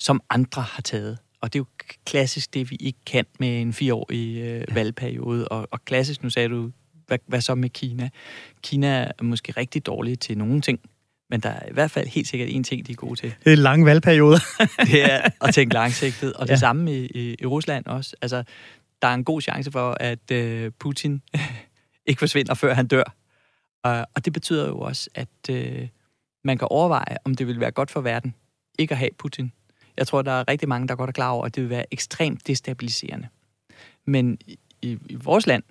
som 0.00 0.20
andre 0.30 0.62
har 0.62 0.82
taget. 0.82 1.18
Og 1.40 1.52
det 1.52 1.58
er 1.58 1.60
jo 1.60 1.84
klassisk 2.06 2.54
det, 2.54 2.70
vi 2.70 2.76
ikke 2.80 2.98
kan 3.06 3.24
med 3.38 3.60
en 3.60 3.72
fireårig 3.72 4.38
øh, 4.38 4.74
valgperiode. 4.74 5.48
Og, 5.48 5.68
og 5.70 5.84
klassisk, 5.84 6.22
nu 6.22 6.30
sagde 6.30 6.48
du, 6.48 6.70
hvad, 7.08 7.18
hvad 7.26 7.40
så 7.40 7.54
med 7.54 7.70
Kina? 7.70 8.08
Kina 8.62 8.88
er 8.88 9.22
måske 9.22 9.52
rigtig 9.56 9.86
dårlig 9.86 10.20
til 10.20 10.38
nogle 10.38 10.60
ting, 10.60 10.80
men 11.30 11.40
der 11.40 11.48
er 11.48 11.68
i 11.68 11.72
hvert 11.72 11.90
fald 11.90 12.08
helt 12.08 12.28
sikkert 12.28 12.48
en 12.50 12.64
ting, 12.64 12.86
de 12.86 12.92
er 12.92 12.96
gode 12.96 13.20
til. 13.20 13.34
Det 13.44 13.52
er 13.52 13.56
lange 13.56 13.86
valgperioder. 13.86 14.38
det 14.92 15.12
er 15.12 15.30
at 15.40 15.54
tænke 15.54 15.74
langsigtet, 15.80 16.32
og 16.32 16.46
det 16.46 16.52
ja. 16.52 16.56
samme 16.56 16.94
i, 16.94 17.06
i, 17.06 17.36
i 17.40 17.46
Rusland 17.46 17.86
også. 17.86 18.16
Altså, 18.22 18.44
der 19.02 19.08
er 19.08 19.14
en 19.14 19.24
god 19.24 19.40
chance 19.40 19.72
for, 19.72 19.96
at 20.00 20.30
øh, 20.32 20.72
Putin 20.78 21.22
ikke 22.06 22.18
forsvinder, 22.18 22.54
før 22.54 22.74
han 22.74 22.86
dør. 22.86 23.14
Og, 23.82 24.06
og 24.14 24.24
det 24.24 24.32
betyder 24.32 24.66
jo 24.66 24.78
også, 24.78 25.10
at 25.14 25.28
øh, 25.50 25.88
man 26.44 26.58
kan 26.58 26.68
overveje, 26.70 27.16
om 27.24 27.34
det 27.34 27.46
vil 27.46 27.60
være 27.60 27.70
godt 27.70 27.90
for 27.90 28.00
verden 28.00 28.34
ikke 28.78 28.92
at 28.92 28.98
have 28.98 29.10
Putin. 29.18 29.52
Jeg 29.96 30.06
tror, 30.06 30.22
der 30.22 30.32
er 30.32 30.48
rigtig 30.48 30.68
mange, 30.68 30.88
der 30.88 30.94
godt 30.94 31.08
er 31.08 31.12
klar 31.12 31.30
over, 31.30 31.46
at 31.46 31.54
det 31.54 31.62
vil 31.62 31.70
være 31.70 31.84
ekstremt 31.90 32.46
destabiliserende. 32.46 33.28
Men 34.04 34.38
i, 34.46 34.58
i 34.82 35.14
vores 35.14 35.46
land, 35.46 35.62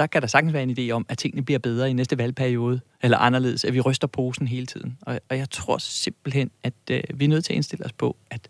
der 0.00 0.06
kan 0.06 0.22
der 0.22 0.28
sagtens 0.28 0.52
være 0.52 0.62
en 0.62 0.78
idé 0.78 0.90
om, 0.90 1.06
at 1.08 1.18
tingene 1.18 1.42
bliver 1.42 1.58
bedre 1.58 1.90
i 1.90 1.92
næste 1.92 2.18
valgperiode, 2.18 2.80
eller 3.02 3.18
anderledes, 3.18 3.64
at 3.64 3.74
vi 3.74 3.80
ryster 3.80 4.06
posen 4.06 4.48
hele 4.48 4.66
tiden. 4.66 4.98
Og, 5.02 5.20
og 5.28 5.38
jeg 5.38 5.50
tror 5.50 5.78
simpelthen, 5.78 6.50
at 6.62 6.74
øh, 6.90 7.02
vi 7.14 7.24
er 7.24 7.28
nødt 7.28 7.44
til 7.44 7.52
at 7.52 7.56
indstille 7.56 7.84
os 7.84 7.92
på, 7.92 8.16
at 8.30 8.48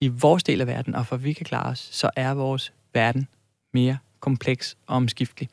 i 0.00 0.08
vores 0.08 0.42
del 0.42 0.60
af 0.60 0.66
verden, 0.66 0.94
og 0.94 1.06
for 1.06 1.16
at 1.16 1.24
vi 1.24 1.32
kan 1.32 1.46
klare 1.46 1.70
os, 1.70 1.88
så 1.92 2.10
er 2.16 2.34
vores 2.34 2.72
verden 2.94 3.28
mere 3.74 3.98
kompleks 4.20 4.76
og 4.86 4.96
omskiftelig. 4.96 5.48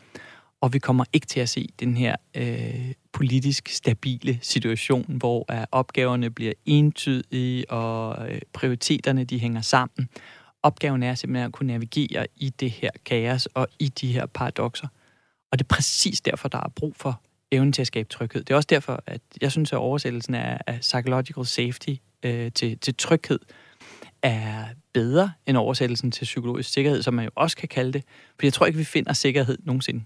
Og 0.61 0.73
vi 0.73 0.79
kommer 0.79 1.05
ikke 1.13 1.27
til 1.27 1.39
at 1.39 1.49
se 1.49 1.69
den 1.79 1.97
her 1.97 2.15
øh, 2.35 2.93
politisk 3.11 3.67
stabile 3.69 4.39
situation, 4.41 5.05
hvor 5.07 5.45
øh, 5.51 5.63
opgaverne 5.71 6.29
bliver 6.29 6.53
entydige, 6.65 7.71
og 7.71 8.31
øh, 8.31 8.41
prioriteterne 8.53 9.23
de 9.23 9.39
hænger 9.39 9.61
sammen. 9.61 10.09
Opgaven 10.63 11.03
er 11.03 11.15
simpelthen 11.15 11.45
at 11.45 11.51
kunne 11.51 11.67
navigere 11.67 12.27
i 12.35 12.49
det 12.49 12.71
her 12.71 12.89
kaos 13.05 13.45
og 13.45 13.67
i 13.79 13.87
de 13.87 14.13
her 14.13 14.25
paradoxer. 14.25 14.87
Og 15.51 15.59
det 15.59 15.65
er 15.65 15.67
præcis 15.67 16.21
derfor, 16.21 16.47
der 16.47 16.57
er 16.57 16.69
brug 16.75 16.95
for 16.95 17.21
evnen 17.51 17.73
til 17.73 17.81
at 17.81 17.87
skabe 17.87 18.09
tryghed. 18.09 18.43
Det 18.43 18.53
er 18.53 18.55
også 18.55 18.67
derfor, 18.69 19.03
at 19.05 19.21
jeg 19.41 19.51
synes, 19.51 19.73
at 19.73 19.77
oversættelsen 19.77 20.35
af, 20.35 20.61
af 20.67 20.79
psychological 20.79 21.45
safety 21.45 21.93
øh, 22.23 22.51
til, 22.51 22.79
til 22.79 22.95
tryghed 22.95 23.39
er 24.21 24.65
bedre 24.93 25.31
end 25.45 25.57
oversættelsen 25.57 26.11
til 26.11 26.23
psykologisk 26.23 26.69
sikkerhed, 26.73 27.01
som 27.01 27.13
man 27.13 27.25
jo 27.25 27.31
også 27.35 27.57
kan 27.57 27.67
kalde 27.67 27.93
det. 27.93 28.03
For 28.39 28.45
jeg 28.45 28.53
tror 28.53 28.65
ikke, 28.65 28.77
vi 28.77 28.83
finder 28.83 29.13
sikkerhed 29.13 29.57
nogensinde. 29.63 30.03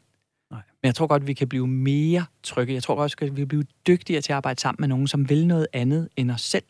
Nej. 0.51 0.61
Men 0.81 0.87
jeg 0.87 0.95
tror 0.95 1.07
godt, 1.07 1.27
vi 1.27 1.33
kan 1.33 1.47
blive 1.47 1.67
mere 1.67 2.25
trygge. 2.43 2.73
Jeg 2.73 2.83
tror 2.83 2.95
også, 2.95 3.15
at 3.21 3.35
vi 3.35 3.41
kan 3.41 3.47
blive 3.47 3.65
dygtigere 3.87 4.21
til 4.21 4.31
at 4.31 4.35
arbejde 4.35 4.61
sammen 4.61 4.81
med 4.81 4.87
nogen, 4.87 5.07
som 5.07 5.29
vil 5.29 5.47
noget 5.47 5.67
andet 5.73 6.09
end 6.15 6.31
os 6.31 6.41
selv 6.41 6.63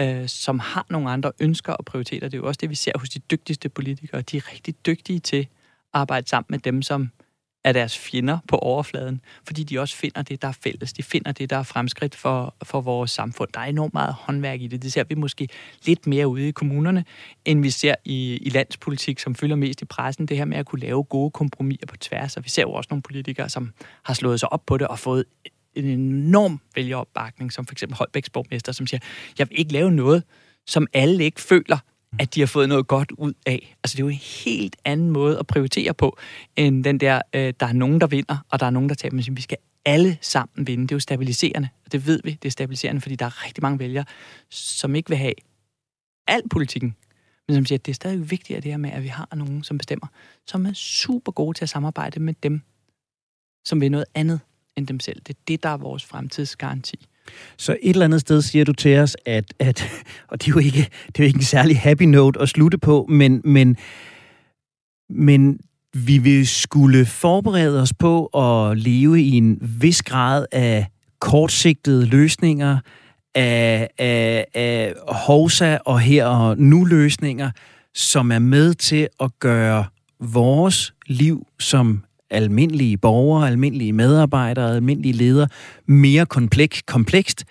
øh, 0.00 0.28
som 0.28 0.58
har 0.58 0.86
nogle 0.90 1.10
andre 1.10 1.32
ønsker 1.40 1.72
og 1.72 1.84
prioriteter. 1.84 2.28
Det 2.28 2.36
er 2.36 2.38
jo 2.38 2.46
også 2.46 2.58
det, 2.60 2.70
vi 2.70 2.74
ser 2.74 2.92
hos 2.98 3.08
de 3.08 3.18
dygtigste 3.18 3.68
politikere. 3.68 4.22
De 4.22 4.36
er 4.36 4.52
rigtig 4.52 4.86
dygtige 4.86 5.18
til 5.18 5.40
at 5.40 5.46
arbejde 5.92 6.28
sammen 6.28 6.46
med 6.48 6.58
dem, 6.58 6.82
som 6.82 7.10
er 7.64 7.72
deres 7.72 7.98
fjender 7.98 8.38
på 8.48 8.56
overfladen, 8.56 9.20
fordi 9.46 9.64
de 9.64 9.78
også 9.78 9.96
finder 9.96 10.22
det, 10.22 10.42
der 10.42 10.48
er 10.48 10.52
fælles. 10.52 10.92
De 10.92 11.02
finder 11.02 11.32
det, 11.32 11.50
der 11.50 11.56
er 11.56 11.62
fremskridt 11.62 12.14
for, 12.14 12.54
for 12.62 12.80
vores 12.80 13.10
samfund. 13.10 13.48
Der 13.54 13.60
er 13.60 13.64
enormt 13.64 13.94
meget 13.94 14.14
håndværk 14.14 14.60
i 14.60 14.66
det. 14.66 14.82
Det 14.82 14.92
ser 14.92 15.04
vi 15.04 15.14
måske 15.14 15.48
lidt 15.86 16.06
mere 16.06 16.28
ude 16.28 16.48
i 16.48 16.50
kommunerne, 16.50 17.04
end 17.44 17.62
vi 17.62 17.70
ser 17.70 17.94
i, 18.04 18.36
i 18.36 18.48
landspolitik, 18.48 19.18
som 19.18 19.34
fylder 19.34 19.56
mest 19.56 19.82
i 19.82 19.84
pressen. 19.84 20.26
Det 20.26 20.36
her 20.36 20.44
med 20.44 20.56
at 20.56 20.66
kunne 20.66 20.80
lave 20.80 21.04
gode 21.04 21.30
kompromiser 21.30 21.86
på 21.86 21.96
tværs. 21.96 22.36
Og 22.36 22.44
vi 22.44 22.48
ser 22.48 22.62
jo 22.62 22.72
også 22.72 22.88
nogle 22.90 23.02
politikere, 23.02 23.48
som 23.48 23.72
har 24.04 24.14
slået 24.14 24.40
sig 24.40 24.52
op 24.52 24.66
på 24.66 24.78
det 24.78 24.86
og 24.86 24.98
fået 24.98 25.24
en 25.78 26.00
enorm 26.00 26.60
vælgeropbakning, 26.74 27.52
som 27.52 27.66
for 27.66 27.74
eksempel 27.74 27.96
Holbæks 27.96 28.30
borgmester, 28.30 28.72
som 28.72 28.86
siger, 28.86 29.00
jeg 29.38 29.50
vil 29.50 29.58
ikke 29.58 29.72
lave 29.72 29.90
noget, 29.90 30.22
som 30.66 30.86
alle 30.92 31.24
ikke 31.24 31.40
føler, 31.40 31.78
at 32.18 32.34
de 32.34 32.40
har 32.40 32.46
fået 32.46 32.68
noget 32.68 32.86
godt 32.86 33.12
ud 33.12 33.32
af. 33.46 33.76
Altså, 33.84 33.96
det 33.96 34.02
er 34.02 34.04
jo 34.04 34.08
en 34.08 34.44
helt 34.44 34.76
anden 34.84 35.10
måde 35.10 35.38
at 35.38 35.46
prioritere 35.46 35.94
på, 35.94 36.18
end 36.56 36.84
den 36.84 37.00
der, 37.00 37.22
øh, 37.34 37.54
der 37.60 37.66
er 37.66 37.72
nogen, 37.72 38.00
der 38.00 38.06
vinder, 38.06 38.36
og 38.50 38.60
der 38.60 38.66
er 38.66 38.70
nogen, 38.70 38.88
der 38.88 38.94
taber. 38.94 39.14
Men 39.16 39.36
vi 39.36 39.42
skal 39.42 39.58
alle 39.84 40.18
sammen 40.20 40.66
vinde. 40.66 40.82
Det 40.82 40.92
er 40.92 40.96
jo 40.96 41.00
stabiliserende, 41.00 41.68
og 41.84 41.92
det 41.92 42.06
ved 42.06 42.20
vi, 42.24 42.30
det 42.30 42.48
er 42.48 42.50
stabiliserende, 42.50 43.00
fordi 43.00 43.16
der 43.16 43.26
er 43.26 43.46
rigtig 43.46 43.62
mange 43.62 43.78
vælgere, 43.78 44.04
som 44.50 44.94
ikke 44.94 45.08
vil 45.08 45.18
have 45.18 45.32
al 46.26 46.42
politikken, 46.50 46.96
men 47.48 47.54
som 47.54 47.66
siger, 47.66 47.78
at 47.78 47.86
det 47.86 47.92
er 47.92 47.94
stadig 47.94 48.30
vigtigt 48.30 48.62
det 48.62 48.72
her 48.72 48.76
med, 48.76 48.90
at 48.90 49.02
vi 49.02 49.08
har 49.08 49.28
nogen, 49.34 49.64
som 49.64 49.78
bestemmer, 49.78 50.06
som 50.46 50.66
er 50.66 50.72
super 50.72 51.32
gode 51.32 51.58
til 51.58 51.64
at 51.64 51.68
samarbejde 51.68 52.20
med 52.20 52.34
dem, 52.42 52.62
som 53.64 53.80
vil 53.80 53.90
noget 53.90 54.06
andet 54.14 54.40
end 54.78 54.86
dem 54.86 55.00
selv. 55.00 55.20
Det 55.26 55.34
er 55.34 55.40
det, 55.48 55.62
der 55.62 55.68
er 55.68 55.76
vores 55.76 56.04
fremtidsgaranti. 56.04 57.06
Så 57.56 57.76
et 57.82 57.90
eller 57.90 58.04
andet 58.04 58.20
sted 58.20 58.42
siger 58.42 58.64
du 58.64 58.72
til 58.72 58.98
os, 58.98 59.16
at, 59.26 59.54
at 59.58 59.88
og 60.30 60.40
det 60.42 60.48
er, 60.48 60.52
jo 60.52 60.58
ikke, 60.58 60.88
det 61.06 61.18
er 61.18 61.24
jo 61.24 61.24
ikke 61.24 61.36
en 61.36 61.42
særlig 61.42 61.78
happy 61.80 62.02
note 62.02 62.40
at 62.40 62.48
slutte 62.48 62.78
på, 62.78 63.06
men, 63.08 63.40
men, 63.44 63.76
men 65.10 65.60
vi 65.94 66.18
vil 66.18 66.46
skulle 66.46 67.06
forberede 67.06 67.82
os 67.82 67.92
på 67.98 68.26
at 68.26 68.78
leve 68.78 69.22
i 69.22 69.30
en 69.30 69.58
vis 69.60 70.02
grad 70.02 70.46
af 70.52 70.86
kortsigtede 71.20 72.06
løsninger, 72.06 72.78
af, 73.34 73.88
af, 73.98 74.46
af 74.54 74.94
hovsa 75.08 75.78
og 75.84 76.00
her 76.00 76.26
og 76.26 76.58
nu 76.58 76.84
løsninger, 76.84 77.50
som 77.94 78.32
er 78.32 78.38
med 78.38 78.74
til 78.74 79.08
at 79.20 79.30
gøre 79.40 79.84
vores 80.20 80.94
liv 81.06 81.46
som 81.58 82.04
almindelige 82.30 82.96
borgere, 82.96 83.46
almindelige 83.46 83.92
medarbejdere, 83.92 84.74
almindelige 84.74 85.12
ledere 85.12 85.48
mere 85.86 86.26
kompleks, 86.26 86.82
komplekst, 86.82 87.44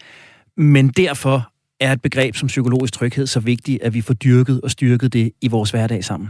men 0.58 0.90
derfor 0.90 1.52
er 1.80 1.92
et 1.92 2.02
begreb 2.02 2.36
som 2.36 2.48
psykologisk 2.48 2.94
tryghed 2.94 3.28
så 3.28 3.40
vigtigt, 3.40 3.82
at 3.82 3.94
vi 3.94 4.02
får 4.02 4.14
dyrket 4.14 4.62
og 4.62 4.72
styrket 4.72 5.14
det 5.14 5.32
i 5.42 5.48
vores 5.48 5.72
hverdag 5.72 6.04
sammen. 6.04 6.30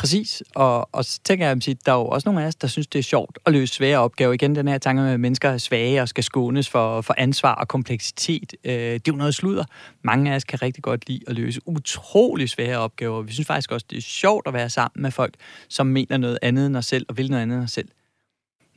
Præcis, 0.00 0.42
og, 0.54 0.88
og 0.92 1.04
så 1.04 1.20
tænker 1.24 1.46
jeg, 1.46 1.68
at 1.68 1.86
der 1.86 1.92
er 1.92 1.96
jo 1.96 2.06
også 2.06 2.28
nogle 2.28 2.42
af 2.42 2.46
os, 2.46 2.54
der 2.54 2.66
synes, 2.66 2.86
det 2.86 2.98
er 2.98 3.02
sjovt 3.02 3.38
at 3.46 3.52
løse 3.52 3.74
svære 3.74 3.98
opgaver. 3.98 4.32
Igen 4.32 4.54
den 4.54 4.68
her 4.68 4.78
tanke 4.78 5.02
med, 5.02 5.12
at 5.12 5.20
mennesker 5.20 5.50
er 5.50 5.58
svage 5.58 6.02
og 6.02 6.08
skal 6.08 6.24
skånes 6.24 6.68
for, 6.68 7.00
for 7.00 7.14
ansvar 7.18 7.54
og 7.54 7.68
kompleksitet. 7.68 8.54
Øh, 8.64 8.72
det 8.72 8.94
er 8.94 9.00
jo 9.08 9.14
noget 9.14 9.34
sludder. 9.34 9.64
Mange 10.02 10.32
af 10.32 10.36
os 10.36 10.44
kan 10.44 10.62
rigtig 10.62 10.82
godt 10.82 11.08
lide 11.08 11.20
at 11.26 11.34
løse 11.34 11.60
utrolig 11.66 12.48
svære 12.48 12.78
opgaver. 12.78 13.22
Vi 13.22 13.32
synes 13.32 13.46
faktisk 13.46 13.72
også, 13.72 13.86
det 13.90 13.96
er 13.98 14.02
sjovt 14.02 14.46
at 14.46 14.54
være 14.54 14.70
sammen 14.70 15.02
med 15.02 15.10
folk, 15.10 15.34
som 15.68 15.86
mener 15.86 16.16
noget 16.16 16.38
andet 16.42 16.66
end 16.66 16.76
os 16.76 16.86
selv 16.86 17.06
og 17.08 17.16
vil 17.16 17.30
noget 17.30 17.42
andet 17.42 17.56
end 17.56 17.64
os 17.64 17.72
selv. 17.72 17.88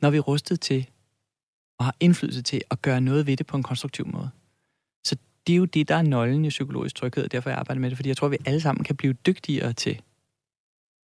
Når 0.00 0.10
vi 0.10 0.16
er 0.16 0.20
rustet 0.20 0.60
til 0.60 0.86
og 1.78 1.84
har 1.84 1.94
indflydelse 2.00 2.42
til 2.42 2.62
at 2.70 2.82
gøre 2.82 3.00
noget 3.00 3.26
ved 3.26 3.36
det 3.36 3.46
på 3.46 3.56
en 3.56 3.62
konstruktiv 3.62 4.06
måde. 4.06 4.30
Så 5.04 5.16
det 5.46 5.52
er 5.52 5.56
jo 5.56 5.64
det, 5.64 5.88
der 5.88 5.94
er 5.94 6.02
nøglen 6.02 6.44
i 6.44 6.48
psykologisk 6.48 6.94
tryghed, 6.94 7.24
og 7.24 7.32
derfor 7.32 7.50
jeg 7.50 7.58
arbejder 7.58 7.80
med 7.80 7.90
det, 7.90 7.98
fordi 7.98 8.08
jeg 8.08 8.16
tror, 8.16 8.28
vi 8.28 8.36
alle 8.46 8.60
sammen 8.60 8.84
kan 8.84 8.96
blive 8.96 9.12
dygtigere 9.12 9.72
til 9.72 10.00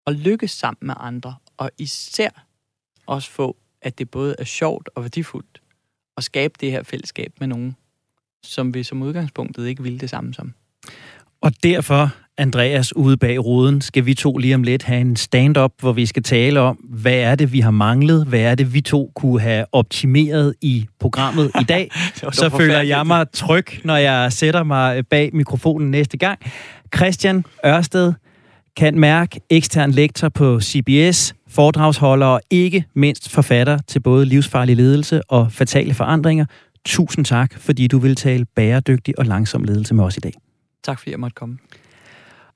at 0.09 0.15
lykkes 0.15 0.51
sammen 0.51 0.87
med 0.87 0.95
andre, 0.99 1.35
og 1.57 1.71
især 1.79 2.29
også 3.07 3.31
få, 3.31 3.57
at 3.83 3.99
det 3.99 4.11
både 4.11 4.37
er 4.39 4.45
sjovt 4.45 4.89
og 4.95 5.03
værdifuldt 5.03 5.63
at 6.17 6.25
skabe 6.25 6.55
det 6.61 6.71
her 6.71 6.83
fællesskab 6.83 7.33
med 7.41 7.47
nogen, 7.47 7.77
som 8.43 8.75
vi 8.75 8.83
som 8.83 9.03
udgangspunktet 9.03 9.67
ikke 9.67 9.83
ville 9.83 9.99
det 9.99 10.11
samme 10.11 10.35
som. 10.35 10.55
Og 11.41 11.53
derfor, 11.63 12.15
Andreas, 12.39 12.97
ude 12.97 13.17
bag 13.17 13.45
ruden, 13.45 13.81
skal 13.81 14.07
vi 14.07 14.15
to 14.15 14.37
lige 14.37 14.55
om 14.55 14.63
lidt 14.63 14.83
have 14.83 15.01
en 15.01 15.17
stand-up, 15.17 15.73
hvor 15.81 15.93
vi 15.93 16.07
skal 16.07 16.23
tale 16.23 16.61
om, 16.61 16.77
hvad 16.77 17.15
er 17.15 17.35
det, 17.35 17.53
vi 17.53 17.61
har 17.61 17.71
manglet? 17.71 18.27
Hvad 18.27 18.41
er 18.41 18.55
det, 18.55 18.75
vi 18.75 18.81
to 18.81 19.13
kunne 19.15 19.41
have 19.41 19.67
optimeret 19.73 20.55
i 20.61 20.87
programmet 21.01 21.51
i 21.61 21.65
dag? 21.65 21.91
Så 22.33 22.49
føler 22.57 22.81
jeg 22.81 23.07
mig 23.07 23.27
tryg, 23.33 23.67
når 23.85 23.97
jeg 23.97 24.33
sætter 24.33 24.63
mig 24.63 25.07
bag 25.07 25.31
mikrofonen 25.33 25.91
næste 25.91 26.17
gang. 26.17 26.41
Christian 26.97 27.45
Ørsted, 27.67 28.13
kan 28.79 28.99
mærke 28.99 29.41
ekstern 29.51 29.91
lektor 29.91 30.29
på 30.29 30.61
CBS, 30.61 31.35
foredragsholder 31.49 32.27
og 32.27 32.41
ikke 32.51 32.85
mindst 32.95 33.31
forfatter 33.31 33.79
til 33.79 34.01
både 34.01 34.25
livsfarlig 34.25 34.77
ledelse 34.77 35.23
og 35.31 35.53
fatale 35.53 35.95
forandringer. 35.95 36.45
Tusind 36.85 37.25
tak, 37.25 37.55
fordi 37.59 37.87
du 37.87 37.99
vil 37.99 38.17
tale 38.17 38.45
bæredygtig 38.45 39.19
og 39.19 39.27
langsom 39.27 39.65
ledelse 39.65 39.95
med 39.95 40.05
os 40.05 40.17
i 40.17 40.21
dag. 40.21 40.33
Tak 40.85 40.99
fordi 40.99 41.11
jeg 41.11 41.21
måtte 41.21 41.35
komme. 41.35 41.59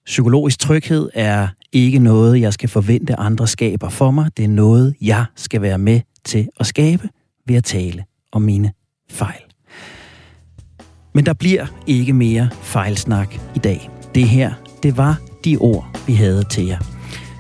Psykologisk 0.07 0.59
tryghed 0.59 1.09
er 1.15 1.49
ikke 1.73 1.99
noget, 1.99 2.41
jeg 2.41 2.53
skal 2.53 2.69
forvente 2.69 3.17
andre 3.17 3.47
skaber 3.47 3.89
for 3.89 4.11
mig. 4.11 4.37
Det 4.37 4.45
er 4.45 4.49
noget, 4.49 4.95
jeg 5.01 5.25
skal 5.37 5.63
være 5.63 5.79
med 5.79 6.01
til 6.25 6.49
at 6.61 6.67
skabe 6.67 7.09
ved 7.47 7.57
at 7.57 7.65
tale 7.65 8.05
om 8.33 8.43
mine 8.43 8.73
fejl. 9.11 9.43
Men 11.15 11.27
der 11.27 11.33
bliver 11.33 11.67
ikke 11.87 12.13
mere 12.13 12.51
fejlsnak 12.63 13.35
i 13.55 13.59
dag. 13.59 13.91
Det 14.15 14.29
her, 14.29 14.53
det 14.83 14.97
var 14.97 15.32
de 15.45 15.57
ord, 15.57 15.87
vi 16.07 16.15
havde 16.15 16.45
til 16.51 16.67
jer. 16.67 16.79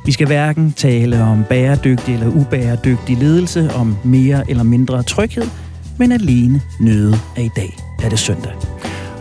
Vi 0.06 0.12
skal 0.12 0.26
hverken 0.26 0.72
tale 0.72 1.22
om 1.22 1.44
bæredygtig 1.48 2.14
eller 2.14 2.40
ubæredygtig 2.40 3.16
ledelse, 3.16 3.70
om 3.74 3.96
mere 4.04 4.50
eller 4.50 4.62
mindre 4.62 5.02
tryghed, 5.02 5.46
men 5.98 6.12
alene 6.12 6.60
nøde 6.80 7.14
af 7.36 7.42
i 7.42 7.50
dag 7.56 7.76
er 8.02 8.08
det 8.08 8.18
søndag. 8.18 8.52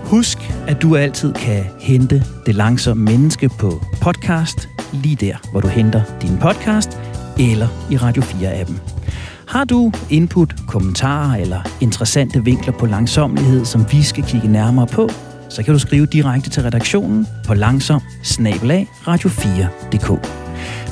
Husk, 0.04 0.38
at 0.68 0.82
du 0.82 0.96
altid 0.96 1.34
kan 1.34 1.64
hente 1.80 2.24
Det 2.46 2.56
Langsomme 2.56 3.04
Menneske 3.04 3.50
på 3.50 3.84
podcast, 4.02 4.70
lige 4.94 5.16
der, 5.16 5.36
hvor 5.52 5.62
du 5.62 5.68
henter 5.68 6.02
din 6.22 6.38
podcast, 6.42 7.00
eller 7.40 7.68
i 7.92 7.98
Radio 7.98 8.22
4-appen. 8.22 8.80
Har 9.48 9.64
du 9.64 9.92
input, 10.10 10.56
kommentarer 10.68 11.36
eller 11.36 11.62
interessante 11.82 12.44
vinkler 12.44 12.74
på 12.74 12.86
langsomlighed, 12.86 13.66
som 13.66 13.86
vi 13.92 14.04
skal 14.04 14.24
kigge 14.24 14.48
nærmere 14.48 14.88
på, 14.88 15.10
så 15.52 15.64
kan 15.64 15.74
du 15.74 15.80
skrive 15.80 16.06
direkte 16.06 16.50
til 16.50 16.64
redaktionen 16.64 17.28
på 17.46 17.54
langsom 17.54 18.02
radio4.dk. 19.08 20.28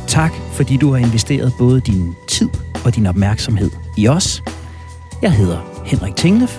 Tak, 0.07 0.31
fordi 0.53 0.77
du 0.77 0.91
har 0.91 0.97
investeret 0.97 1.53
både 1.57 1.81
din 1.81 2.13
tid 2.27 2.49
og 2.85 2.95
din 2.95 3.05
opmærksomhed 3.05 3.69
i 3.97 4.07
os. 4.07 4.43
Jeg 5.21 5.31
hedder 5.31 5.83
Henrik 5.85 6.15
Tinglef, 6.15 6.57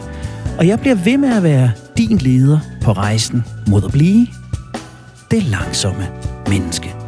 og 0.59 0.67
jeg 0.67 0.81
bliver 0.81 0.95
ved 0.95 1.19
med 1.19 1.37
at 1.37 1.43
være 1.43 1.71
din 1.97 2.19
leder 2.19 2.59
på 2.83 2.93
rejsen 2.93 3.45
mod 3.69 3.85
at 3.85 3.93
blive 3.93 4.27
det 5.31 5.43
langsomme 5.43 6.09
menneske. 6.49 7.00